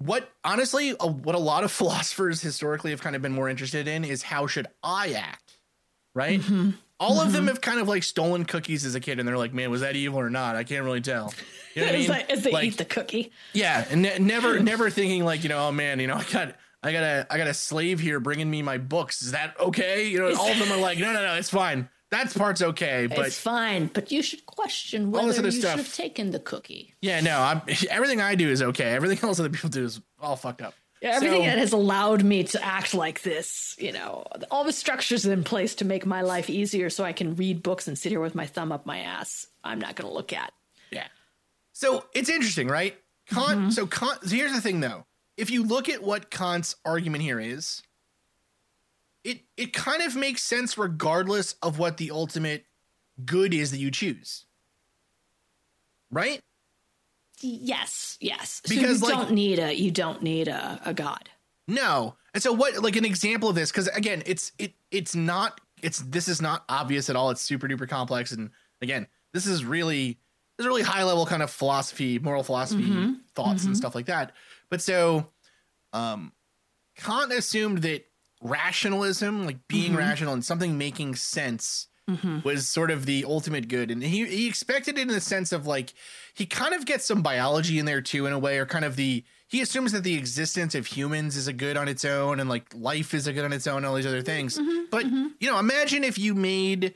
what 0.06 0.30
honestly, 0.44 0.94
uh, 0.98 1.06
what 1.06 1.34
a 1.34 1.38
lot 1.38 1.64
of 1.64 1.72
philosophers 1.80 2.40
historically 2.40 2.90
have 2.90 3.00
kind 3.02 3.16
of 3.16 3.22
been 3.22 3.32
more 3.32 3.48
interested 3.48 3.88
in 3.88 4.04
is 4.04 4.22
how 4.22 4.46
should 4.46 4.66
I 4.82 5.12
act, 5.12 5.58
right? 6.14 6.40
Mm-hmm. 6.40 6.70
All 7.00 7.20
of 7.20 7.32
them 7.32 7.48
have 7.48 7.60
kind 7.60 7.80
of 7.80 7.88
like 7.88 8.04
stolen 8.04 8.44
cookies 8.44 8.84
as 8.84 8.94
a 8.94 9.00
kid, 9.00 9.18
and 9.18 9.26
they're 9.26 9.36
like, 9.38 9.52
"Man, 9.52 9.70
was 9.72 9.80
that 9.80 9.96
evil 9.96 10.20
or 10.20 10.30
not? 10.30 10.54
I 10.54 10.62
can't 10.62 10.84
really 10.84 11.00
tell." 11.00 11.34
You 11.74 11.82
know 11.82 11.88
what 11.88 11.96
I 11.96 11.98
As, 12.00 12.08
mean? 12.08 12.18
they, 12.28 12.32
as 12.32 12.42
they 12.44 12.50
Like, 12.52 12.64
eat 12.64 12.78
the 12.78 12.84
cookie. 12.84 13.32
yeah, 13.54 13.84
and 13.90 14.02
ne- 14.02 14.18
never, 14.20 14.58
never 14.60 14.88
thinking 14.88 15.24
like, 15.24 15.42
you 15.42 15.48
know, 15.48 15.66
oh 15.66 15.72
man, 15.72 15.98
you 15.98 16.06
know, 16.06 16.14
I 16.14 16.24
got, 16.30 16.54
I 16.80 16.92
got 16.92 17.02
a, 17.02 17.26
I 17.28 17.38
got 17.38 17.48
a 17.48 17.54
slave 17.54 17.98
here 17.98 18.20
bringing 18.20 18.48
me 18.48 18.62
my 18.62 18.78
books. 18.78 19.20
Is 19.22 19.32
that 19.32 19.58
okay? 19.58 20.06
You 20.06 20.20
know, 20.20 20.36
all 20.36 20.48
of 20.52 20.58
them 20.60 20.70
are 20.70 20.76
like, 20.80 20.98
no, 20.98 21.12
no, 21.12 21.22
no, 21.26 21.34
it's 21.34 21.50
fine. 21.50 21.88
That 22.12 22.32
part's 22.34 22.62
okay, 22.62 23.08
but 23.08 23.26
it's 23.26 23.38
fine, 23.38 23.90
but 23.92 24.12
you 24.12 24.22
should 24.22 24.46
question 24.46 25.10
whether 25.10 25.30
other 25.30 25.42
you 25.44 25.50
stuff. 25.50 25.72
should 25.78 25.86
have 25.86 25.94
taken 25.94 26.30
the 26.30 26.38
cookie. 26.38 26.94
yeah, 27.00 27.20
no, 27.20 27.38
I'm 27.40 27.62
everything 27.90 28.20
I 28.20 28.34
do 28.36 28.48
is 28.48 28.62
okay. 28.62 28.92
Everything 28.92 29.18
else 29.28 29.40
other 29.40 29.48
people 29.48 29.70
do 29.70 29.84
is 29.84 30.00
all 30.20 30.36
fucked 30.36 30.62
up. 30.62 30.74
Yeah, 31.00 31.16
everything 31.16 31.40
So- 31.40 31.46
that 31.46 31.58
has 31.58 31.72
allowed 31.72 32.22
me 32.22 32.44
to 32.44 32.64
act 32.64 32.94
like 32.94 33.22
this, 33.22 33.74
you 33.78 33.90
know, 33.92 34.24
all 34.52 34.62
the 34.62 34.72
structures 34.72 35.26
in 35.26 35.42
place 35.42 35.74
to 35.76 35.84
make 35.84 36.06
my 36.06 36.20
life 36.22 36.48
easier 36.48 36.90
so 36.90 37.02
I 37.02 37.12
can 37.12 37.34
read 37.34 37.62
books 37.62 37.88
and 37.88 37.98
sit 37.98 38.10
here 38.12 38.20
with 38.20 38.36
my 38.36 38.46
thumb 38.46 38.70
up 38.70 38.86
my 38.86 38.98
ass, 39.00 39.46
I'm 39.64 39.80
not 39.80 39.96
going 39.96 40.08
to 40.08 40.14
look 40.14 40.32
at. 40.32 40.52
Yeah. 40.92 41.08
So 41.72 42.04
it's 42.14 42.28
interesting, 42.28 42.68
right? 42.68 42.94
Kant. 43.26 43.58
Mm-hmm. 43.58 43.70
So 43.70 43.86
Kant. 43.86 44.18
So 44.28 44.36
here's 44.36 44.52
the 44.52 44.60
thing, 44.60 44.80
though. 44.80 45.06
If 45.36 45.50
you 45.50 45.64
look 45.64 45.88
at 45.88 46.02
what 46.02 46.30
Kant's 46.30 46.76
argument 46.84 47.22
here 47.24 47.40
is, 47.40 47.82
it 49.24 49.42
it 49.56 49.72
kind 49.72 50.02
of 50.02 50.16
makes 50.16 50.42
sense 50.42 50.76
regardless 50.78 51.54
of 51.62 51.78
what 51.78 51.96
the 51.96 52.10
ultimate 52.10 52.66
good 53.24 53.52
is 53.54 53.70
that 53.70 53.78
you 53.78 53.90
choose. 53.90 54.46
right? 56.10 56.40
Yes, 57.40 58.18
yes. 58.20 58.62
So 58.64 58.74
you 58.74 58.86
like- 58.86 59.00
don't 59.12 59.30
need 59.32 59.58
a 59.58 59.72
you 59.74 59.90
don't 59.90 60.22
need 60.22 60.48
a, 60.48 60.80
a 60.84 60.94
god. 60.94 61.28
No. 61.66 62.16
And 62.34 62.42
so 62.42 62.52
what 62.52 62.82
like 62.82 62.96
an 62.96 63.04
example 63.04 63.48
of 63.48 63.54
this 63.54 63.72
cuz 63.72 63.88
again, 63.88 64.22
it's 64.26 64.52
it 64.58 64.74
it's 64.90 65.14
not 65.14 65.60
it's 65.82 65.98
this 66.00 66.28
is 66.28 66.40
not 66.40 66.64
obvious 66.68 67.10
at 67.10 67.16
all. 67.16 67.30
It's 67.30 67.40
super 67.42 67.66
duper 67.68 67.88
complex 67.88 68.30
and 68.32 68.50
again, 68.80 69.06
this 69.32 69.46
is 69.46 69.64
really 69.64 70.18
this 70.56 70.64
is 70.64 70.66
really 70.66 70.82
high 70.82 71.02
level 71.02 71.26
kind 71.26 71.42
of 71.42 71.50
philosophy, 71.50 72.18
moral 72.18 72.42
philosophy 72.44 72.84
Mhm. 72.84 73.20
thoughts 73.34 73.64
and 73.64 73.74
Mhm. 73.74 73.78
stuff 73.78 73.94
like 73.94 74.06
that. 74.06 74.32
But 74.70 74.82
so 74.82 75.32
um 75.92 76.32
Kant 76.96 77.32
assumed 77.32 77.78
that 77.82 78.04
rationalism, 78.42 79.46
like 79.46 79.58
being 79.68 79.92
Mhm. 79.92 79.98
rational 79.98 80.32
and 80.34 80.44
something 80.44 80.76
making 80.76 81.14
sense 81.14 81.88
hmm 82.08 82.40
was 82.44 82.66
sort 82.68 82.90
of 82.90 83.06
the 83.06 83.24
ultimate 83.24 83.68
good. 83.68 83.88
And 83.90 84.02
he 84.02 84.26
he 84.26 84.48
expected 84.48 84.98
it 84.98 85.02
in 85.02 85.08
the 85.08 85.20
sense 85.20 85.52
of 85.52 85.66
like 85.66 85.94
he 86.34 86.44
kind 86.46 86.74
of 86.74 86.84
gets 86.84 87.04
some 87.04 87.22
biology 87.22 87.78
in 87.78 87.86
there 87.86 88.00
too 88.02 88.26
in 88.26 88.32
a 88.32 88.38
way 88.38 88.58
or 88.58 88.66
kind 88.66 88.84
of 88.84 88.96
the 88.96 89.22
he 89.46 89.60
assumes 89.60 89.92
that 89.92 90.02
the 90.02 90.14
existence 90.14 90.74
of 90.74 90.86
humans 90.86 91.36
is 91.36 91.46
a 91.46 91.52
good 91.52 91.76
on 91.76 91.86
its 91.86 92.04
own 92.04 92.40
and 92.40 92.50
like 92.50 92.66
life 92.74 93.14
is 93.14 93.28
a 93.28 93.32
good 93.32 93.44
on 93.44 93.52
its 93.52 93.66
own 93.68 93.78
and 93.78 93.86
all 93.86 93.94
these 93.94 94.06
other 94.06 94.22
things. 94.22 94.58
Mhm, 94.58 94.90
but 94.90 95.06
mhm. 95.06 95.30
you 95.38 95.48
know 95.48 95.58
imagine 95.60 96.02
if 96.02 96.18
you 96.18 96.34
made 96.34 96.94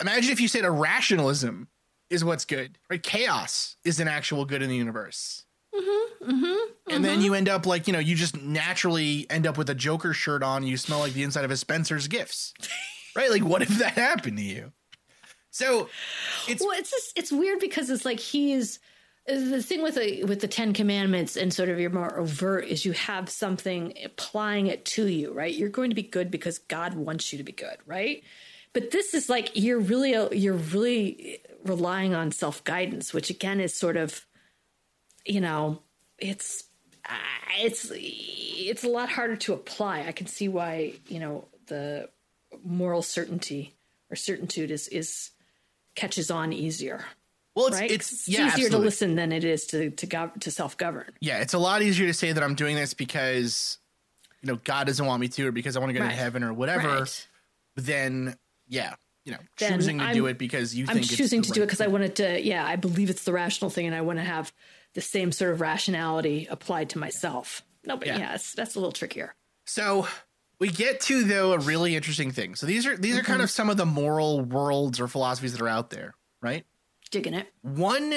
imagine 0.00 0.30
if 0.32 0.40
you 0.40 0.48
said 0.48 0.64
a 0.64 0.70
rationalism 0.70 1.68
is 2.10 2.24
what's 2.24 2.44
good 2.44 2.78
right? 2.90 3.02
Chaos 3.02 3.76
is 3.84 4.00
an 4.00 4.08
actual 4.08 4.44
good 4.44 4.62
in 4.62 4.68
the 4.68 4.76
universe 4.76 5.44
Mm-hmm. 5.72 6.92
and 6.92 7.04
then 7.04 7.22
you 7.22 7.34
end 7.34 7.48
up 7.48 7.64
like 7.64 7.86
you 7.86 7.92
know 7.92 8.00
you 8.00 8.16
just 8.16 8.40
naturally 8.40 9.24
end 9.30 9.46
up 9.46 9.56
with 9.56 9.70
a 9.70 9.74
joker 9.74 10.12
shirt 10.12 10.42
on 10.42 10.64
you 10.64 10.76
smell 10.76 10.98
like 10.98 11.12
the 11.12 11.22
inside 11.22 11.44
of 11.44 11.52
a 11.52 11.56
spencer's 11.56 12.08
gifts 12.08 12.52
right 13.16 13.30
like 13.30 13.44
what 13.44 13.62
if 13.62 13.68
that 13.78 13.92
happened 13.92 14.36
to 14.38 14.42
you 14.42 14.72
so 15.50 15.88
it's 16.48 16.60
well, 16.60 16.76
it's 16.78 16.90
just 16.90 17.16
it's 17.16 17.32
weird 17.32 17.60
because 17.60 17.88
it's 17.90 18.04
like 18.04 18.20
he's 18.20 18.78
the 19.26 19.62
thing 19.62 19.82
with 19.82 19.96
the 19.96 20.24
with 20.24 20.40
the 20.40 20.48
Ten 20.48 20.72
Commandments 20.72 21.36
and 21.36 21.52
sort 21.52 21.68
of 21.68 21.78
your 21.78 21.90
more 21.90 22.18
overt 22.18 22.66
is 22.66 22.84
you 22.84 22.92
have 22.92 23.28
something 23.28 23.92
applying 24.04 24.66
it 24.66 24.84
to 24.86 25.06
you, 25.06 25.32
right? 25.32 25.54
You're 25.54 25.68
going 25.68 25.90
to 25.90 25.96
be 25.96 26.02
good 26.02 26.30
because 26.30 26.58
God 26.58 26.94
wants 26.94 27.32
you 27.32 27.38
to 27.38 27.44
be 27.44 27.52
good, 27.52 27.76
right? 27.86 28.22
But 28.72 28.90
this 28.90 29.14
is 29.14 29.28
like 29.28 29.50
you're 29.54 29.80
really 29.80 30.36
you're 30.36 30.54
really 30.54 31.40
relying 31.64 32.14
on 32.14 32.30
self 32.32 32.62
guidance, 32.64 33.12
which 33.12 33.30
again 33.30 33.60
is 33.60 33.74
sort 33.74 33.96
of, 33.96 34.24
you 35.26 35.40
know, 35.40 35.80
it's 36.18 36.64
uh, 37.08 37.12
it's 37.60 37.90
it's 37.94 38.84
a 38.84 38.88
lot 38.88 39.08
harder 39.10 39.36
to 39.36 39.52
apply. 39.52 40.04
I 40.06 40.12
can 40.12 40.26
see 40.26 40.48
why 40.48 40.94
you 41.08 41.18
know 41.20 41.46
the 41.66 42.08
moral 42.64 43.02
certainty 43.02 43.74
or 44.10 44.16
certitude 44.16 44.70
is 44.70 44.88
is 44.88 45.30
catches 45.94 46.30
on 46.30 46.52
easier, 46.52 47.04
well 47.54 47.66
it's 47.66 47.76
right? 47.80 47.90
it's, 47.90 48.10
'Cause 48.10 48.28
yeah 48.28 48.34
easier 48.34 48.46
absolutely. 48.46 48.70
to 48.70 48.78
listen 48.78 49.14
than 49.16 49.32
it 49.32 49.44
is 49.44 49.66
to 49.68 49.90
to 49.90 50.06
gov- 50.06 50.40
to 50.40 50.50
self 50.50 50.76
govern. 50.76 51.10
yeah 51.20 51.38
it's 51.38 51.52
a 51.54 51.58
lot 51.58 51.82
easier 51.82 52.06
to 52.06 52.14
say 52.14 52.32
that 52.32 52.42
i'm 52.42 52.54
doing 52.54 52.76
this 52.76 52.94
because 52.94 53.78
you 54.42 54.46
know 54.48 54.56
god 54.64 54.86
doesn't 54.86 55.04
want 55.04 55.20
me 55.20 55.28
to 55.28 55.46
or 55.48 55.52
because 55.52 55.76
i 55.76 55.80
want 55.80 55.90
to 55.90 55.94
go 55.98 56.00
Right. 56.04 56.10
to 56.10 56.16
heaven 56.16 56.42
or 56.44 56.52
whatever 56.52 56.88
Right. 57.00 57.28
then 57.76 58.36
yeah 58.68 58.94
you 59.24 59.32
know 59.32 59.38
Then 59.58 59.74
choosing 59.74 59.98
to 59.98 60.12
do 60.12 60.26
I'm- 60.26 60.30
it 60.32 60.38
because 60.38 60.74
you 60.74 60.86
I'm 60.88 61.02
choosing 61.02 61.40
it's 61.40 61.48
to 61.48 61.54
do 61.54 61.62
it 61.62 61.66
because 61.66 61.80
I 61.80 61.88
wanted 61.88 62.16
to. 62.16 62.40
Yeah, 62.40 62.64
I 62.64 62.76
believe 62.76 63.10
it's 63.10 63.24
the 63.24 63.32
rational 63.32 63.68
thing, 63.70 63.86
and 63.86 63.94
I 63.94 64.00
want 64.00 64.18
to 64.18 64.24
have 64.24 64.50
the 64.94 65.00
same 65.00 65.32
sort 65.32 65.52
of 65.52 65.60
rationality 65.60 66.46
applied 66.50 66.90
to 66.90 66.98
myself. 66.98 67.62
No, 67.84 67.96
but 67.96 68.08
Yeah. 68.08 68.18
yeah, 68.18 68.38
that's 68.56 68.74
a 68.74 68.78
little 68.78 68.92
trickier. 68.92 69.34
So 69.66 70.06
we 70.58 70.68
get 70.68 71.00
to 71.02 71.24
though 71.24 71.52
a 71.52 71.58
really 71.58 71.94
interesting 71.96 72.30
thing. 72.32 72.54
So 72.56 72.66
these 72.66 72.86
are 72.86 72.96
these 72.96 73.14
are 73.16 73.20
Mm-hmm. 73.20 73.26
kind 73.32 73.42
of 73.42 73.50
some 73.50 73.70
of 73.70 73.76
the 73.76 73.86
moral 73.86 74.40
worlds 74.42 75.00
or 75.00 75.08
philosophies 75.08 75.52
that 75.52 75.62
are 75.62 75.68
out 75.68 75.90
there, 75.90 76.14
right? 76.42 76.64
Digging 77.10 77.34
it. 77.34 77.46
One 77.62 78.14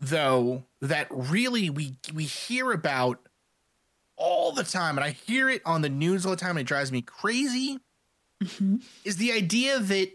though 0.00 0.64
that 0.80 1.08
really 1.10 1.70
we 1.70 1.96
we 2.14 2.24
hear 2.24 2.72
about 2.72 3.18
all 4.16 4.50
the 4.52 4.64
time, 4.64 4.98
and 4.98 5.04
I 5.04 5.10
hear 5.10 5.48
it 5.48 5.62
on 5.64 5.80
the 5.82 5.88
news 5.88 6.26
all 6.26 6.30
the 6.30 6.36
time, 6.36 6.50
and 6.50 6.60
it 6.60 6.64
drives 6.66 6.90
me 6.90 7.02
crazy, 7.02 7.78
is 9.04 9.16
the 9.16 9.32
idea 9.32 9.78
that 9.78 10.10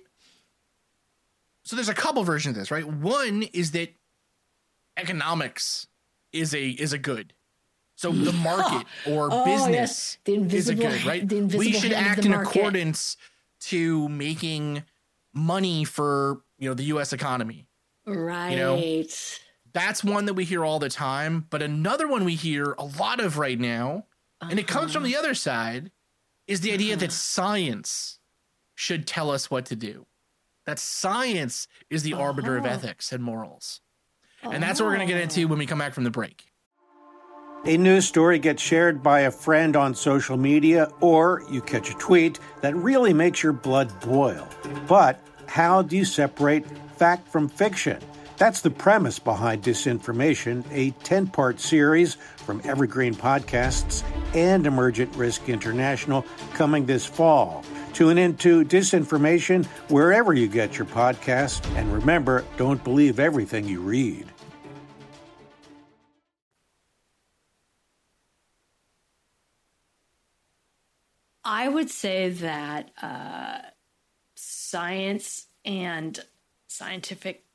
so 1.64 1.76
there's 1.78 1.89
a 1.89 1.94
couple 1.94 2.24
versions 2.24 2.58
of 2.58 2.62
this, 2.62 2.72
right? 2.72 2.86
One 2.86 3.44
is 3.44 3.72
that 3.72 3.94
economics 4.98 5.88
is 6.32 6.54
a 6.54 6.70
is 6.70 6.94
a 6.94 6.98
good. 6.98 7.34
So 7.96 8.12
the 8.12 8.34
market 8.34 8.88
or 9.08 9.30
Oh, 9.32 9.46
business 9.46 9.72
yes. 9.74 10.18
The 10.26 10.56
is 10.56 10.68
a 10.70 10.76
good, 10.76 11.04
right? 11.06 11.28
the 11.28 11.38
invisible 11.38 11.60
we 11.60 11.74
should 11.74 11.94
act 11.94 12.26
in 12.26 12.32
market. 12.32 12.50
accordance 12.58 13.18
to 13.62 14.10
making 14.10 14.84
money 15.34 15.84
for 15.86 16.41
you 16.58 16.70
know 16.70 16.74
the 16.74 16.86
U.S. 16.86 17.14
economy. 17.14 17.68
Right. 18.06 18.56
know? 18.56 19.04
That's 19.74 20.04
one 20.04 20.26
that 20.26 20.34
we 20.34 20.44
hear 20.44 20.66
all 20.66 20.80
the 20.80 20.89
time. 20.89 21.46
But 21.50 21.62
another 21.62 22.08
one 22.08 22.26
we 22.26 22.36
hear 22.36 22.74
a 22.78 22.84
lot 22.86 23.20
of 23.20 23.38
right 23.38 23.60
now, 23.60 24.06
and 24.41 24.60
it 24.60 24.68
comes 24.68 24.86
Uh-huh. 24.91 24.94
from 24.96 25.04
the 25.04 25.16
other 25.16 25.34
side, 25.34 25.91
is 26.48 26.62
the 26.62 26.74
idea 26.74 26.96
that 26.98 27.12
science 27.12 28.20
should 28.76 29.08
tell 29.08 29.32
us 29.32 29.50
what 29.50 29.66
to 29.68 29.76
do. 29.76 30.06
That 30.66 30.80
science 30.80 31.68
is 31.89 32.04
the 32.04 32.14
arbiter 32.14 32.58
of 32.58 32.66
Oh. 32.66 32.70
ethics 32.70 33.12
and 33.14 33.24
morals. 33.24 33.82
And 34.44 34.62
that's 34.62 34.80
what 34.80 34.88
we're 34.88 34.96
going 34.96 35.08
to 35.08 35.14
get 35.14 35.22
into 35.22 35.48
when 35.48 35.60
we 35.60 35.66
come 35.66 35.80
back 35.80 35.94
from 35.94 36.04
the 36.04 36.12
break. 36.12 36.46
A 37.66 37.78
news 37.78 38.06
story 38.06 38.39
gets 38.39 38.62
shared 38.62 39.02
by 39.02 39.22
a 39.22 39.32
friend 39.32 39.78
on 39.78 39.96
social 39.96 40.36
media, 40.36 40.89
or 41.00 41.44
you 41.50 41.62
catch 41.62 41.89
a 41.89 41.94
tweet 41.94 42.38
that 42.62 42.76
really 42.76 43.14
makes 43.14 43.41
your 43.41 43.54
blood 43.54 43.89
boil. 44.02 44.48
But 44.86 45.22
how 45.48 45.82
do 45.82 45.96
you 45.96 46.04
separate 46.04 46.66
fact 46.98 47.28
from 47.30 47.48
fiction? 47.48 48.00
That's 48.36 48.60
the 48.60 48.70
premise 48.70 49.20
behind 49.20 49.64
Disinformation, 49.64 50.66
a 50.72 50.91
10 51.06 51.28
part 51.28 51.62
series 51.62 52.16
from 52.36 52.60
Evergreen 52.66 53.16
Podcasts 53.16 54.04
and 54.36 54.68
Emergent 54.68 55.16
Risk 55.16 55.48
International 55.48 56.26
coming 56.56 56.86
this 56.86 57.06
fall. 57.06 57.64
Tune 57.94 58.18
into 58.18 58.66
Disinformation 58.66 59.66
wherever 59.89 60.34
you 60.34 60.48
get 60.48 60.78
your 60.78 60.88
podcasts, 60.88 61.64
and 61.76 61.94
remember, 61.94 62.44
don't 62.58 62.84
believe 62.84 63.20
everything 63.20 63.68
you 63.68 63.82
read. 63.82 64.28
I 71.46 71.68
would 71.68 71.89
say 71.89 72.30
that 72.30 72.91
uh, 73.02 73.60
science 74.36 75.48
and 75.64 76.20
scientific 76.68 77.46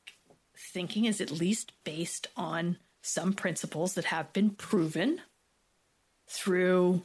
thinking 0.56 1.06
is 1.06 1.20
at 1.20 1.30
least 1.30 1.72
based 1.84 2.28
on 2.36 2.76
some 3.02 3.32
principles 3.32 3.94
that 3.94 4.04
have 4.06 4.32
been 4.32 4.50
proven 4.50 5.20
through 6.28 7.02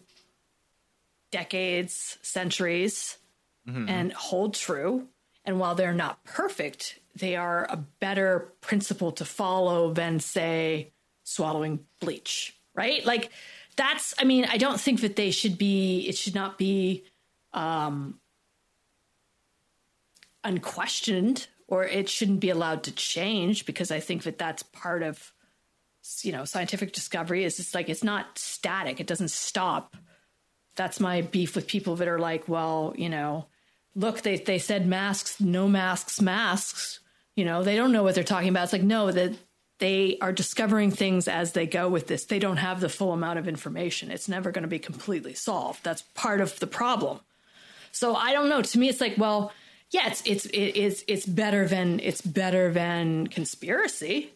decades, 1.32 2.18
centuries, 2.22 3.18
and 3.66 4.14
hold 4.14 4.53
true. 4.53 5.07
And 5.45 5.59
while 5.59 5.76
they're 5.76 5.93
not 5.93 6.24
perfect, 6.24 6.99
they 7.16 7.36
are 7.36 7.66
a 7.70 7.78
better 7.78 8.53
principle 8.61 9.11
to 9.14 9.26
follow 9.26 9.93
than, 9.93 10.20
say, 10.20 10.93
swallowing 11.24 11.80
bleach, 11.99 12.57
right? 12.74 13.05
Like, 13.05 13.32
that's, 13.76 14.14
I 14.20 14.24
mean, 14.24 14.45
I 14.45 14.57
don't 14.57 14.80
think 14.80 15.01
that 15.01 15.16
they 15.16 15.32
should 15.32 15.57
be, 15.57 16.07
it 16.07 16.18
should 16.18 16.36
not 16.36 16.57
be 16.57 17.05
um, 17.53 18.20
unquestioned 20.43 21.47
or 21.68 21.86
it 21.86 22.09
shouldn't 22.09 22.39
be 22.39 22.49
allowed 22.49 22.84
to 22.84 22.91
change 22.91 23.66
because 23.66 23.91
I 23.91 23.99
think 23.99 24.24
that 24.24 24.38
that's 24.38 24.64
part 24.64 25.03
of, 25.03 25.34
you 26.22 26.32
know, 26.32 26.45
scientific 26.45 26.93
discovery 26.93 27.43
is 27.43 27.59
it's 27.59 27.74
like, 27.74 27.89
it's 27.89 28.03
not 28.03 28.38
static, 28.38 28.99
it 28.99 29.07
doesn't 29.07 29.32
stop. 29.32 29.95
That's 30.76 30.99
my 30.99 31.22
beef 31.22 31.55
with 31.55 31.68
people 31.68 31.95
that 31.97 32.07
are 32.07 32.20
like, 32.20 32.47
well, 32.47 32.93
you 32.97 33.09
know, 33.09 33.47
look, 33.96 34.22
they, 34.22 34.38
they 34.38 34.60
said 34.60 34.88
masks, 34.88 35.39
no 35.39 35.68
masks, 35.68 36.22
masks. 36.22 37.00
You 37.36 37.46
know, 37.46 37.64
they 37.64 37.76
don't 37.76 37.91
know 37.91 38.04
what 38.04 38.16
they're 38.16 38.24
talking 38.24 38.50
about. 38.50 38.66
It's 38.66 38.74
like, 38.74 38.84
no, 38.84 39.12
that 39.12 39.34
they 39.80 40.18
are 40.22 40.32
discovering 40.32 40.91
things 40.91 41.28
as 41.28 41.54
they 41.54 41.66
go 41.66 41.89
with 41.89 42.08
this. 42.08 42.26
They 42.26 42.39
don't 42.39 42.58
have 42.58 42.80
the 42.80 42.89
full 42.89 43.12
amount 43.12 43.39
of 43.39 43.48
information. 43.48 44.12
It's 44.12 44.30
never 44.30 44.52
going 44.52 44.64
to 44.64 44.70
be 44.70 44.80
completely 44.80 45.34
solved. 45.34 45.84
That's 45.84 46.04
part 46.14 46.41
of 46.41 46.60
the 46.60 46.68
problem. 46.68 47.20
So 47.91 48.16
I 48.16 48.34
don't 48.34 48.50
know. 48.50 48.62
To 48.62 48.80
me, 48.80 48.89
it's 48.89 49.02
like, 49.02 49.18
well, 49.18 49.52
yeah, 49.89 50.08
it's 50.08 50.24
it's 50.26 50.46
it 50.48 50.76
is 50.76 51.04
it's 51.08 51.26
better 51.26 51.68
than 51.68 52.00
it's 52.00 52.22
better 52.22 52.72
than 52.72 53.28
conspiracy. 53.28 54.34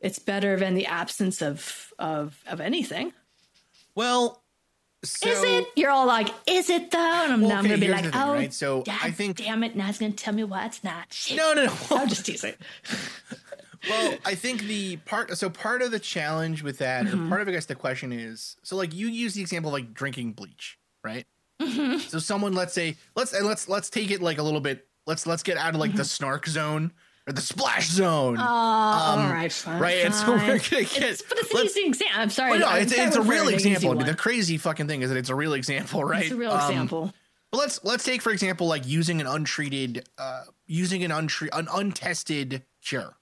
It's 0.00 0.18
better 0.18 0.56
than 0.56 0.74
the 0.74 0.86
absence 0.86 1.42
of 1.42 1.92
of 1.98 2.42
of 2.46 2.60
anything. 2.60 3.12
Well, 3.94 4.42
so 5.10 5.28
is 5.28 5.42
it? 5.42 5.66
You're 5.76 5.90
all 5.90 6.06
like, 6.06 6.28
is 6.46 6.68
it 6.70 6.90
though? 6.90 6.98
And 6.98 7.32
I'm, 7.32 7.40
Well, 7.40 7.50
now 7.50 7.58
I'm 7.58 7.64
gonna 7.64 7.78
be 7.78 7.88
like, 7.88 8.02
thing, 8.04 8.12
oh, 8.14 8.32
right? 8.32 8.52
So 8.52 8.82
God 8.82 8.98
I 9.02 9.10
think- 9.10 9.36
damn 9.38 9.62
it, 9.64 9.74
now 9.76 9.88
it's 9.88 9.98
gonna 9.98 10.12
tell 10.12 10.34
me 10.34 10.44
why 10.44 10.66
it's 10.66 10.82
not. 10.84 11.12
Shit. 11.12 11.36
No, 11.36 11.52
no, 11.54 11.64
no. 11.90 11.96
I'm 11.96 12.08
just 12.08 12.24
teasing. 12.26 12.54
well, 13.88 14.14
I 14.24 14.34
think 14.34 14.62
the 14.62 14.96
part 14.98 15.36
so 15.36 15.48
part 15.50 15.82
of 15.82 15.90
the 15.90 15.98
challenge 16.00 16.62
with 16.62 16.78
that, 16.78 17.04
Mm-hmm. 17.06 17.26
or 17.26 17.28
part 17.28 17.40
of 17.42 17.48
I 17.48 17.52
guess 17.52 17.66
the 17.66 17.74
question 17.74 18.12
is, 18.12 18.56
so 18.62 18.76
like 18.76 18.94
you 18.94 19.08
use 19.08 19.34
the 19.34 19.40
example 19.42 19.68
of 19.70 19.74
like 19.74 19.94
drinking 19.94 20.32
bleach, 20.32 20.78
right? 21.04 21.26
Mm-hmm. 21.60 21.98
So 21.98 22.18
someone, 22.18 22.54
let's 22.54 22.72
say, 22.74 22.96
let's 23.14 23.32
and 23.32 23.46
let's 23.46 23.68
let's 23.68 23.88
take 23.90 24.10
it 24.10 24.20
like 24.20 24.38
a 24.38 24.42
little 24.42 24.60
bit. 24.60 24.86
Let's 25.06 25.26
let's 25.26 25.42
get 25.42 25.56
out 25.56 25.74
of 25.74 25.80
like 25.80 25.92
the 25.92 25.98
Mm-hmm. 26.02 26.04
snark 26.04 26.46
zone 26.46 26.92
or 27.26 27.32
the 27.32 27.40
splash 27.40 27.88
zone. 27.88 28.36
Oh, 28.38 28.42
all 28.42 29.16
right, 29.30 29.52
fine. 29.52 29.80
right, 29.80 30.04
and 30.04 30.14
so 30.14 30.30
we're 30.32 30.38
gonna 30.38 30.58
get- 30.58 30.96
It's, 31.02 31.22
but 31.22 31.38
it's 31.38 31.52
an 31.54 31.64
easy 31.64 31.86
example. 31.86 32.20
I'm 32.20 32.30
sorry. 32.30 32.58
No, 32.58 32.72
it's, 32.74 32.92
it's 32.92 33.16
a 33.16 33.20
real 33.22 33.44
referring 33.44 33.46
to 33.46 33.52
an 33.54 33.60
easy 33.60 33.72
example. 33.72 34.04
The 34.04 34.14
crazy 34.14 34.58
fucking 34.58 34.86
thing 34.86 35.02
is 35.02 35.10
that 35.10 35.16
it's 35.16 35.28
a 35.30 35.34
real 35.34 35.54
example, 35.54 36.04
right? 36.04 36.22
It's 36.24 36.32
a 36.32 36.36
real 36.36 36.52
Um, 36.52 36.70
example. 36.70 37.14
But 37.52 37.58
let's 37.58 37.82
let's 37.84 38.04
take 38.04 38.22
for 38.22 38.30
example 38.32 38.66
like 38.66 38.86
using 38.86 39.20
an 39.20 39.26
untreated, 39.26 40.08
uh, 40.18 40.44
using 40.66 41.04
an 41.04 41.10
untre- 41.10 41.48
an 41.52 41.68
untested 41.72 42.64
cure, 42.84 43.16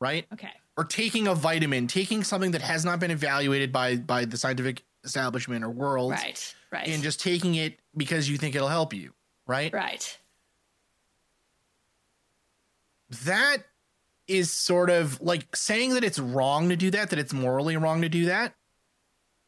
right? 0.00 0.26
Okay. 0.32 0.50
Or 0.76 0.84
taking 0.84 1.26
a 1.28 1.34
vitamin, 1.34 1.86
taking 1.86 2.24
something 2.24 2.52
that 2.52 2.62
has 2.62 2.84
not 2.84 2.98
been 3.00 3.10
evaluated 3.10 3.72
by 3.72 3.96
by 3.96 4.24
the 4.26 4.36
scientific 4.36 4.84
establishment 5.04 5.64
or 5.64 5.70
world, 5.70 6.12
Right. 6.12 6.54
Right. 6.70 6.88
and 6.88 7.02
just 7.02 7.20
taking 7.20 7.54
it 7.56 7.78
because 7.96 8.28
you 8.28 8.38
think 8.38 8.54
it'll 8.54 8.68
help 8.68 8.94
you, 8.94 9.12
right? 9.46 9.72
right. 9.72 10.18
That 13.24 13.58
is 14.26 14.52
sort 14.52 14.90
of 14.90 15.20
like 15.20 15.54
saying 15.54 15.94
that 15.94 16.04
it's 16.04 16.18
wrong 16.18 16.68
to 16.68 16.76
do 16.76 16.90
that, 16.90 17.10
that 17.10 17.18
it's 17.18 17.32
morally 17.32 17.76
wrong 17.76 18.02
to 18.02 18.08
do 18.08 18.26
that, 18.26 18.54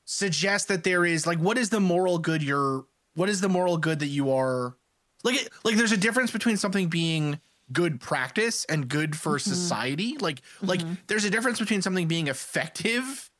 suggests 0.04 0.68
that 0.68 0.84
there 0.84 1.04
is 1.04 1.26
like 1.26 1.38
what 1.38 1.58
is 1.58 1.70
the 1.70 1.80
moral 1.80 2.18
good 2.18 2.42
you're 2.42 2.84
what 3.14 3.28
is 3.28 3.40
the 3.40 3.48
moral 3.48 3.78
good 3.78 4.00
that 4.00 4.08
you 4.08 4.32
are 4.32 4.76
like 5.22 5.48
like 5.64 5.76
there's 5.76 5.92
a 5.92 5.96
difference 5.96 6.30
between 6.30 6.56
something 6.56 6.88
being 6.88 7.40
good 7.72 8.00
practice 8.00 8.66
and 8.66 8.88
good 8.88 9.16
for 9.16 9.38
society. 9.38 10.18
Like 10.18 10.42
like 10.60 10.80
there's 11.06 11.24
a 11.24 11.30
difference 11.30 11.58
between 11.58 11.80
something 11.82 12.08
being 12.08 12.26
effective 12.26 13.30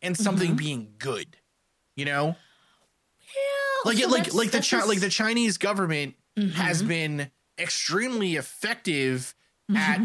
and 0.00 0.16
something 0.16 0.56
being 0.56 0.94
good 0.98 1.36
you 2.00 2.06
know? 2.06 2.34
Yeah. 3.34 3.90
like 3.90 3.98
so 3.98 4.04
it, 4.04 4.10
like 4.10 4.34
like 4.34 4.50
the 4.50 4.66
Chi- 4.68 4.84
like 4.84 5.00
the 5.00 5.10
Chinese 5.10 5.58
government 5.58 6.14
has 6.54 6.82
been 6.82 7.30
extremely 7.58 8.36
effective 8.36 9.34
at, 9.76 10.00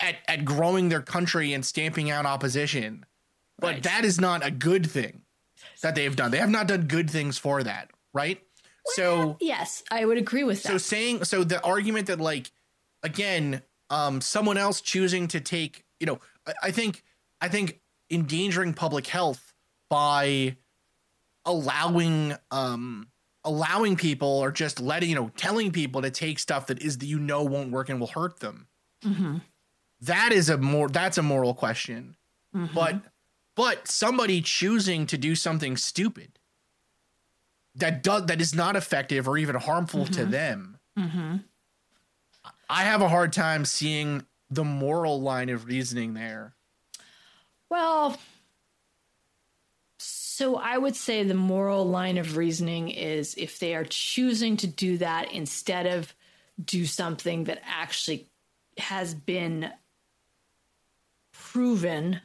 at 0.00 0.16
at 0.28 0.44
growing 0.44 0.88
their 0.88 1.02
country 1.02 1.52
and 1.52 1.64
stamping 1.64 2.10
out 2.10 2.26
opposition, 2.26 3.04
but 3.58 3.74
Right. 3.74 3.82
that 3.84 4.04
is 4.04 4.20
not 4.20 4.44
a 4.44 4.50
good 4.50 4.90
thing 4.90 5.22
that 5.82 5.94
they 5.94 6.04
have 6.04 6.16
done. 6.16 6.30
They 6.30 6.38
have 6.38 6.50
not 6.50 6.68
done 6.68 6.86
good 6.88 7.10
things 7.10 7.38
for 7.38 7.62
that, 7.62 7.90
right? 8.12 8.40
so 8.94 9.36
Yes, 9.40 9.84
I 9.92 10.04
would 10.04 10.18
agree 10.18 10.42
with 10.44 10.62
that. 10.64 10.68
so 10.68 10.78
saying 10.78 11.24
so 11.24 11.44
the 11.44 11.62
argument 11.62 12.08
that 12.08 12.18
like 12.20 12.50
again 13.04 13.62
um 13.90 14.20
someone 14.20 14.56
else 14.58 14.80
choosing 14.80 15.28
to 15.28 15.40
take 15.40 15.84
you 16.00 16.06
know 16.06 16.18
I, 16.46 16.52
I 16.64 16.70
think 16.72 17.04
i 17.40 17.48
think 17.48 17.80
endangering 18.10 18.74
public 18.74 19.06
health 19.06 19.54
by 19.88 20.56
allowing 21.46 22.34
um 22.50 23.08
allowing 23.44 23.96
people 23.96 24.28
or 24.28 24.52
just 24.52 24.80
letting 24.80 25.08
you 25.08 25.14
know 25.14 25.30
telling 25.36 25.72
people 25.72 26.02
to 26.02 26.10
take 26.10 26.38
stuff 26.38 26.66
that 26.66 26.80
is 26.82 26.98
that 26.98 27.06
you 27.06 27.18
know 27.18 27.42
won't 27.42 27.70
work 27.70 27.88
and 27.88 28.00
will 28.00 28.08
hurt 28.08 28.40
them. 28.40 28.66
Mm-hmm. 29.04 29.38
That 30.02 30.32
is 30.32 30.48
a 30.48 30.58
more 30.58 30.88
that's 30.88 31.18
a 31.18 31.22
moral 31.22 31.54
question. 31.54 32.16
Mm-hmm. 32.54 32.74
But 32.74 33.00
but 33.54 33.88
somebody 33.88 34.40
choosing 34.40 35.06
to 35.06 35.18
do 35.18 35.34
something 35.34 35.76
stupid 35.76 36.38
that 37.74 38.02
does 38.02 38.26
that 38.26 38.40
is 38.40 38.54
not 38.54 38.76
effective 38.76 39.28
or 39.28 39.38
even 39.38 39.56
harmful 39.56 40.04
to 40.06 40.20
mm-hmm. 40.20 40.30
them 40.30 40.78
i 42.68 42.82
have 42.82 43.00
a 43.00 43.08
hard 43.08 43.32
time 43.32 43.64
seeing 43.64 44.26
the 44.52 44.64
moral 44.64 45.20
line 45.20 45.48
of 45.48 45.66
reasoning 45.66 46.14
there. 46.14 46.54
Well, 47.70 48.18
so 50.42 50.56
I 50.56 50.76
would 50.76 50.96
say 50.96 51.22
the 51.22 51.34
moral 51.34 51.84
line 51.84 52.18
of 52.18 52.36
reasoning 52.36 52.88
is 52.88 53.36
if 53.36 53.60
they 53.60 53.76
are 53.76 53.84
choosing 53.84 54.56
to 54.56 54.66
do 54.66 54.98
that 54.98 55.30
instead 55.30 55.86
of 55.86 56.12
do 56.60 56.84
something 56.84 57.44
that 57.44 57.62
actually 57.64 58.26
has 58.76 59.14
been 59.14 59.70
proven 61.30 62.20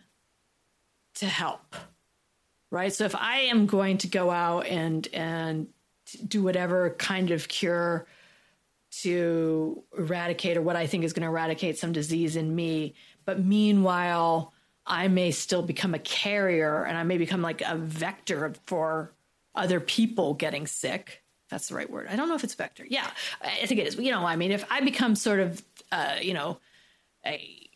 to 1.18 1.28
help. 1.28 1.76
Right? 2.72 2.92
So 2.92 3.06
if 3.06 3.16
I 3.16 3.42
am 3.42 3.68
going 3.68 4.00
to 4.00 4.08
go 4.08 4.32
out 4.32 4.66
and 4.66 5.08
and 5.14 5.68
do 6.28 6.42
whatever 6.42 6.90
kind 6.98 7.30
of 7.30 7.48
cure 7.48 8.08
to 9.04 9.84
eradicate 9.96 10.58
or 10.58 10.64
what 10.64 10.76
I 10.76 10.88
think 10.88 11.04
is 11.04 11.14
going 11.14 11.22
to 11.22 11.30
eradicate 11.30 11.78
some 11.78 11.92
disease 11.92 12.36
in 12.36 12.56
me. 12.56 12.96
But 13.26 13.46
meanwhile, 13.46 14.56
I 14.88 15.08
may 15.10 15.32
still 15.32 15.62
become 15.62 15.94
a 15.94 16.00
carrier 16.00 16.84
and 16.84 16.98
I 16.98 17.04
may 17.04 17.18
become 17.18 17.42
like 17.42 17.62
a 17.62 17.76
vector 17.76 18.54
for 18.66 19.12
other 19.54 19.80
people 19.80 20.34
getting 20.34 20.66
sick. 20.66 21.24
That's 21.50 21.70
the 21.70 21.76
right 21.76 21.90
word. 21.90 22.08
I 22.10 22.16
don't 22.16 22.30
know 22.30 22.36
if 22.36 22.44
it's 22.44 22.56
vector. 22.56 22.86
Yeah, 22.88 23.08
I 23.42 23.66
think 23.66 23.80
it 23.80 23.88
is. 23.88 23.96
You 23.96 24.12
know, 24.12 24.26
I 24.26 24.36
mean, 24.36 24.52
if 24.52 24.66
I 24.70 24.82
become 24.82 25.16
sort 25.16 25.40
of, 25.40 25.64
uh, 25.92 26.16
you 26.22 26.34
know, 26.34 26.58
a 27.26 27.68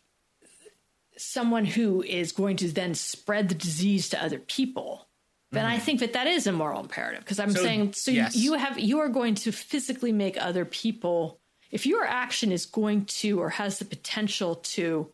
someone 1.16 1.64
who 1.64 2.02
is 2.02 2.32
going 2.32 2.56
to 2.56 2.68
then 2.72 2.94
spread 2.94 3.48
the 3.48 3.54
disease 3.54 4.08
to 4.10 4.22
other 4.22 4.38
people, 4.38 5.06
then 5.52 5.66
I 5.66 5.78
think 5.78 6.00
that 6.00 6.14
that 6.14 6.26
is 6.26 6.46
a 6.46 6.52
moral 6.52 6.80
imperative 6.80 7.20
because 7.20 7.38
I'm 7.38 7.52
So, 7.52 7.62
saying 7.62 7.92
so 7.92 8.10
yes. 8.10 8.34
you 8.34 8.54
have 8.54 8.78
you 8.78 9.00
are 9.00 9.10
going 9.10 9.34
to 9.36 9.52
physically 9.52 10.10
make 10.10 10.42
other 10.42 10.64
people 10.64 11.38
if 11.70 11.86
your 11.86 12.04
action 12.04 12.52
is 12.52 12.64
going 12.66 13.04
to 13.04 13.38
or 13.38 13.50
has 13.50 13.78
the 13.78 13.84
potential 13.84 14.56
to 14.56 15.10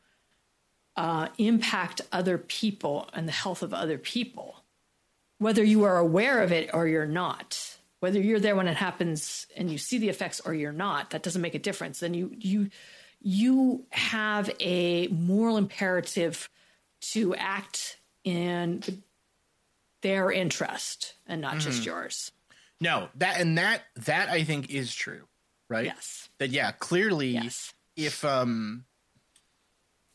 uh, 0.99 1.29
impact 1.39 2.01
other 2.11 2.37
people 2.39 3.09
and 3.13 3.29
the 3.29 3.33
health 3.43 3.63
of 3.63 3.73
other 3.73 3.99
people, 3.99 4.49
whether 5.39 5.63
you 5.63 5.85
are 5.85 5.99
aware 5.99 6.43
of 6.43 6.51
it 6.51 6.71
or 6.75 6.89
you're 6.89 7.07
not, 7.07 7.77
whether 8.01 8.21
you're 8.21 8.41
there 8.41 8.57
when 8.57 8.67
it 8.67 8.77
happens 8.77 9.47
and 9.57 9.71
you 9.71 9.79
see 9.79 9.99
the 9.99 10.09
effects 10.09 10.41
or 10.41 10.53
you're 10.55 10.73
not, 10.87 11.11
that 11.11 11.23
doesn't 11.23 11.41
make 11.43 11.55
a 11.55 11.59
difference. 11.69 12.01
Then 12.01 12.15
you 12.15 12.27
you 12.37 12.71
you 13.21 13.85
have 13.91 14.51
a 14.61 15.07
moral 15.09 15.57
imperative 15.57 16.49
to 17.13 17.35
act 17.37 17.99
in 18.25 18.83
their 20.03 20.31
interest 20.33 21.15
and 21.27 21.41
not 21.41 21.59
just 21.59 21.85
yours. 21.85 22.33
no 22.81 23.09
that 23.17 23.41
and 23.41 23.59
that 23.59 23.83
that 23.97 24.29
i 24.29 24.45
think 24.45 24.71
is 24.71 24.95
true 24.95 25.25
right 25.69 25.87
Yes. 25.87 26.29
that 26.39 26.51
yeah 26.51 26.71
clearly 26.73 27.31
Yes. 27.31 27.73
if 27.97 28.25
um 28.25 28.85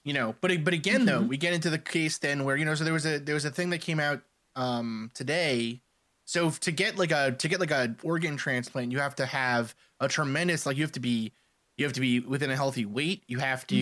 you 0.04 0.14
know 0.14 0.36
but 0.42 0.64
but 0.64 0.74
again 0.74 1.06
though 1.06 1.20
mm-hmm. 1.20 1.30
we 1.30 1.38
get 1.38 1.54
into 1.54 1.70
the 1.70 1.78
case 1.78 2.18
then 2.18 2.44
where 2.44 2.56
you 2.56 2.66
know 2.66 2.76
so 2.76 2.84
there 2.84 2.94
was 2.94 3.06
a 3.06 3.20
there 3.20 3.36
was 3.36 3.46
a 3.46 3.52
thing 3.52 3.70
that 3.70 3.80
came 3.82 4.00
out 4.00 4.22
um 4.56 5.12
today. 5.14 5.82
So 6.26 6.52
to 6.52 6.72
get 6.72 6.98
like 6.98 7.12
a 7.12 7.34
to 7.34 7.48
get 7.48 7.60
like 7.60 7.72
a 7.72 7.96
organ 8.04 8.38
transplant 8.38 8.92
you 8.92 9.00
have 9.00 9.16
to 9.16 9.26
have 9.26 9.76
a 10.00 10.08
tremendous 10.08 10.66
like 10.66 10.78
you 10.78 10.84
have 10.84 10.94
to 10.94 11.00
be 11.00 11.34
you 11.78 11.86
have 11.86 11.94
to 11.94 12.02
be 12.02 12.20
within 12.20 12.50
a 12.52 12.56
healthy 12.56 12.86
weight. 12.86 13.24
You 13.28 13.40
have 13.40 13.68
to 13.68 13.76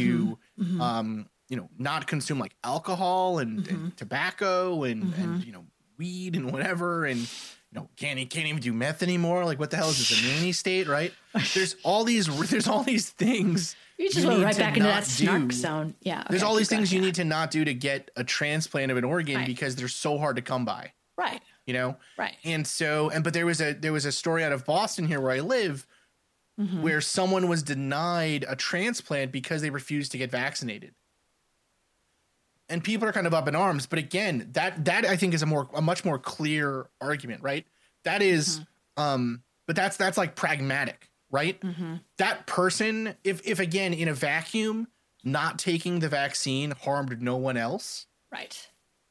mm-hmm. 0.60 0.64
Mm-hmm. 0.64 0.82
um 0.82 1.30
you 1.50 1.58
know 1.58 1.70
not 1.78 2.08
consume 2.08 2.40
like 2.40 2.56
alcohol 2.64 3.40
and, 3.40 3.68
and 3.68 3.98
tobacco 3.98 4.84
and 4.84 5.14
and 5.16 5.44
you 5.44 5.52
know 5.52 5.66
weed 6.02 6.36
and 6.36 6.52
whatever 6.52 7.06
and 7.06 7.20
you 7.20 7.28
know 7.74 7.88
can't 7.96 8.18
e- 8.20 8.26
can't 8.26 8.48
even 8.48 8.60
do 8.62 8.74
meth 8.74 9.04
anymore 9.04 9.46
like 9.46 9.60
what 9.60 9.70
the 9.70 9.78
hell 9.78 9.90
is 9.90 9.98
this 10.00 10.12
a 10.24 10.28
nanny 10.28 10.52
state 10.52 10.88
right 10.88 11.14
there's 11.54 11.76
all 11.84 12.04
these 12.04 12.26
there's 12.50 12.68
all 12.68 12.82
these 12.84 13.10
things 13.12 13.76
You 13.98 14.10
just 14.10 14.22
you 14.24 14.28
went 14.28 14.44
right 14.44 14.58
back 14.58 14.76
into 14.78 14.88
that 14.90 15.06
snark 15.06 15.50
do. 15.50 15.56
zone. 15.56 15.94
Yeah. 16.02 16.24
there's 16.30 16.42
all 16.44 16.56
these 16.56 16.70
things 16.70 16.92
you 16.92 17.02
need 17.02 17.16
to 17.16 17.24
not 17.24 17.52
do 17.52 17.64
to 17.64 17.74
get 17.76 18.10
a 18.16 18.24
transplant 18.24 18.92
of 18.92 18.98
an 18.98 19.04
organ 19.04 19.36
Right. 19.38 19.46
because 19.48 19.76
they're 19.76 19.88
so 19.88 20.18
hard 20.18 20.38
to 20.38 20.42
come 20.42 20.66
by 20.66 20.94
Right. 21.18 21.42
you 21.68 21.74
know 21.74 21.98
Right. 22.18 22.36
and 22.44 22.66
so 22.66 23.10
and 23.12 23.24
but 23.24 23.34
there 23.34 23.46
was 23.46 23.62
a 23.62 23.74
there 23.74 23.94
was 23.94 24.06
a 24.06 24.12
story 24.12 24.44
out 24.44 24.52
of 24.54 24.66
boston 24.66 25.06
here 25.06 25.22
where 25.22 25.32
i 25.32 25.40
live 25.40 25.86
Mm-hmm. 26.60 26.82
where 26.84 27.00
someone 27.02 27.48
was 27.48 27.64
denied 27.64 28.44
a 28.48 28.56
transplant 28.58 29.32
because 29.32 29.62
they 29.62 29.70
refused 29.70 30.12
to 30.12 30.18
get 30.18 30.30
vaccinated 30.30 30.94
and 32.72 32.84
people 32.84 33.08
are 33.08 33.12
kind 33.14 33.28
of 33.28 33.34
up 33.34 33.48
in 33.48 33.56
arms 33.56 33.86
but 33.86 34.00
again 34.00 34.50
that 34.54 34.84
that 34.86 35.06
i 35.06 35.16
think 35.16 35.34
is 35.34 35.42
a 35.44 35.46
more 35.46 35.70
a 35.74 35.82
much 35.82 36.04
more 36.06 36.18
clear 36.18 36.88
argument 37.00 37.42
right 37.44 37.66
that 38.04 38.22
is, 38.22 38.60
Mm-hmm. 38.98 39.04
um 39.04 39.44
but 39.68 39.76
that's 39.76 39.98
that's 39.98 40.18
like 40.18 40.36
pragmatic 40.36 41.10
right 41.30 41.60
Mm-hmm. 41.62 41.96
that 42.18 42.48
person 42.48 43.16
if 43.24 43.46
if 43.48 43.60
again 43.60 43.94
in 43.94 44.08
a 44.08 44.14
vacuum 44.14 44.88
not 45.24 45.60
taking 45.60 46.00
the 46.00 46.10
vaccine 46.10 46.72
harmed 46.72 47.22
no 47.22 47.38
one 47.38 47.58
else 47.58 48.08
Right. 48.32 48.68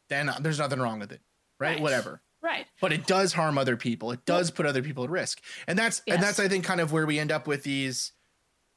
then 0.08 0.30
there's 0.40 0.58
nothing 0.58 0.80
wrong 0.80 0.98
with 0.98 1.12
it 1.12 1.20
right, 1.58 1.74
Right. 1.74 1.80
whatever 1.80 2.20
Right. 2.42 2.66
but 2.80 2.92
it 2.92 3.06
does 3.06 3.32
harm 3.34 3.58
other 3.58 3.76
people 3.76 4.10
it 4.12 4.24
does 4.24 4.50
put 4.50 4.64
other 4.66 4.82
people 4.82 5.04
at 5.04 5.10
risk 5.10 5.40
and 5.68 5.78
that's 5.78 6.02
and 6.08 6.22
that's 6.22 6.40
i 6.40 6.48
think 6.48 6.64
kind 6.64 6.80
of 6.80 6.90
where 6.90 7.06
we 7.06 7.18
end 7.18 7.30
up 7.30 7.46
with 7.46 7.62
these 7.62 8.12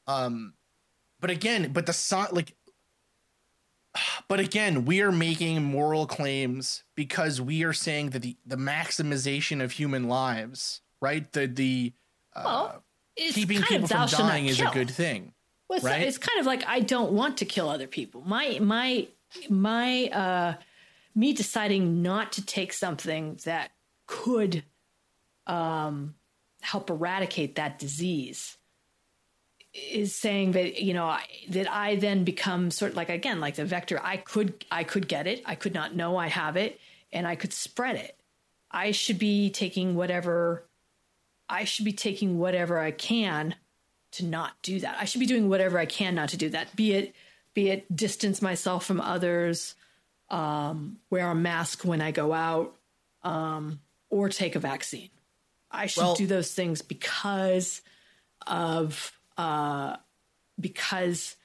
um 0.07 0.53
but 1.21 1.29
again 1.29 1.71
but 1.71 1.85
the 1.85 1.93
so 1.93 2.25
like 2.31 2.53
but 4.27 4.39
again 4.39 4.85
we 4.85 5.01
are 5.01 5.11
making 5.11 5.63
moral 5.63 6.05
claims 6.05 6.83
because 6.95 7.39
we 7.39 7.63
are 7.63 7.73
saying 7.73 8.09
that 8.11 8.21
the 8.21 8.35
the 8.45 8.55
maximization 8.55 9.63
of 9.63 9.71
human 9.73 10.07
lives 10.07 10.81
right 11.01 11.31
the 11.33 11.45
the 11.45 11.93
uh, 12.35 12.41
Well, 12.45 12.83
keeping 13.15 13.61
people 13.61 13.87
from 13.87 14.07
dying 14.07 14.47
is 14.47 14.59
a 14.59 14.65
good 14.73 14.89
thing 14.89 15.33
Well, 15.69 15.77
it's, 15.77 15.85
right? 15.85 16.01
it's 16.01 16.17
kind 16.17 16.39
of 16.39 16.45
like 16.45 16.63
I 16.67 16.79
don't 16.79 17.11
want 17.13 17.37
to 17.37 17.45
kill 17.45 17.69
other 17.69 17.87
people. 17.87 18.21
My 18.25 18.59
my 18.59 19.07
my 19.49 20.07
uh 20.07 20.53
me 21.15 21.33
deciding 21.33 22.01
not 22.01 22.31
to 22.33 22.45
take 22.45 22.73
something 22.73 23.39
that 23.45 23.71
could 24.07 24.63
um 25.47 26.15
help 26.61 26.89
eradicate 26.89 27.55
that 27.55 27.77
disease 27.77 28.57
is 29.73 30.15
saying 30.15 30.51
that 30.51 30.81
you 30.81 30.93
know 30.93 31.05
I, 31.05 31.23
that 31.49 31.71
I 31.71 31.95
then 31.95 32.23
become 32.23 32.71
sort 32.71 32.91
of 32.91 32.97
like 32.97 33.09
again 33.09 33.39
like 33.39 33.55
the 33.55 33.65
vector. 33.65 33.99
I 34.01 34.17
could 34.17 34.65
I 34.71 34.83
could 34.83 35.07
get 35.07 35.27
it. 35.27 35.41
I 35.45 35.55
could 35.55 35.73
not 35.73 35.95
know 35.95 36.17
I 36.17 36.27
have 36.27 36.57
it, 36.57 36.79
and 37.11 37.27
I 37.27 37.35
could 37.35 37.53
spread 37.53 37.95
it. 37.95 38.15
I 38.71 38.91
should 38.91 39.19
be 39.19 39.49
taking 39.49 39.95
whatever. 39.95 40.65
I 41.49 41.65
should 41.65 41.85
be 41.85 41.93
taking 41.93 42.39
whatever 42.39 42.79
I 42.79 42.91
can 42.91 43.55
to 44.13 44.25
not 44.25 44.53
do 44.61 44.79
that. 44.79 44.97
I 44.99 45.05
should 45.05 45.19
be 45.19 45.25
doing 45.25 45.49
whatever 45.49 45.77
I 45.79 45.85
can 45.85 46.15
not 46.15 46.29
to 46.29 46.37
do 46.37 46.49
that. 46.49 46.75
Be 46.75 46.93
it 46.93 47.15
be 47.53 47.69
it 47.69 47.95
distance 47.95 48.41
myself 48.41 48.85
from 48.85 49.01
others, 49.01 49.75
um, 50.29 50.97
wear 51.09 51.29
a 51.29 51.35
mask 51.35 51.83
when 51.83 52.01
I 52.01 52.11
go 52.11 52.33
out, 52.33 52.75
um, 53.23 53.79
or 54.09 54.29
take 54.29 54.55
a 54.55 54.59
vaccine. 54.59 55.09
I 55.69 55.87
should 55.87 56.01
Well- 56.01 56.15
do 56.15 56.27
those 56.27 56.53
things 56.53 56.81
because 56.81 57.81
of 58.45 59.11
uh, 59.37 59.97
because 60.59 61.35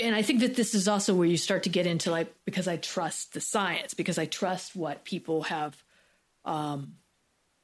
and 0.00 0.14
I 0.14 0.22
think 0.22 0.40
that 0.40 0.54
this 0.54 0.74
is 0.74 0.86
also 0.86 1.14
where 1.14 1.26
you 1.26 1.36
start 1.36 1.64
to 1.64 1.68
get 1.68 1.86
into 1.86 2.10
like 2.10 2.32
because 2.44 2.68
I 2.68 2.76
trust 2.76 3.34
the 3.34 3.40
science 3.40 3.94
because 3.94 4.18
I 4.18 4.26
trust 4.26 4.76
what 4.76 5.04
people 5.04 5.42
have 5.44 5.76
um, 6.44 6.94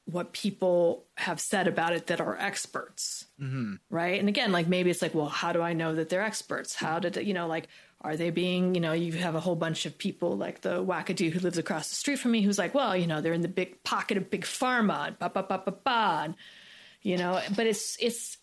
what 0.05 0.33
people 0.33 1.05
have 1.15 1.39
said 1.39 1.67
about 1.67 1.93
it 1.93 2.07
that 2.07 2.19
are 2.19 2.35
experts. 2.35 3.25
Right? 3.89 4.19
And 4.19 4.27
again 4.27 4.51
like 4.51 4.67
maybe 4.67 4.89
it's 4.89 5.01
like 5.01 5.15
well 5.15 5.29
how 5.29 5.53
do 5.53 5.61
I 5.61 5.73
know 5.73 5.95
that 5.95 6.09
they're 6.09 6.23
experts? 6.23 6.75
How 6.75 6.99
did 6.99 7.15
you 7.25 7.33
know 7.33 7.47
like 7.47 7.67
are 8.01 8.17
they 8.17 8.29
being 8.29 8.75
you 8.75 8.81
know 8.81 8.93
you 8.93 9.13
have 9.13 9.35
a 9.35 9.39
whole 9.39 9.55
bunch 9.55 9.85
of 9.85 9.97
people 9.97 10.35
like 10.35 10.61
the 10.61 10.83
wackadoo 10.83 11.31
who 11.31 11.39
lives 11.39 11.57
across 11.57 11.89
the 11.89 11.95
street 11.95 12.19
from 12.19 12.31
me 12.31 12.41
who's 12.41 12.57
like 12.57 12.73
well 12.73 12.95
you 12.97 13.07
know 13.07 13.21
they're 13.21 13.33
in 13.33 13.41
the 13.41 13.47
big 13.47 13.83
pocket 13.83 14.17
of 14.17 14.29
big 14.29 14.43
pharma 14.43 15.07
and 15.07 15.19
ba 15.19 15.29
ba 15.29 15.45
ba 15.47 15.61
ba 15.63 15.71
ba 15.71 16.21
and, 16.25 16.35
you 17.01 17.15
know 17.15 17.39
but 17.55 17.67
it's 17.67 17.95
it's 17.99 18.37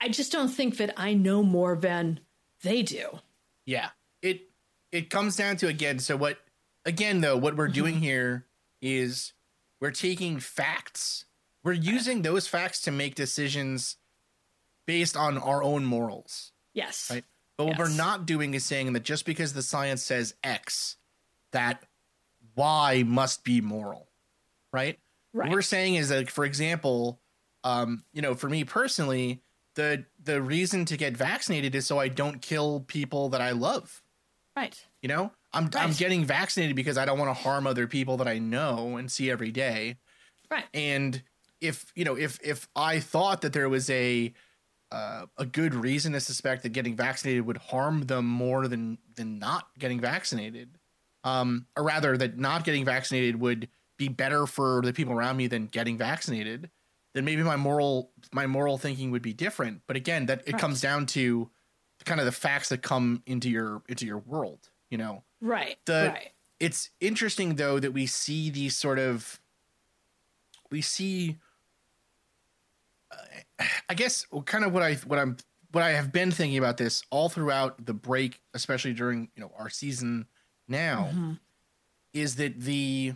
I 0.00 0.08
just 0.08 0.32
don't 0.32 0.48
think 0.48 0.76
that 0.76 0.94
I 0.96 1.14
know 1.14 1.42
more 1.42 1.76
than 1.76 2.20
they 2.62 2.82
do. 2.82 3.20
Yeah. 3.66 3.90
It 4.22 4.50
it 4.92 5.10
comes 5.10 5.36
down 5.36 5.56
to 5.58 5.68
again, 5.68 5.98
so 5.98 6.16
what 6.16 6.38
again 6.84 7.20
though, 7.20 7.36
what 7.36 7.56
we're 7.56 7.68
doing 7.68 8.00
here 8.00 8.46
is 8.80 9.32
we're 9.80 9.90
taking 9.90 10.38
facts. 10.38 11.24
We're 11.64 11.72
using 11.72 12.22
those 12.22 12.46
facts 12.46 12.80
to 12.82 12.90
make 12.90 13.14
decisions 13.14 13.96
based 14.86 15.16
on 15.16 15.38
our 15.38 15.62
own 15.62 15.84
morals. 15.84 16.52
Yes. 16.72 17.10
Right. 17.12 17.24
But 17.56 17.66
what 17.66 17.78
we're 17.78 17.88
not 17.88 18.24
doing 18.24 18.54
is 18.54 18.64
saying 18.64 18.92
that 18.92 19.02
just 19.02 19.26
because 19.26 19.52
the 19.52 19.62
science 19.62 20.02
says 20.02 20.34
X, 20.44 20.96
that 21.50 21.82
Y 22.54 23.02
must 23.04 23.44
be 23.44 23.60
moral. 23.60 24.08
Right? 24.72 24.98
right. 25.32 25.48
What 25.48 25.54
we're 25.54 25.62
saying 25.62 25.96
is 25.96 26.10
that, 26.10 26.30
for 26.30 26.44
example, 26.44 27.20
um, 27.64 28.04
you 28.12 28.22
know, 28.22 28.34
for 28.34 28.48
me 28.48 28.64
personally, 28.64 29.42
the 29.78 30.04
the 30.24 30.42
reason 30.42 30.84
to 30.86 30.96
get 30.96 31.16
vaccinated 31.16 31.72
is 31.76 31.86
so 31.86 32.00
I 32.00 32.08
don't 32.08 32.42
kill 32.42 32.80
people 32.80 33.28
that 33.28 33.40
I 33.40 33.52
love. 33.52 34.02
Right. 34.56 34.76
You 35.00 35.08
know, 35.08 35.30
I'm 35.52 35.70
I'm 35.76 35.92
getting 35.92 36.24
vaccinated 36.24 36.74
because 36.74 36.98
I 36.98 37.04
don't 37.04 37.16
want 37.16 37.30
to 37.30 37.42
harm 37.42 37.64
other 37.64 37.86
people 37.86 38.16
that 38.16 38.26
I 38.26 38.40
know 38.40 38.96
and 38.96 39.10
see 39.10 39.30
every 39.30 39.52
day. 39.52 39.98
Right. 40.50 40.64
And 40.74 41.22
if 41.60 41.92
you 41.94 42.04
know, 42.04 42.16
if 42.16 42.40
if 42.42 42.68
I 42.74 42.98
thought 42.98 43.42
that 43.42 43.52
there 43.52 43.68
was 43.68 43.88
a 43.88 44.34
uh, 44.90 45.26
a 45.36 45.46
good 45.46 45.76
reason 45.76 46.12
to 46.12 46.20
suspect 46.20 46.64
that 46.64 46.70
getting 46.70 46.96
vaccinated 46.96 47.46
would 47.46 47.58
harm 47.58 48.02
them 48.02 48.26
more 48.26 48.66
than 48.66 48.98
than 49.14 49.38
not 49.38 49.68
getting 49.78 50.00
vaccinated, 50.00 50.70
um, 51.22 51.66
or 51.76 51.84
rather 51.84 52.16
that 52.16 52.36
not 52.36 52.64
getting 52.64 52.84
vaccinated 52.84 53.38
would 53.40 53.68
be 53.96 54.08
better 54.08 54.44
for 54.44 54.82
the 54.82 54.92
people 54.92 55.14
around 55.14 55.36
me 55.36 55.46
than 55.46 55.66
getting 55.66 55.96
vaccinated, 55.96 56.68
then 57.18 57.24
maybe 57.24 57.42
my 57.42 57.56
moral 57.56 58.12
my 58.32 58.46
moral 58.46 58.78
thinking 58.78 59.10
would 59.10 59.22
be 59.22 59.32
different. 59.34 59.82
But 59.86 59.96
again, 59.96 60.26
that 60.26 60.42
it 60.46 60.52
Right. 60.52 60.60
comes 60.60 60.80
down 60.80 61.06
to 61.06 61.50
kind 62.04 62.20
of 62.20 62.26
the 62.26 62.32
facts 62.32 62.68
that 62.70 62.80
come 62.82 63.22
into 63.26 63.50
your 63.50 63.82
into 63.88 64.06
your 64.06 64.18
world. 64.18 64.70
You 64.88 64.98
know, 64.98 65.24
Right. 65.40 65.76
the 65.84 66.12
right. 66.14 66.32
it's 66.60 66.90
interesting 67.00 67.56
though 67.56 67.78
that 67.80 67.92
we 67.92 68.06
see 68.06 68.50
these 68.50 68.76
sort 68.76 68.98
of 68.98 69.40
we 70.70 70.80
see 70.82 71.36
uh, 73.10 73.64
i 73.88 73.94
guess 73.94 74.26
kind 74.46 74.64
of 74.64 74.72
what 74.72 74.82
i 74.82 74.94
what 74.94 75.18
i'm 75.18 75.36
what 75.72 75.82
i 75.84 75.90
have 75.90 76.12
been 76.12 76.30
thinking 76.30 76.58
about 76.58 76.76
this 76.76 77.02
all 77.10 77.28
throughout 77.28 77.84
the 77.86 77.94
break 77.94 78.40
especially 78.54 78.92
during 78.92 79.28
you 79.34 79.40
know 79.42 79.50
our 79.58 79.70
season 79.70 80.26
now 80.66 81.08
Mm-hmm. 81.12 81.32
is 82.12 82.36
that 82.36 82.60
the 82.60 83.12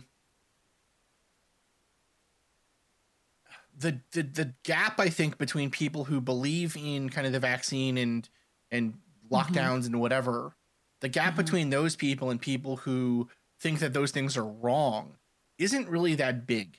the 3.83 3.99
the 4.11 4.23
the 4.23 4.53
gap 4.63 4.99
I 4.99 5.09
think 5.09 5.37
between 5.37 5.69
people 5.69 6.05
who 6.05 6.19
believe 6.19 6.75
in 6.75 7.09
kind 7.09 7.27
of 7.27 7.33
the 7.33 7.39
vaccine 7.39 7.97
and 7.97 8.27
and 8.71 8.93
mm-hmm. 8.93 9.35
lockdowns 9.35 9.85
and 9.85 9.99
whatever, 9.99 10.55
the 11.01 11.09
gap 11.09 11.33
mm-hmm. 11.33 11.41
between 11.41 11.69
those 11.69 11.95
people 11.95 12.31
and 12.31 12.41
people 12.41 12.77
who 12.77 13.29
think 13.59 13.79
that 13.79 13.93
those 13.93 14.11
things 14.11 14.35
are 14.35 14.45
wrong 14.45 15.17
isn't 15.59 15.87
really 15.87 16.15
that 16.15 16.47
big. 16.47 16.77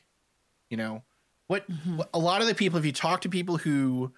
You 0.69 0.77
know, 0.77 1.03
what, 1.47 1.71
mm-hmm. 1.71 1.99
what 1.99 2.11
a 2.13 2.19
lot 2.19 2.41
of 2.41 2.49
the 2.49 2.55
people 2.55 2.79
if 2.79 2.85
you 2.85 2.93
talk 2.93 3.21
to 3.21 3.29
people 3.29 3.59
who 3.59 4.13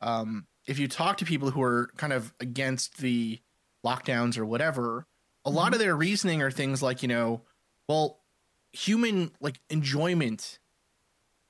um 0.00 0.46
if 0.66 0.78
you 0.78 0.88
talk 0.88 1.18
to 1.18 1.24
people 1.24 1.50
who 1.50 1.62
are 1.62 1.90
kind 1.96 2.12
of 2.12 2.32
against 2.38 2.98
the 2.98 3.40
lockdowns 3.84 4.38
or 4.38 4.44
whatever, 4.44 5.06
a 5.44 5.50
lot 5.50 5.72
of 5.72 5.78
their 5.78 5.96
reasoning 5.96 6.42
are 6.42 6.50
things 6.50 6.82
like, 6.82 7.02
you 7.02 7.08
know, 7.08 7.42
well, 7.88 8.20
human 8.72 9.30
like 9.40 9.60
enjoyment 9.70 10.58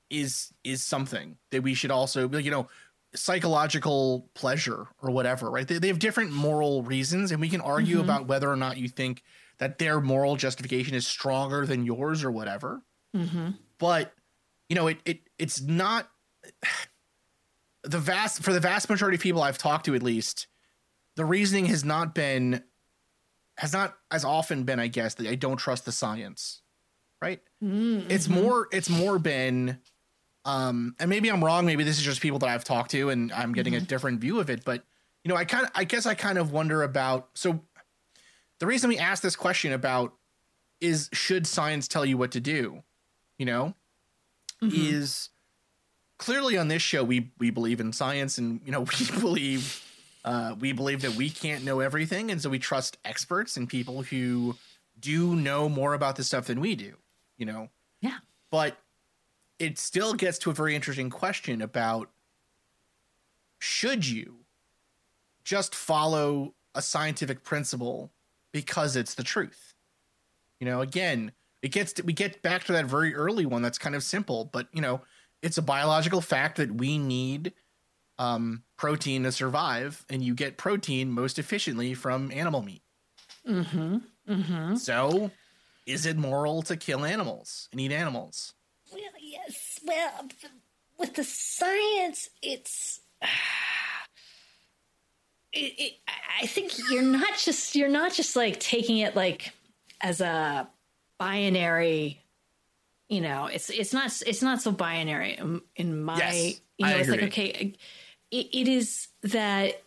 is 0.09 0.53
is 0.63 0.83
something 0.83 1.37
that 1.51 1.61
we 1.63 1.73
should 1.73 1.91
also 1.91 2.29
you 2.39 2.51
know 2.51 2.67
psychological 3.15 4.29
pleasure 4.35 4.87
or 5.01 5.11
whatever 5.11 5.49
right 5.49 5.67
they, 5.67 5.77
they 5.79 5.87
have 5.87 5.99
different 5.99 6.31
moral 6.31 6.83
reasons 6.83 7.31
and 7.31 7.41
we 7.41 7.49
can 7.49 7.61
argue 7.61 7.99
about 7.99 8.27
whether 8.27 8.49
or 8.49 8.55
not 8.55 8.77
you 8.77 8.87
think 8.87 9.23
that 9.59 9.79
their 9.79 9.99
moral 9.99 10.35
justification 10.35 10.93
is 10.95 11.05
stronger 11.07 11.65
than 11.65 11.85
yours 11.85 12.23
or 12.23 12.31
whatever 12.31 12.81
Mm-hmm. 13.15 13.51
but 13.79 14.13
you 14.69 14.75
know 14.75 14.87
it, 14.87 14.97
it 15.05 15.19
it's 15.39 15.61
not 15.61 16.09
the 17.83 17.99
vast 17.99 18.43
for 18.43 18.53
the 18.53 18.59
vast 18.59 18.89
majority 18.89 19.15
of 19.15 19.21
people 19.21 19.41
i've 19.41 19.57
talked 19.57 19.85
to 19.85 19.95
at 19.95 20.03
least 20.03 20.47
the 21.15 21.25
reasoning 21.25 21.65
has 21.65 21.83
not 21.85 22.13
been 22.13 22.63
has 23.57 23.73
not 23.73 23.95
as 24.11 24.25
often 24.25 24.63
been 24.63 24.79
i 24.79 24.87
guess 24.87 25.15
that 25.15 25.27
i 25.27 25.35
don't 25.35 25.57
trust 25.57 25.85
the 25.85 25.91
science 25.91 26.61
right 27.21 27.39
Mm-hmm. 27.63 28.11
it's 28.11 28.27
more 28.29 28.67
it's 28.71 28.89
more 28.89 29.17
been 29.17 29.79
um 30.47 30.95
and 30.99 31.09
maybe 31.09 31.29
i'm 31.29 31.43
wrong. 31.43 31.65
Maybe 31.65 31.83
this 31.83 31.97
is 31.97 32.03
just 32.03 32.21
people 32.21 32.39
that 32.39 32.49
i've 32.49 32.63
talked 32.63 32.91
to 32.91 33.09
and 33.11 33.31
i'm 33.33 33.53
getting 33.53 33.75
a 33.75 33.79
different 33.79 34.19
view 34.19 34.39
of 34.39 34.49
it. 34.49 34.65
But 34.65 34.83
you 35.23 35.29
know 35.29 35.35
i 35.35 35.45
kind 35.45 35.65
of 35.65 35.71
i 35.75 35.83
guess 35.83 36.05
i 36.05 36.13
kind 36.13 36.37
of 36.37 36.51
wonder 36.51 36.83
about 36.83 37.29
so 37.33 37.59
the 38.59 38.65
reason 38.65 38.89
we 38.89 38.97
asked 38.97 39.21
this 39.21 39.35
question 39.35 39.73
about 39.73 40.13
is 40.79 41.09
should 41.11 41.45
science 41.45 41.87
tell 41.87 42.05
you 42.05 42.17
what 42.17 42.31
to 42.31 42.39
do 42.39 42.81
you 43.37 43.45
know 43.45 43.73
is 44.61 45.29
clearly 46.17 46.57
on 46.57 46.67
this 46.67 46.81
show 46.81 47.03
we 47.03 47.31
we 47.39 47.49
believe 47.49 47.79
in 47.79 47.93
science 47.93 48.37
and 48.37 48.61
you 48.65 48.71
know 48.71 48.81
we 48.99 49.19
believe 49.19 49.83
uh 50.25 50.55
we 50.59 50.71
believe 50.71 51.01
that 51.01 51.15
we 51.15 51.29
can't 51.29 51.63
know 51.63 51.79
everything. 51.79 52.31
And 52.31 52.41
so 52.41 52.49
we 52.49 52.59
trust 52.59 52.97
experts 53.05 53.57
and 53.57 53.67
people 53.69 54.03
who 54.03 54.55
do 54.99 55.35
know 55.35 55.69
more 55.69 55.93
about 55.93 56.15
this 56.15 56.27
stuff 56.27 56.47
than 56.47 56.59
we 56.59 56.75
do 56.75 56.93
you 57.37 57.45
know? 57.45 57.69
Yeah. 58.01 58.17
but 58.49 58.77
it 59.59 59.77
still 59.77 60.13
gets 60.13 60.37
to 60.39 60.49
a 60.49 60.53
very 60.53 60.75
interesting 60.75 61.09
question 61.09 61.61
about 61.61 62.09
should 63.59 64.05
you 64.07 64.35
just 65.43 65.73
follow 65.73 66.53
a 66.75 66.81
scientific 66.81 67.43
principle 67.43 68.11
because 68.51 68.95
it's 68.95 69.15
the 69.15 69.23
truth 69.23 69.73
you 70.59 70.65
know 70.65 70.81
again 70.81 71.31
it 71.63 71.69
gets 71.69 71.93
to, 71.93 72.03
we 72.03 72.13
get 72.13 72.41
back 72.43 72.63
to 72.63 72.71
that 72.73 72.85
very 72.85 73.15
early 73.15 73.45
one 73.45 73.61
that's 73.61 73.77
kind 73.77 73.95
of 73.95 74.03
simple 74.03 74.49
but 74.51 74.67
you 74.73 74.81
know 74.81 75.01
it's 75.41 75.57
a 75.57 75.61
biological 75.61 76.21
fact 76.21 76.57
that 76.57 76.71
we 76.75 76.97
need 76.97 77.53
um, 78.19 78.63
protein 78.77 79.23
to 79.23 79.31
survive 79.31 80.03
and 80.09 80.23
you 80.23 80.33
get 80.33 80.57
protein 80.57 81.11
most 81.11 81.37
efficiently 81.39 81.93
from 81.93 82.31
animal 82.31 82.61
meat 82.61 82.81
Mm-hmm. 83.47 83.97
Mm-hmm. 84.29 84.75
so 84.75 85.31
is 85.85 86.05
it 86.05 86.17
moral 86.17 86.61
to 86.63 86.75
kill 86.75 87.05
animals 87.05 87.69
and 87.71 87.79
eat 87.79 87.93
animals 87.93 88.53
Well, 88.91 89.01
yes. 89.21 89.79
Well, 89.85 90.29
with 90.97 91.15
the 91.15 91.23
science, 91.23 92.29
it's. 92.41 93.01
It, 95.53 95.73
it, 95.79 95.93
I 96.39 96.45
think 96.45 96.73
you're 96.91 97.01
not 97.01 97.35
just 97.37 97.73
you're 97.73 97.89
not 97.89 98.13
just 98.13 98.35
like 98.35 98.59
taking 98.59 98.97
it 98.99 99.15
like 99.15 99.53
as 100.01 100.21
a 100.21 100.67
binary. 101.17 102.21
You 103.09 103.21
know, 103.21 103.47
it's 103.47 103.71
it's 103.71 103.91
not 103.91 104.21
it's 104.27 104.43
not 104.43 104.61
so 104.61 104.71
binary 104.71 105.39
in, 105.75 106.03
my. 106.03 106.17
Yes, 106.17 106.61
you 106.77 106.85
know, 106.85 106.91
I 106.91 106.95
it's 106.97 107.09
like 107.09 107.23
okay, 107.23 107.75
it, 108.29 108.47
it 108.51 108.67
is 108.67 109.07
that 109.23 109.81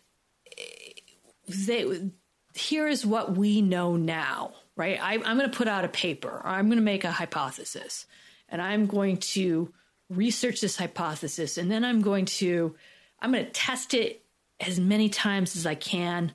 they 1.47 2.11
here 2.53 2.87
is 2.87 3.05
what 3.05 3.35
we 3.35 3.61
know 3.61 3.95
now, 3.95 4.53
right? 4.75 4.99
I, 5.01 5.13
I'm 5.13 5.37
going 5.37 5.49
to 5.49 5.57
put 5.57 5.67
out 5.67 5.85
a 5.85 5.89
paper, 5.89 6.29
or 6.29 6.47
I'm 6.47 6.67
going 6.67 6.77
to 6.77 6.83
make 6.83 7.03
a 7.03 7.11
hypothesis, 7.11 8.05
and 8.51 8.61
I'm 8.61 8.85
going 8.85 9.17
to 9.17 9.73
research 10.09 10.61
this 10.61 10.77
hypothesis, 10.77 11.57
and 11.57 11.71
then 11.71 11.83
I'm 11.83 12.01
going 12.01 12.25
to 12.25 12.75
I'm 13.19 13.31
going 13.31 13.45
to 13.45 13.51
test 13.51 13.93
it 13.93 14.23
as 14.59 14.79
many 14.79 15.09
times 15.09 15.55
as 15.55 15.65
I 15.65 15.75
can 15.75 16.33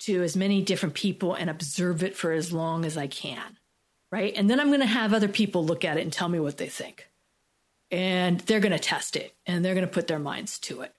to 0.00 0.22
as 0.22 0.36
many 0.36 0.62
different 0.62 0.94
people 0.94 1.34
and 1.34 1.48
observe 1.48 2.02
it 2.02 2.16
for 2.16 2.32
as 2.32 2.52
long 2.52 2.84
as 2.84 2.96
I 2.96 3.06
can. 3.06 3.58
Right. 4.12 4.34
And 4.36 4.48
then 4.48 4.60
I'm 4.60 4.68
going 4.68 4.80
to 4.80 4.86
have 4.86 5.12
other 5.12 5.28
people 5.28 5.64
look 5.64 5.84
at 5.84 5.96
it 5.96 6.02
and 6.02 6.12
tell 6.12 6.28
me 6.28 6.38
what 6.38 6.56
they 6.56 6.68
think. 6.68 7.08
And 7.90 8.38
they're 8.40 8.60
going 8.60 8.72
to 8.72 8.78
test 8.78 9.16
it 9.16 9.34
and 9.46 9.64
they're 9.64 9.74
going 9.74 9.86
to 9.86 9.92
put 9.92 10.06
their 10.06 10.18
minds 10.18 10.58
to 10.60 10.82
it. 10.82 10.94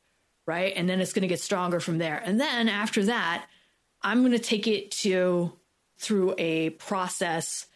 Right. 0.46 0.74
And 0.76 0.90
then 0.90 1.00
it's 1.00 1.14
going 1.14 1.22
to 1.22 1.28
get 1.28 1.40
stronger 1.40 1.80
from 1.80 1.98
there. 1.98 2.22
And 2.24 2.40
then 2.40 2.68
after 2.68 3.06
that, 3.06 3.46
I'm 4.02 4.20
going 4.20 4.34
to 4.34 4.40
take 4.40 4.68
it 4.68 4.92
to 4.92 5.54
through 5.98 6.36
a 6.38 6.72
process 6.72 7.68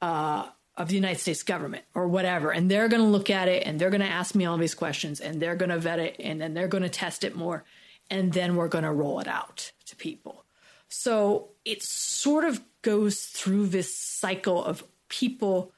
uh, 0.00 0.48
of 0.78 0.88
the 0.88 0.94
United 0.94 1.18
States 1.18 1.42
government 1.42 1.84
or 1.92 2.06
whatever. 2.06 2.52
And 2.52 2.70
they're 2.70 2.88
going 2.88 3.02
to 3.02 3.08
look 3.08 3.28
at 3.28 3.48
it 3.48 3.64
and 3.66 3.78
they're 3.78 3.90
going 3.90 4.00
to 4.00 4.06
ask 4.06 4.34
me 4.34 4.46
all 4.46 4.56
these 4.56 4.76
questions 4.76 5.20
and 5.20 5.42
they're 5.42 5.56
going 5.56 5.70
to 5.70 5.78
vet 5.78 5.98
it 5.98 6.16
and 6.20 6.40
then 6.40 6.54
they're 6.54 6.68
going 6.68 6.84
to 6.84 6.88
test 6.88 7.24
it 7.24 7.34
more. 7.34 7.64
And 8.08 8.32
then 8.32 8.56
we're 8.56 8.68
going 8.68 8.84
to 8.84 8.92
roll 8.92 9.18
it 9.18 9.26
out 9.26 9.72
to 9.86 9.96
people. 9.96 10.44
So 10.88 11.50
it 11.64 11.82
sort 11.82 12.44
of 12.44 12.62
goes 12.82 13.20
through 13.20 13.66
this 13.66 13.94
cycle 13.94 14.64
of 14.64 14.84
people 15.08 15.72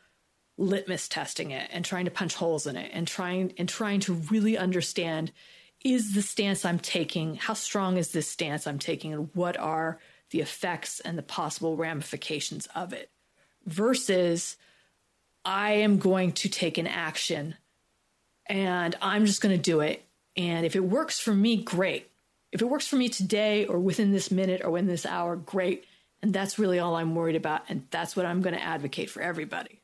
litmus 0.59 1.09
testing 1.09 1.51
it 1.51 1.69
and 1.73 1.85
trying 1.85 2.05
to 2.05 2.11
punch 2.11 2.35
holes 2.35 2.67
in 2.67 2.77
it 2.77 2.91
and 2.93 3.09
trying 3.09 3.55
and 3.57 3.69
trying 3.69 4.01
to 4.01 4.13
really 4.13 4.59
understand 4.59 5.33
is 5.83 6.15
the 6.15 6.21
stance 6.21 6.67
I'm 6.67 6.79
taking 6.79 7.37
how 7.37 7.55
strong 7.55 7.97
is 7.97 8.13
this 8.13 8.29
stance 8.29 8.67
I'm 8.67 8.79
taking 8.79 9.15
and 9.15 9.31
what 9.33 9.57
are 9.57 9.99
the 10.31 10.41
effects 10.41 11.01
and 11.01 11.17
the 11.17 11.23
possible 11.23 11.77
ramifications 11.77 12.69
of 12.75 12.93
it 12.93 13.11
versus 13.65 14.59
I 15.45 15.73
am 15.73 15.99
going 15.99 16.33
to 16.33 16.49
take 16.49 16.79
an 16.79 16.87
action 16.87 17.57
and 18.47 18.97
I'm 19.01 19.27
just 19.27 19.41
going 19.41 19.57
to 19.57 19.63
do 19.63 19.81
it 19.81 20.05
and 20.37 20.67
if 20.67 20.77
it 20.77 20.85
works 20.85 21.19
for 21.19 21.35
me 21.35 21.63
great 21.63 22.11
if 22.53 22.63
it 22.63 22.69
works 22.69 22.87
for 22.87 22.97
me 22.97 23.09
today 23.09 23.67
or 23.67 23.79
within 23.79 24.13
this 24.13 24.31
minute 24.31 24.63
or 24.65 24.71
within 24.71 24.89
this 24.89 25.07
hour, 25.07 25.37
great. 25.37 25.85
And 26.23 26.33
that's 26.33 26.59
really 26.59 26.79
all 26.79 26.97
I'm 26.97 27.15
worried 27.15 27.37
about. 27.37 27.63
And 27.69 27.87
that's 27.91 28.17
what 28.17 28.27
I'm 28.27 28.43
going 28.43 28.55
to 28.55 28.63
advocate 28.63 29.11
for 29.11 29.23
everybody. 29.23 29.81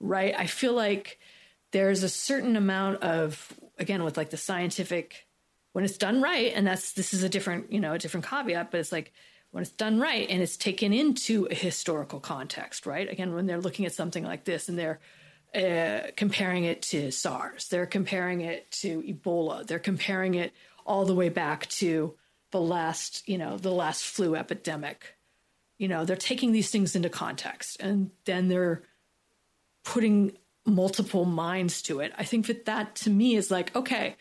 Right. 0.00 0.34
I 0.36 0.46
feel 0.46 0.74
like 0.74 1.18
there's 1.72 2.02
a 2.02 2.08
certain 2.08 2.56
amount 2.56 3.02
of, 3.02 3.52
again, 3.78 4.02
with 4.02 4.16
like 4.16 4.30
the 4.30 4.36
scientific, 4.36 5.26
when 5.72 5.84
it's 5.84 5.96
done 5.96 6.20
right, 6.20 6.52
and 6.54 6.66
that's, 6.66 6.92
this 6.92 7.14
is 7.14 7.22
a 7.22 7.28
different, 7.28 7.72
you 7.72 7.80
know, 7.80 7.94
a 7.94 7.98
different 7.98 8.26
caveat, 8.26 8.70
but 8.70 8.80
it's 8.80 8.92
like 8.92 9.12
when 9.54 9.62
it's 9.62 9.70
done 9.70 10.00
right 10.00 10.28
and 10.30 10.42
it's 10.42 10.56
taken 10.56 10.92
into 10.92 11.46
a 11.48 11.54
historical 11.54 12.18
context, 12.18 12.86
right? 12.86 13.08
Again, 13.08 13.34
when 13.34 13.46
they're 13.46 13.60
looking 13.60 13.86
at 13.86 13.92
something 13.92 14.24
like 14.24 14.42
this 14.42 14.68
and 14.68 14.76
they're, 14.76 14.98
uh, 15.54 16.10
comparing 16.16 16.64
it 16.64 16.82
to 16.82 17.12
SARS, 17.12 17.68
they're 17.68 17.86
comparing 17.86 18.40
it 18.40 18.68
to 18.72 19.00
Ebola, 19.02 19.64
they're 19.64 19.78
comparing 19.78 20.34
it 20.34 20.52
all 20.84 21.04
the 21.04 21.14
way 21.14 21.28
back 21.28 21.68
to 21.68 22.16
the 22.50 22.60
last, 22.60 23.28
you 23.28 23.38
know, 23.38 23.56
the 23.56 23.70
last 23.70 24.02
flu 24.02 24.34
epidemic. 24.34 25.14
You 25.78 25.86
know, 25.86 26.04
they're 26.04 26.16
taking 26.16 26.50
these 26.50 26.72
things 26.72 26.96
into 26.96 27.08
context 27.08 27.76
and 27.78 28.10
then 28.24 28.48
they're 28.48 28.82
putting 29.84 30.36
multiple 30.66 31.26
minds 31.26 31.80
to 31.82 32.00
it. 32.00 32.12
I 32.18 32.24
think 32.24 32.48
that 32.48 32.64
that 32.64 32.96
to 32.96 33.10
me 33.10 33.36
is 33.36 33.52
like, 33.52 33.76
okay, 33.76 34.16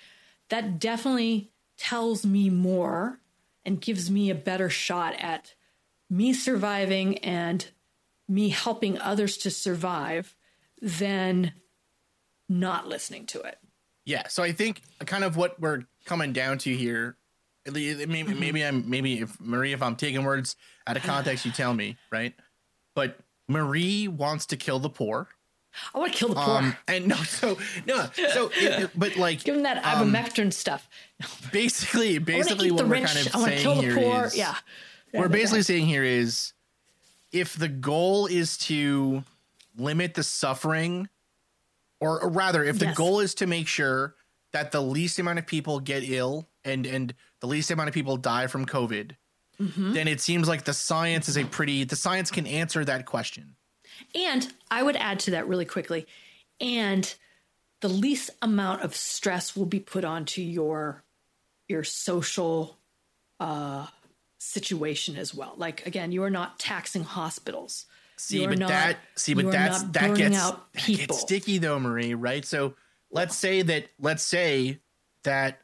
that 0.49 0.77
definitely 0.77 1.49
tells 1.79 2.23
me 2.23 2.51
more 2.51 3.19
and 3.65 3.81
gives 3.81 4.09
me 4.11 4.29
a 4.29 4.35
better 4.35 4.69
shot 4.69 5.15
at 5.19 5.55
me 6.09 6.33
surviving 6.33 7.17
and 7.19 7.65
me 8.27 8.49
helping 8.49 8.97
others 8.99 9.37
to 9.37 9.51
survive 9.51 10.35
than 10.81 11.53
not 12.49 12.87
listening 12.87 13.25
to 13.27 13.41
it. 13.41 13.57
Yeah. 14.05 14.27
So 14.27 14.43
I 14.43 14.51
think 14.51 14.81
kind 15.05 15.23
of 15.23 15.37
what 15.37 15.59
we're 15.59 15.83
coming 16.05 16.33
down 16.33 16.57
to 16.59 16.75
here. 16.75 17.17
Maybe, 17.65 17.93
mm-hmm. 17.93 18.39
maybe 18.39 18.63
I'm 18.63 18.89
maybe 18.89 19.21
if 19.21 19.39
Marie, 19.39 19.71
if 19.71 19.81
I'm 19.81 19.95
taking 19.95 20.23
words 20.25 20.57
out 20.85 20.97
of 20.97 21.03
context, 21.03 21.45
you 21.45 21.51
tell 21.51 21.73
me, 21.73 21.97
right? 22.11 22.33
But 22.93 23.17
Marie 23.47 24.09
wants 24.09 24.47
to 24.47 24.57
kill 24.57 24.79
the 24.79 24.89
poor. 24.89 25.29
I 25.93 25.97
want 25.99 26.13
to 26.13 26.17
kill 26.17 26.29
the 26.29 26.35
poor. 26.35 26.57
Um, 26.57 26.75
and 26.87 27.07
no, 27.07 27.15
so 27.15 27.57
no, 27.85 28.09
so 28.33 28.51
it, 28.53 28.91
but 28.95 29.15
like 29.15 29.43
give 29.43 29.55
them 29.55 29.63
that 29.63 29.83
ivermectin 29.83 30.45
um, 30.45 30.51
stuff. 30.51 30.87
basically, 31.51 32.17
basically, 32.17 32.71
what 32.71 32.87
we're 32.87 32.95
kind 32.95 33.17
of 33.17 33.33
saying 33.33 33.81
here 33.81 33.95
poor. 33.95 34.25
is, 34.25 34.37
yeah, 34.37 34.55
we're 35.13 35.29
basically 35.29 35.63
saying 35.63 35.85
here 35.85 36.03
is, 36.03 36.53
if 37.31 37.55
the 37.55 37.67
goal 37.67 38.27
is 38.27 38.57
to 38.57 39.23
limit 39.77 40.13
the 40.13 40.23
suffering, 40.23 41.09
or, 41.99 42.21
or 42.21 42.29
rather, 42.29 42.63
if 42.63 42.79
the 42.79 42.85
yes. 42.85 42.97
goal 42.97 43.19
is 43.19 43.33
to 43.35 43.47
make 43.47 43.67
sure 43.67 44.15
that 44.51 44.71
the 44.71 44.81
least 44.81 45.19
amount 45.19 45.39
of 45.39 45.47
people 45.47 45.79
get 45.79 46.03
ill 46.07 46.47
and 46.63 46.85
and 46.85 47.13
the 47.39 47.47
least 47.47 47.71
amount 47.71 47.89
of 47.89 47.93
people 47.93 48.17
die 48.17 48.47
from 48.47 48.65
COVID, 48.65 49.11
mm-hmm. 49.59 49.93
then 49.93 50.07
it 50.07 50.21
seems 50.21 50.47
like 50.47 50.63
the 50.63 50.73
science 50.73 51.27
is 51.27 51.37
a 51.37 51.45
pretty 51.45 51.83
the 51.83 51.95
science 51.95 52.31
can 52.31 52.47
answer 52.47 52.85
that 52.85 53.05
question. 53.05 53.55
And 54.15 54.51
I 54.69 54.83
would 54.83 54.95
add 54.95 55.19
to 55.21 55.31
that 55.31 55.47
really 55.47 55.65
quickly, 55.65 56.07
and 56.59 57.13
the 57.81 57.89
least 57.89 58.29
amount 58.41 58.81
of 58.81 58.95
stress 58.95 59.55
will 59.55 59.65
be 59.65 59.79
put 59.79 60.05
onto 60.05 60.41
your 60.41 61.03
your 61.67 61.83
social 61.83 62.77
uh, 63.39 63.87
situation 64.37 65.15
as 65.15 65.33
well. 65.33 65.53
Like 65.57 65.85
again, 65.85 66.11
you 66.11 66.23
are 66.23 66.29
not 66.29 66.59
taxing 66.59 67.03
hospitals. 67.03 67.85
See, 68.15 68.45
but 68.45 68.59
not, 68.59 68.69
that 68.69 68.97
see, 69.15 69.33
but 69.33 69.51
that's 69.51 69.83
that 69.83 70.15
gets, 70.15 70.37
that 70.39 70.61
gets 70.85 71.19
sticky 71.19 71.57
though, 71.57 71.79
Marie. 71.79 72.13
Right? 72.13 72.45
So 72.45 72.75
let's 73.11 73.35
say 73.35 73.61
that 73.61 73.87
let's 73.99 74.23
say 74.23 74.79
that 75.23 75.61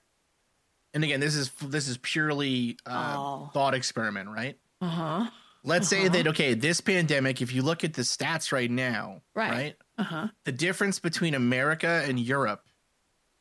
and 0.94 1.04
again 1.04 1.20
this 1.20 1.36
is 1.36 1.50
this 1.62 1.88
is 1.88 1.98
purely 1.98 2.78
uh, 2.86 3.16
oh. 3.18 3.50
thought 3.54 3.74
experiment 3.74 4.30
right 4.30 4.58
uh-huh 4.82 5.30
let's 5.70 5.91
uh-huh. 5.91 6.03
say 6.03 6.07
that 6.09 6.28
okay 6.28 6.53
this 6.53 6.82
pandemic 6.82 7.41
if 7.41 7.53
you 7.53 7.61
look 7.61 7.84
at 7.84 7.93
the 7.93 8.01
stats 8.01 8.51
right 8.51 8.72
now 8.72 9.22
right, 9.36 9.51
right 9.51 9.76
uh-huh 9.97 10.28
the 10.45 10.51
difference 10.51 10.99
between 10.99 11.34
america 11.34 12.03
and 12.05 12.20
europe 12.20 12.63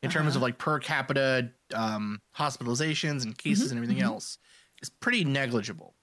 in 0.01 0.09
terms 0.09 0.35
of 0.35 0.37
uh-huh. 0.37 0.45
like 0.45 0.57
per 0.57 0.79
capita 0.79 1.49
um, 1.73 2.21
hospitalizations 2.37 3.23
and 3.23 3.37
cases 3.37 3.65
mm-hmm, 3.65 3.71
and 3.71 3.77
everything 3.79 3.97
mm-hmm. 3.97 4.13
else 4.13 4.37
is 4.81 4.89
pretty 4.89 5.23
negligible 5.25 5.93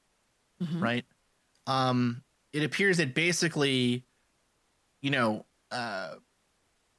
mm-hmm. 0.63 0.83
right 0.83 1.05
um 1.67 2.23
it 2.53 2.63
appears 2.63 2.99
that 2.99 3.15
basically 3.15 4.05
you 5.01 5.11
know 5.11 5.45
uh 5.71 6.15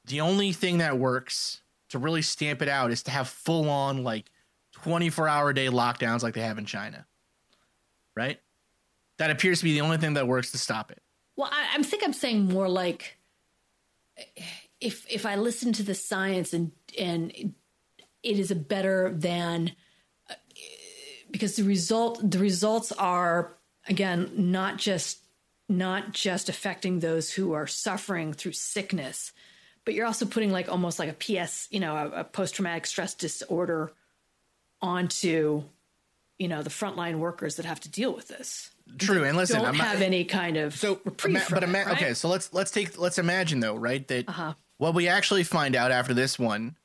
the 0.06 0.22
only 0.22 0.54
thing 0.54 0.80
that 0.80 0.98
works 0.98 1.62
to 1.90 2.00
really 2.00 2.22
stamp 2.22 2.62
it 2.62 2.70
out 2.70 2.92
is 2.92 3.04
to 3.04 3.12
have 3.12 3.28
full 3.28 3.70
on 3.70 4.04
like 4.04 4.32
24 4.74 5.28
hour 5.28 5.54
day 5.54 5.68
lockdowns 5.68 6.24
like 6.24 6.34
they 6.34 6.42
have 6.42 6.58
in 6.58 6.66
China. 6.66 7.06
Right? 8.16 8.40
That 9.18 9.32
appears 9.32 9.60
to 9.60 9.66
be 9.66 9.74
the 9.74 9.82
only 9.82 9.98
thing 9.98 10.14
that 10.14 10.28
works 10.28 10.52
to 10.52 10.58
stop 10.58 10.92
it. 10.92 11.02
Well, 11.36 11.50
I, 11.52 11.78
I 11.78 11.84
think 11.84 12.04
I'm 12.04 12.14
saying 12.14 12.48
more 12.48 12.70
like 12.70 13.18
if 14.80 15.06
if 15.12 15.26
I 15.26 15.36
listen 15.36 15.74
to 15.74 15.84
the 15.84 15.96
science 15.96 16.54
and 16.54 16.72
and 16.98 17.32
it 18.24 18.40
is 18.40 18.52
a 18.52 18.56
better 18.56 19.14
than 19.14 19.72
uh, 20.30 20.34
because 21.32 21.56
the 21.56 21.64
result 21.64 22.20
the 22.30 22.40
results 22.40 22.92
are 22.92 23.56
again 23.88 24.32
not 24.36 24.78
just 24.78 25.20
not 25.70 26.14
just 26.14 26.50
affecting 26.50 27.00
those 27.00 27.32
who 27.32 27.54
are 27.54 27.68
suffering 27.68 28.34
through 28.34 28.54
sickness 28.54 29.34
but 29.88 29.94
you're 29.94 30.06
also 30.06 30.26
putting 30.26 30.52
like 30.52 30.68
almost 30.68 31.00
like 31.00 31.08
a 31.08 31.14
PS, 31.14 31.70
you 31.72 31.80
know, 31.80 31.96
a, 31.96 32.20
a 32.20 32.24
post 32.26 32.56
traumatic 32.56 32.86
stress 32.86 33.14
disorder 33.14 33.94
onto, 34.82 35.64
you 36.38 36.50
know, 36.50 36.62
the 36.62 36.70
frontline 36.70 37.20
workers 37.20 37.56
that 37.56 37.66
have 37.66 37.80
to 37.80 37.90
deal 37.90 38.14
with 38.14 38.28
this. 38.28 38.72
True, 38.98 39.24
and 39.24 39.38
listen, 39.38 39.58
don't 39.58 39.68
I'm 39.68 39.76
have 39.76 40.02
any 40.02 40.24
kind 40.24 40.58
of 40.58 40.76
so, 40.76 41.00
ima- 41.24 41.44
but 41.50 41.64
ima- 41.64 41.86
right? 41.86 41.96
okay, 41.96 42.14
so 42.14 42.30
let's 42.30 42.54
let's 42.54 42.72
take 42.72 42.98
let's 42.98 43.20
imagine 43.20 43.60
though, 43.60 43.76
right, 43.76 44.08
that 44.08 44.28
uh-huh. 44.28 44.54
what 44.78 44.96
we 44.96 45.08
actually 45.08 45.44
find 45.44 45.76
out 45.76 45.92
after 45.92 46.14
this 46.14 46.40
one 46.40 46.76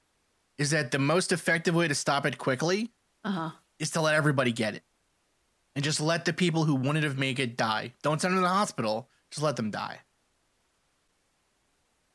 is 0.59 0.71
that 0.71 0.91
the 0.91 0.99
most 0.99 1.33
effective 1.33 1.75
way 1.75 1.89
to 1.89 1.95
stop 1.95 2.27
it 2.27 2.37
quickly 2.39 2.91
uh-huh. 3.25 3.51
is 3.79 3.91
to 3.93 4.01
let 4.01 4.15
everybody 4.15 4.53
get 4.53 4.75
it, 4.75 4.83
and 5.75 5.85
just 5.85 6.01
let 6.01 6.25
the 6.27 6.33
people 6.33 6.65
who 6.65 6.75
wouldn't 6.75 7.05
have 7.05 7.17
made 7.19 7.41
it 7.41 7.57
die. 7.57 7.93
Don't 8.03 8.21
send 8.21 8.35
them 8.35 8.43
to 8.43 8.47
the 8.47 8.55
hospital. 8.55 9.09
Just 9.31 9.43
let 9.43 9.57
them 9.57 9.71
die 9.71 10.01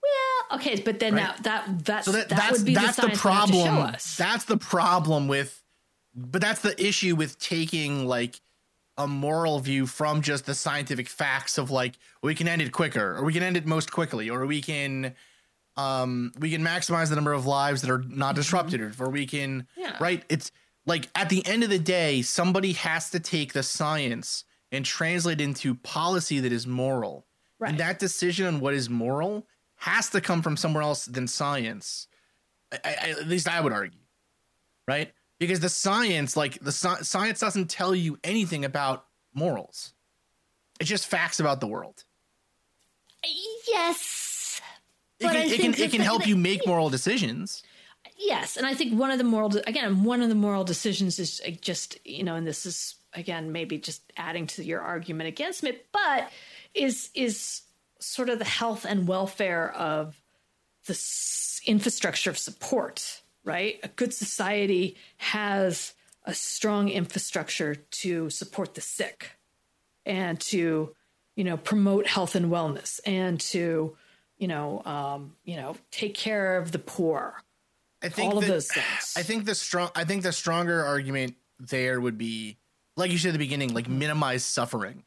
Well, 0.04 0.60
okay, 0.60 0.80
but 0.80 1.00
then 1.00 1.16
right? 1.16 1.36
that 1.38 1.66
that 1.66 1.86
that's 1.86 2.06
so 2.06 2.12
that, 2.12 2.30
that 2.30 2.38
that's, 2.38 2.58
would 2.60 2.66
be 2.66 2.76
that's 2.76 2.98
the, 2.98 3.08
the 3.08 3.18
problem. 3.18 3.96
That's 4.18 4.46
the 4.46 4.58
problem 4.58 5.28
with, 5.28 5.64
but 6.14 6.42
that's 6.42 6.62
the 6.62 6.80
issue 6.80 7.16
with 7.16 7.40
taking 7.40 8.06
like 8.06 8.40
a 8.98 9.08
moral 9.08 9.60
view 9.60 9.86
from 9.86 10.22
just 10.22 10.46
the 10.46 10.56
scientific 10.56 11.08
facts 11.08 11.58
of 11.58 11.70
like 11.70 11.98
we 12.24 12.34
can 12.34 12.48
end 12.48 12.62
it 12.62 12.72
quicker 12.72 13.16
or 13.18 13.24
we 13.24 13.34
can 13.34 13.44
end 13.44 13.58
it 13.58 13.66
most 13.66 13.92
quickly 13.92 14.30
or 14.30 14.46
we 14.46 14.62
can 14.62 15.14
um 15.76 16.32
we 16.40 16.50
can 16.50 16.62
maximize 16.62 17.10
the 17.10 17.16
number 17.16 17.34
of 17.34 17.46
lives 17.46 17.82
that 17.82 17.92
are 17.92 18.00
not 18.00 18.30
mm-hmm. 18.30 18.36
disrupted 18.36 18.82
mm-hmm. 18.82 19.04
or 19.04 19.10
we 19.10 19.26
can 19.26 19.68
yeah. 19.78 19.96
right 20.00 20.24
it's 20.30 20.52
like 20.86 21.08
at 21.16 21.30
the 21.30 21.46
end 21.46 21.64
of 21.64 21.70
the 21.70 21.80
day 21.80 22.22
somebody 22.22 22.74
has 22.74 23.12
to 23.12 23.20
take 23.20 23.54
the 23.54 23.64
science 23.64 24.44
and 24.72 24.84
translate 24.84 25.40
into 25.40 25.76
policy 25.76 26.40
that 26.40 26.52
is 26.52 26.66
moral 26.66 27.26
right. 27.60 27.70
and 27.70 27.80
that 27.80 28.00
decision 28.00 28.48
on 28.48 28.60
what 28.60 28.74
is 28.74 28.90
moral 28.90 29.46
has 29.78 30.10
to 30.10 30.22
come 30.22 30.42
from 30.42 30.58
somewhere 30.58 30.84
else 30.84 31.06
than 31.06 31.28
science. 31.28 32.08
I, 32.72 32.80
I, 32.86 33.10
at 33.12 33.28
least 33.28 33.48
I 33.48 33.62
would 33.62 33.72
argue, 33.74 34.00
right? 34.88 35.12
Because 35.40 35.60
the 35.60 35.70
science, 35.70 36.36
like 36.38 36.60
the 36.60 36.72
sci- 36.72 37.04
science, 37.04 37.40
doesn't 37.40 37.70
tell 37.70 37.94
you 37.96 38.18
anything 38.24 38.66
about 38.66 39.06
morals. 39.34 39.94
It's 40.80 40.90
just 40.90 41.08
facts 41.08 41.40
about 41.40 41.60
the 41.60 41.68
world. 41.68 42.04
Yes. 43.68 44.62
It 45.20 45.26
can, 45.26 45.36
it 45.36 45.60
can, 45.60 45.74
it 45.74 45.92
can 45.92 46.02
help 46.02 46.22
that- 46.22 46.28
you 46.30 46.36
make 46.38 46.66
moral 46.68 46.90
decisions. 46.90 47.64
Yes, 48.20 48.58
and 48.58 48.66
I 48.66 48.74
think 48.74 48.98
one 49.00 49.12
of 49.12 49.20
the 49.20 49.24
moral 49.24 49.56
again 49.68 50.04
one 50.04 50.24
of 50.24 50.30
the 50.30 50.36
moral 50.36 50.64
decisions 50.64 51.20
is 51.20 51.40
uh, 51.46 51.52
just 51.62 52.00
you 52.04 52.24
know, 52.24 52.34
and 52.36 52.48
this 52.48 52.66
is 52.66 52.96
again 53.14 53.52
maybe 53.52 53.78
just 53.78 54.02
adding 54.18 54.48
to 54.48 54.64
your 54.64 54.82
argument 54.82 55.28
against 55.28 55.64
it, 55.64 55.86
but 55.92 56.30
is 56.74 57.10
is 57.14 57.62
sort 58.00 58.30
of 58.30 58.40
the 58.40 58.46
health 58.46 58.86
and 58.90 59.08
welfare 59.08 59.72
of 59.72 60.16
the 60.88 60.94
s- 60.94 61.62
infrastructure 61.68 62.32
of 62.32 62.40
support, 62.40 63.22
right? 63.48 63.80
A 63.82 63.88
good 63.88 64.14
society 64.14 64.98
has 65.18 65.94
a 66.26 66.34
strong 66.34 66.90
infrastructure 66.90 67.76
to 67.76 68.30
support 68.30 68.76
the 68.76 68.82
sick 68.82 69.32
and 70.06 70.40
to 70.40 70.94
you 71.36 71.44
know 71.44 71.58
promote 71.58 72.06
health 72.06 72.36
and 72.36 72.52
wellness 72.52 73.00
and 73.06 73.40
to 73.40 73.96
you 74.38 74.48
know 74.48 74.84
um, 74.86 75.36
you 75.46 75.56
know 75.56 75.76
take 75.90 76.14
care 76.14 76.58
of 76.58 76.72
the 76.72 76.80
poor 76.80 77.42
I 78.02 78.10
think 78.10 78.32
all 78.32 78.38
of 78.38 78.48
those 78.48 78.68
things. 78.68 79.14
I 79.16 79.24
think 79.24 79.46
the 79.46 79.56
strong. 79.56 79.90
I 79.96 80.04
think 80.04 80.24
the 80.24 80.32
stronger 80.32 80.84
argument 80.84 81.36
there 81.60 82.00
would 82.00 82.18
be, 82.18 82.58
like 82.96 83.12
you 83.12 83.18
said 83.18 83.30
at 83.30 83.34
the 83.34 83.40
beginning, 83.40 83.74
like 83.74 83.90
minimize 83.90 84.44
suffering. 84.44 85.04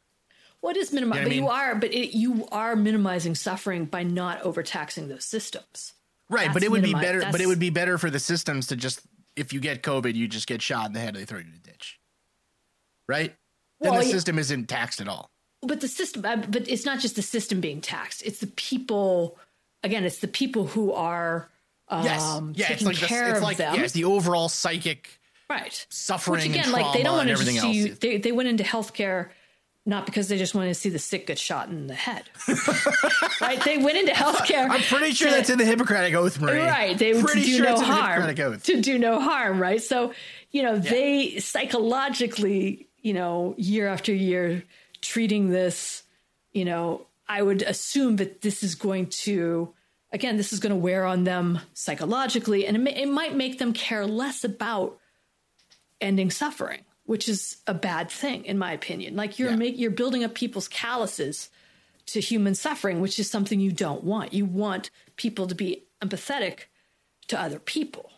What 0.59 0.77
is 0.77 0.91
minimize? 0.91 1.27
You 1.27 1.41
know 1.41 1.45
what 1.45 1.49
but 1.49 1.57
I 1.57 1.61
you 1.63 1.71
are, 1.71 1.75
but 1.75 1.93
it, 1.93 2.17
you 2.17 2.47
are 2.51 2.75
minimizing 2.75 3.35
suffering 3.35 3.85
by 3.85 4.03
not 4.03 4.41
overtaxing 4.41 5.07
those 5.07 5.23
systems. 5.23 5.93
Right, 6.31 6.51
but 6.53 6.63
it 6.63 6.71
would 6.71 6.81
be 6.83 6.93
better. 6.93 7.23
But 7.31 7.41
it 7.41 7.47
would 7.47 7.59
be 7.59 7.69
better 7.69 7.97
for 7.97 8.09
the 8.09 8.19
systems 8.19 8.67
to 8.67 8.75
just, 8.75 9.01
if 9.35 9.53
you 9.53 9.59
get 9.59 9.83
COVID, 9.83 10.15
you 10.15 10.27
just 10.27 10.47
get 10.47 10.61
shot 10.61 10.87
in 10.87 10.93
the 10.93 10.99
head, 10.99 11.09
and 11.09 11.17
they 11.17 11.25
throw 11.25 11.39
you 11.39 11.45
in 11.45 11.53
a 11.53 11.57
ditch. 11.57 11.99
Right. 13.07 13.35
Then 13.81 13.95
the 13.95 14.05
yeah. 14.05 14.11
system 14.11 14.39
isn't 14.39 14.67
taxed 14.67 15.01
at 15.01 15.07
all. 15.07 15.29
But 15.61 15.81
the 15.81 15.87
system, 15.87 16.25
uh, 16.25 16.37
but 16.37 16.67
it's 16.67 16.85
not 16.85 16.99
just 16.99 17.15
the 17.15 17.21
system 17.21 17.61
being 17.61 17.81
taxed. 17.81 18.23
It's 18.25 18.39
the 18.39 18.47
people. 18.47 19.37
Again, 19.83 20.05
it's 20.05 20.19
the 20.19 20.27
people 20.27 20.65
who 20.65 20.93
are 20.93 21.51
Yes. 21.91 22.21
um, 22.23 22.53
yeah, 22.55 22.67
it's 22.71 22.73
taking 22.75 22.87
like 22.87 22.99
the, 22.99 23.05
care 23.05 23.29
it's 23.29 23.37
of 23.37 23.43
like 23.43 23.57
them. 23.57 23.75
yeah, 23.75 23.81
it's 23.81 23.93
the 23.93 24.05
overall 24.05 24.47
psychic 24.47 25.19
right. 25.49 25.85
suffering 25.89 26.41
Which 26.41 26.49
again, 26.51 26.63
and 26.65 26.71
like 26.71 26.93
they 26.93 27.03
don't 27.03 27.15
trauma 27.15 27.17
want 27.17 27.29
and 27.29 27.37
to 27.37 27.41
everything 27.41 27.57
else. 27.57 27.75
see 27.75 27.79
you. 27.79 27.93
They 27.95 28.17
they 28.17 28.31
went 28.31 28.47
into 28.49 28.63
healthcare 28.63 29.29
not 29.85 30.05
because 30.05 30.27
they 30.27 30.37
just 30.37 30.53
wanted 30.53 30.69
to 30.69 30.75
see 30.75 30.89
the 30.89 30.99
sick 30.99 31.27
get 31.27 31.39
shot 31.39 31.69
in 31.69 31.87
the 31.87 31.95
head. 31.95 32.23
right? 33.41 33.63
They 33.63 33.77
went 33.77 33.97
into 33.97 34.11
healthcare. 34.11 34.69
I'm 34.69 34.81
pretty 34.81 35.13
sure 35.13 35.29
to- 35.29 35.35
that's 35.35 35.49
in 35.49 35.57
the 35.57 35.65
Hippocratic 35.65 36.13
Oath, 36.13 36.39
Marie. 36.39 36.59
Right. 36.59 36.97
They 36.97 37.13
pretty 37.13 37.41
to 37.41 37.45
do 37.47 37.57
sure 37.57 37.65
no 37.65 37.81
harm. 37.81 38.21
Hippocratic 38.21 38.39
Oath. 38.39 38.63
To 38.65 38.81
do 38.81 38.99
no 38.99 39.19
harm, 39.19 39.59
right? 39.59 39.81
So, 39.81 40.13
you 40.51 40.61
know, 40.61 40.77
they 40.77 41.39
psychologically, 41.39 42.89
you 43.01 43.13
know, 43.13 43.55
year 43.57 43.87
after 43.87 44.13
year 44.13 44.63
treating 45.01 45.49
this, 45.49 46.03
you 46.53 46.65
know, 46.65 47.07
I 47.27 47.41
would 47.41 47.61
assume 47.63 48.17
that 48.17 48.41
this 48.41 48.61
is 48.61 48.75
going 48.75 49.07
to 49.07 49.73
again, 50.11 50.37
this 50.37 50.51
is 50.51 50.59
going 50.59 50.71
to 50.71 50.75
wear 50.75 51.05
on 51.05 51.23
them 51.23 51.59
psychologically 51.73 52.67
and 52.67 52.75
it, 52.75 52.79
may, 52.79 52.93
it 52.93 53.09
might 53.09 53.35
make 53.35 53.57
them 53.59 53.73
care 53.73 54.05
less 54.05 54.43
about 54.43 54.97
ending 55.99 56.29
suffering, 56.29 56.81
which 57.11 57.27
is 57.27 57.57
a 57.67 57.73
bad 57.73 58.09
thing 58.09 58.45
in 58.45 58.57
my 58.57 58.71
opinion. 58.71 59.17
Like 59.17 59.37
you're 59.37 59.49
Yeah. 59.49 59.57
make, 59.57 59.77
you're 59.77 59.91
building 59.91 60.23
up 60.23 60.33
people's 60.33 60.69
calluses 60.69 61.49
to 62.05 62.21
human 62.21 62.55
suffering, 62.55 63.01
which 63.01 63.19
is 63.19 63.29
something 63.29 63.59
you 63.59 63.73
don't 63.73 64.03
want. 64.05 64.33
You 64.33 64.45
want 64.45 64.89
people 65.17 65.45
to 65.47 65.53
be 65.55 65.83
empathetic 66.01 66.67
to 67.27 67.39
other 67.39 67.59
people, 67.59 68.09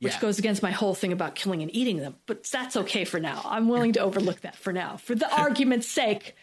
which 0.00 0.14
Yeah. 0.14 0.20
goes 0.20 0.38
against 0.38 0.62
my 0.62 0.70
whole 0.70 0.94
thing 0.94 1.12
about 1.12 1.34
killing 1.34 1.60
and 1.60 1.70
eating 1.76 1.98
them. 1.98 2.16
But 2.24 2.44
that's 2.44 2.74
okay 2.76 3.04
for 3.04 3.20
now. 3.20 3.42
I'm 3.44 3.68
willing 3.68 3.92
to 3.92 4.00
overlook 4.00 4.40
that 4.40 4.56
for 4.56 4.72
now. 4.72 4.96
For 4.96 5.14
the 5.14 5.30
argument's 5.46 5.86
sake, 5.86 6.34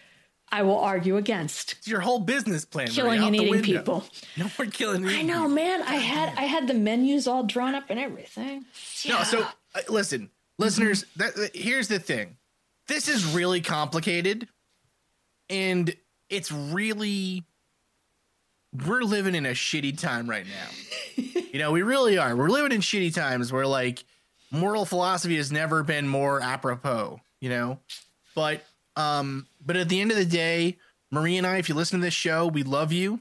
I 0.52 0.62
will 0.62 0.78
argue 0.78 1.18
against 1.18 1.74
It's 1.80 1.88
your 1.88 2.02
whole 2.02 2.20
business 2.20 2.66
plan. 2.66 2.88
killing 2.90 3.20
Marie, 3.20 3.28
and 3.28 3.36
eating 3.36 3.50
window. 3.50 3.66
people. 3.80 4.04
No 4.38 4.46
more 4.60 4.68
killing. 4.68 5.04
and 5.06 5.10
I 5.12 5.24
know, 5.24 5.48
man. 5.48 5.82
I 5.82 5.96
had 5.96 6.30
I 6.38 6.44
had 6.44 6.68
the 6.68 6.76
menus 6.76 7.26
all 7.28 7.42
drawn 7.44 7.74
up 7.74 7.86
and 7.90 8.00
everything. 8.00 8.64
No, 9.08 9.24
so 9.24 9.42
uh, 9.74 9.82
listen, 9.90 10.30
listeners. 10.58 11.06
That, 11.18 11.36
that- 11.36 11.56
here's 11.56 11.88
the 11.88 12.00
thing. 12.00 12.38
This 12.88 13.08
is 13.08 13.26
really 13.34 13.62
complicated, 13.62 14.48
and 15.50 15.96
it's 16.30 16.52
really 16.52 17.44
we're 18.86 19.04
living 19.04 19.36
in 19.36 19.46
a 19.46 19.52
shitty 19.52 19.98
time 19.98 20.30
right 20.30 20.46
now. 20.46 21.22
you 21.52 21.60
know, 21.60 21.72
we 21.72 21.82
really 21.82 22.18
are. 22.18 22.36
We're 22.36 22.50
living 22.50 22.74
in 22.74 22.82
shitty 22.82 23.14
times 23.14 23.52
where 23.52 23.66
like 23.66 24.04
moral 24.52 24.86
philosophy 24.86 25.38
has 25.38 25.52
never 25.52 25.82
been 25.84 26.08
more 26.08 26.42
apropos. 26.42 27.20
You 27.42 27.50
know, 27.50 27.80
but 28.36 28.64
um, 28.96 29.48
but 29.66 29.78
at 29.78 29.90
the 29.90 30.00
end 30.00 30.12
of 30.12 30.18
the 30.18 30.26
day, 30.26 30.78
Marie 31.12 31.38
and 31.38 31.46
I, 31.48 31.58
if 31.58 31.70
you 31.70 31.76
listen 31.76 32.00
to 32.00 32.06
this 32.06 32.14
show, 32.14 32.48
we 32.48 32.64
love 32.64 32.92
you. 32.92 33.20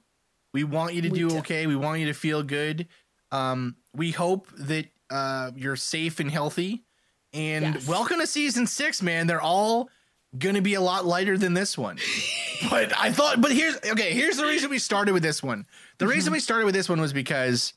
We 0.53 0.65
want 0.65 0.95
you 0.95 1.03
to 1.03 1.09
We 1.09 1.19
do 1.19 1.29
do. 1.31 1.39
okay. 1.39 1.67
We 1.67 1.77
want 1.77 2.01
you 2.01 2.07
to 2.07 2.15
feel 2.15 2.43
good. 2.43 2.87
Um, 3.33 3.77
we 3.95 4.13
hope 4.13 4.49
that 4.57 4.87
uh, 5.11 5.51
you're 5.57 5.77
safe 5.77 6.21
and 6.21 6.31
healthy. 6.31 6.84
And 7.35 7.75
Yes. 7.75 7.89
welcome 7.89 8.21
to 8.21 8.27
season 8.27 8.67
six, 8.67 9.03
man. 9.03 9.27
They're 9.27 9.43
all 9.43 9.91
gonna 10.39 10.63
be 10.63 10.75
a 10.75 10.81
lot 10.81 11.05
lighter 11.05 11.37
than 11.37 11.53
this 11.53 11.77
one. 11.77 11.99
but 12.71 12.97
I 12.99 13.11
thought, 13.11 13.41
but 13.41 13.53
here's 13.53 13.77
okay. 13.77 14.13
Here's 14.13 14.37
the 14.37 14.47
reason 14.47 14.71
we 14.71 14.79
started 14.79 15.13
with 15.13 15.23
this 15.25 15.43
one. 15.43 15.67
The 15.99 16.07
reason 16.07 16.29
mm-hmm. 16.29 16.35
we 16.35 16.41
started 16.41 16.65
with 16.65 16.75
this 16.75 16.89
one 16.89 17.01
was 17.01 17.13
because 17.13 17.75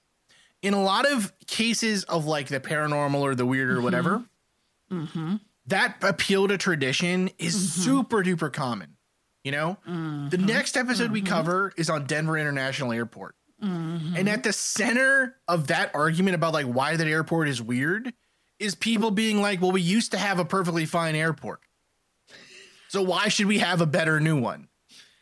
in 0.61 0.75
a 0.75 0.81
lot 0.81 1.11
of 1.11 1.33
cases 1.47 2.03
of 2.03 2.25
like 2.25 2.47
the 2.47 2.59
paranormal 2.59 3.19
or 3.19 3.33
the 3.33 3.45
weird 3.45 3.71
or 3.71 3.75
mm-hmm. 3.75 3.83
whatever, 3.83 4.23
mm-hmm. 4.91 5.35
that 5.65 5.97
appeal 6.03 6.47
to 6.47 6.57
tradition 6.57 7.31
is 7.39 7.73
super 7.73 8.23
duper 8.23 8.53
common. 8.53 8.95
You 9.43 9.51
know, 9.51 9.77
the 9.85 10.37
next 10.37 10.75
episode 10.75 11.11
we 11.11 11.21
cover 11.21 11.71
is 11.77 11.89
on 11.89 12.05
Denver 12.05 12.37
International 12.37 12.91
Airport. 12.91 13.35
And 13.61 14.29
at 14.29 14.43
the 14.43 14.53
center 14.53 15.37
of 15.47 15.67
that 15.67 15.95
argument 15.95 16.35
about 16.35 16.53
like 16.53 16.65
why 16.65 16.95
that 16.95 17.07
airport 17.07 17.47
is 17.47 17.61
weird 17.61 18.13
is 18.59 18.75
people 18.75 19.11
being 19.11 19.41
like, 19.41 19.61
well, 19.61 19.71
we 19.71 19.81
used 19.81 20.11
to 20.11 20.17
have 20.17 20.39
a 20.39 20.45
perfectly 20.45 20.85
fine 20.85 21.15
airport. 21.15 21.61
So 22.89 23.01
why 23.01 23.27
should 23.27 23.47
we 23.47 23.59
have 23.59 23.81
a 23.81 23.85
better 23.85 24.19
new 24.19 24.39
one? 24.39 24.67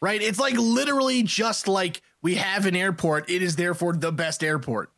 Right? 0.01 0.21
It's 0.21 0.39
like 0.39 0.55
literally 0.57 1.23
just 1.23 1.67
like 1.67 2.01
we 2.21 2.35
have 2.35 2.65
an 2.65 2.75
airport, 2.75 3.29
it 3.29 3.41
is 3.41 3.55
therefore 3.55 3.93
the 3.93 4.11
best 4.11 4.43
airport. 4.43 4.91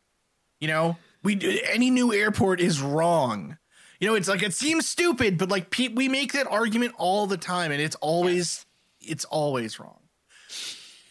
You 0.60 0.68
know, 0.68 0.98
we 1.24 1.36
do 1.36 1.60
any 1.72 1.90
new 1.90 2.14
airport 2.14 2.60
is 2.60 2.82
wrong. 2.82 3.58
You 4.00 4.08
know, 4.08 4.16
it's 4.16 4.28
like 4.28 4.44
it 4.44 4.54
seems 4.54 4.88
stupid, 4.88 5.38
but 5.38 5.50
like 5.50 5.70
pe- 5.70 5.90
we 5.90 6.08
make 6.08 6.34
that 6.34 6.48
argument 6.48 6.94
all 6.98 7.26
the 7.26 7.38
time, 7.38 7.72
and 7.72 7.82
it's 7.82 7.96
always 7.96 8.66
it's 9.02 9.26
always 9.26 9.80
wrong. 9.80 10.00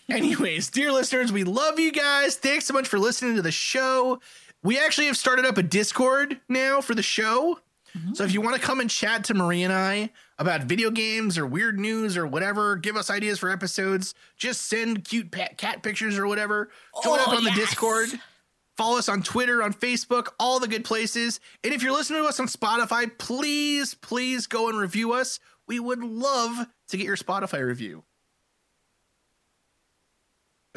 Anyways, 0.08 0.70
dear 0.70 0.92
listeners, 0.92 1.32
we 1.32 1.42
love 1.42 1.80
you 1.80 1.90
guys. 1.90 2.36
Thanks 2.36 2.64
so 2.64 2.72
much 2.74 2.86
for 2.86 2.98
listening 2.98 3.34
to 3.36 3.42
the 3.42 3.50
show. 3.50 4.20
We 4.62 4.78
actually 4.78 5.06
have 5.06 5.16
started 5.16 5.44
up 5.46 5.58
a 5.58 5.62
Discord 5.62 6.40
now 6.48 6.80
for 6.80 6.94
the 6.94 7.02
show. 7.02 7.60
So 8.12 8.24
if 8.24 8.34
you 8.34 8.42
want 8.42 8.54
to 8.56 8.60
come 8.60 8.80
and 8.80 8.90
chat 8.90 9.24
to 9.24 9.34
Marie 9.34 9.62
and 9.62 9.72
I 9.72 10.10
about 10.38 10.64
video 10.64 10.90
games 10.90 11.38
or 11.38 11.46
weird 11.46 11.80
news 11.80 12.14
or 12.18 12.26
whatever, 12.26 12.76
give 12.76 12.94
us 12.94 13.08
ideas 13.08 13.38
for 13.38 13.48
episodes, 13.48 14.12
just 14.36 14.66
send 14.66 15.04
cute 15.06 15.30
pet 15.30 15.56
cat 15.56 15.82
pictures 15.82 16.18
or 16.18 16.26
whatever. 16.26 16.68
Join 17.02 17.20
up 17.20 17.28
Oh, 17.28 17.36
on 17.38 17.44
the. 17.44 17.52
Discord. 17.52 18.10
Follow 18.76 18.98
us 18.98 19.08
on 19.08 19.22
Twitter, 19.22 19.62
on 19.62 19.72
Facebook, 19.72 20.28
all 20.38 20.60
the 20.60 20.68
good 20.68 20.84
places. 20.84 21.40
And 21.64 21.72
if 21.72 21.82
you're 21.82 21.94
listening 21.94 22.20
to 22.22 22.28
us 22.28 22.38
on 22.38 22.48
Spotify, 22.48 23.10
please, 23.16 23.94
please 23.94 24.46
go 24.46 24.68
and 24.68 24.76
review 24.78 25.14
us. 25.14 25.40
We 25.66 25.80
would 25.80 26.02
love 26.04 26.66
to 26.88 26.96
get 26.98 27.06
your 27.06 27.16
Spotify 27.16 27.64
review. 27.64 28.04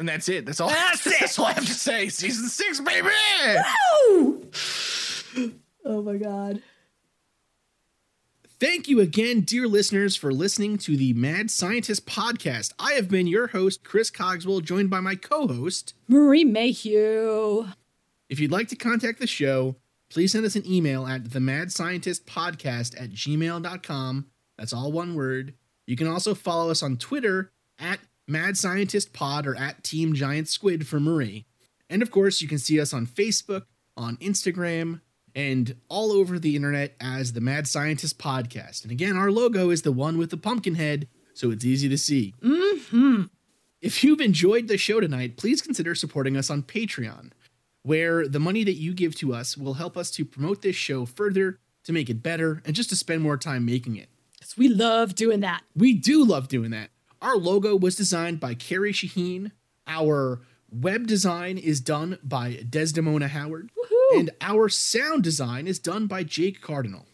And 0.00 0.08
that's 0.08 0.30
it. 0.30 0.46
That's 0.46 0.60
all. 0.60 0.70
That's 0.70 1.06
it. 1.06 1.16
That's 1.20 1.38
all 1.38 1.44
I 1.44 1.52
have 1.52 1.66
to 1.66 1.74
say. 1.74 2.08
Season 2.08 2.48
six, 2.48 2.80
baby. 2.80 3.10
Oh 5.84 6.02
my 6.02 6.16
god. 6.16 6.62
Thank 8.58 8.88
you 8.88 9.00
again, 9.00 9.42
dear 9.42 9.66
listeners, 9.68 10.16
for 10.16 10.32
listening 10.32 10.78
to 10.78 10.96
the 10.96 11.12
Mad 11.12 11.50
Scientist 11.50 12.06
podcast. 12.06 12.72
I 12.78 12.92
have 12.92 13.08
been 13.08 13.26
your 13.26 13.48
host, 13.48 13.84
Chris 13.84 14.10
Cogswell, 14.10 14.62
joined 14.62 14.90
by 14.90 15.00
my 15.00 15.14
co 15.14 15.46
host. 15.46 15.94
Marie 16.08 16.44
Mayhew. 16.44 17.66
If 18.28 18.40
you'd 18.40 18.50
like 18.52 18.68
to 18.68 18.76
contact 18.76 19.18
the 19.18 19.26
show, 19.26 19.76
please 20.08 20.32
send 20.32 20.46
us 20.46 20.56
an 20.56 20.66
email 20.66 21.06
at 21.06 21.24
themadscientistpodcast 21.24 21.40
Mad 21.40 21.72
Scientist 21.72 22.26
Podcast 22.26 23.02
at 23.02 23.10
gmail.com. 23.10 24.26
That's 24.56 24.72
all 24.72 24.92
one 24.92 25.14
word. 25.14 25.54
You 25.86 25.96
can 25.96 26.06
also 26.06 26.34
follow 26.34 26.70
us 26.70 26.82
on 26.82 26.96
Twitter 26.96 27.52
at 27.78 27.98
Mad 28.28 28.56
Scientist 28.56 29.12
Pod 29.12 29.46
or 29.46 29.56
at 29.56 29.82
Team 29.82 30.14
Giant 30.14 30.48
Squid 30.48 30.86
for 30.86 31.00
Marie. 31.00 31.46
And 31.88 32.02
of 32.02 32.10
course, 32.10 32.40
you 32.40 32.48
can 32.48 32.58
see 32.58 32.80
us 32.80 32.92
on 32.92 33.06
Facebook, 33.06 33.64
on 33.96 34.16
Instagram, 34.18 35.00
and 35.34 35.76
all 35.88 36.12
over 36.12 36.38
the 36.38 36.56
internet 36.56 36.94
as 37.00 37.32
the 37.32 37.40
Mad 37.40 37.66
Scientist 37.66 38.18
Podcast. 38.18 38.82
And 38.82 38.92
again, 38.92 39.16
our 39.16 39.30
logo 39.30 39.70
is 39.70 39.82
the 39.82 39.92
one 39.92 40.18
with 40.18 40.30
the 40.30 40.36
pumpkin 40.36 40.76
head, 40.76 41.08
so 41.34 41.50
it's 41.50 41.64
easy 41.64 41.88
to 41.88 41.98
see. 41.98 42.34
Mm-hmm. 42.42 43.24
If 43.80 44.04
you've 44.04 44.20
enjoyed 44.20 44.68
the 44.68 44.76
show 44.76 45.00
tonight, 45.00 45.36
please 45.36 45.62
consider 45.62 45.94
supporting 45.94 46.36
us 46.36 46.50
on 46.50 46.62
Patreon, 46.62 47.30
where 47.82 48.28
the 48.28 48.40
money 48.40 48.62
that 48.64 48.74
you 48.74 48.92
give 48.92 49.14
to 49.16 49.32
us 49.32 49.56
will 49.56 49.74
help 49.74 49.96
us 49.96 50.10
to 50.12 50.24
promote 50.24 50.62
this 50.62 50.76
show 50.76 51.06
further 51.06 51.58
to 51.84 51.92
make 51.92 52.10
it 52.10 52.22
better, 52.22 52.62
and 52.66 52.76
just 52.76 52.90
to 52.90 52.96
spend 52.96 53.22
more 53.22 53.38
time 53.38 53.64
making 53.64 53.96
it. 53.96 54.08
Because 54.38 54.56
we 54.56 54.68
love 54.68 55.14
doing 55.14 55.40
that. 55.40 55.62
We 55.74 55.94
do 55.94 56.24
love 56.24 56.48
doing 56.48 56.70
that. 56.72 56.90
Our 57.22 57.36
logo 57.36 57.76
was 57.76 57.96
designed 57.96 58.40
by 58.40 58.54
Carrie 58.54 58.92
Shaheen. 58.92 59.52
Our 59.86 60.40
web 60.70 61.06
design 61.06 61.58
is 61.58 61.80
done 61.80 62.18
by 62.22 62.64
Desdemona 62.68 63.28
Howard. 63.28 63.70
Woohoo. 63.76 64.18
And 64.20 64.30
our 64.40 64.68
sound 64.68 65.22
design 65.24 65.66
is 65.66 65.78
done 65.78 66.06
by 66.06 66.22
Jake 66.24 66.60
Cardinal. 66.60 67.06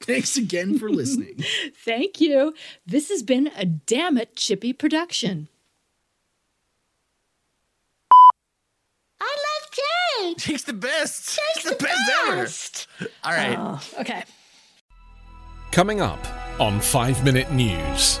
Thanks 0.00 0.36
again 0.36 0.78
for 0.78 0.88
listening. 0.90 1.42
Thank 1.84 2.20
you. 2.20 2.54
This 2.86 3.08
has 3.10 3.22
been 3.22 3.50
a 3.56 3.64
Damn 3.64 4.16
It 4.18 4.36
Chippy 4.36 4.72
production. 4.72 5.48
I 9.20 9.24
love 9.36 9.70
Jake. 9.72 10.38
Jake's 10.38 10.62
the 10.64 10.72
best. 10.72 11.38
Jake's 11.54 11.70
the, 11.70 11.76
best, 11.76 12.10
best. 12.26 12.88
ever. 13.00 13.10
All 13.24 13.32
right. 13.32 13.58
Oh, 13.58 14.00
okay. 14.00 14.24
Coming 15.72 16.00
up 16.00 16.24
on 16.60 16.80
5 16.80 17.24
Minute 17.24 17.50
News, 17.52 18.20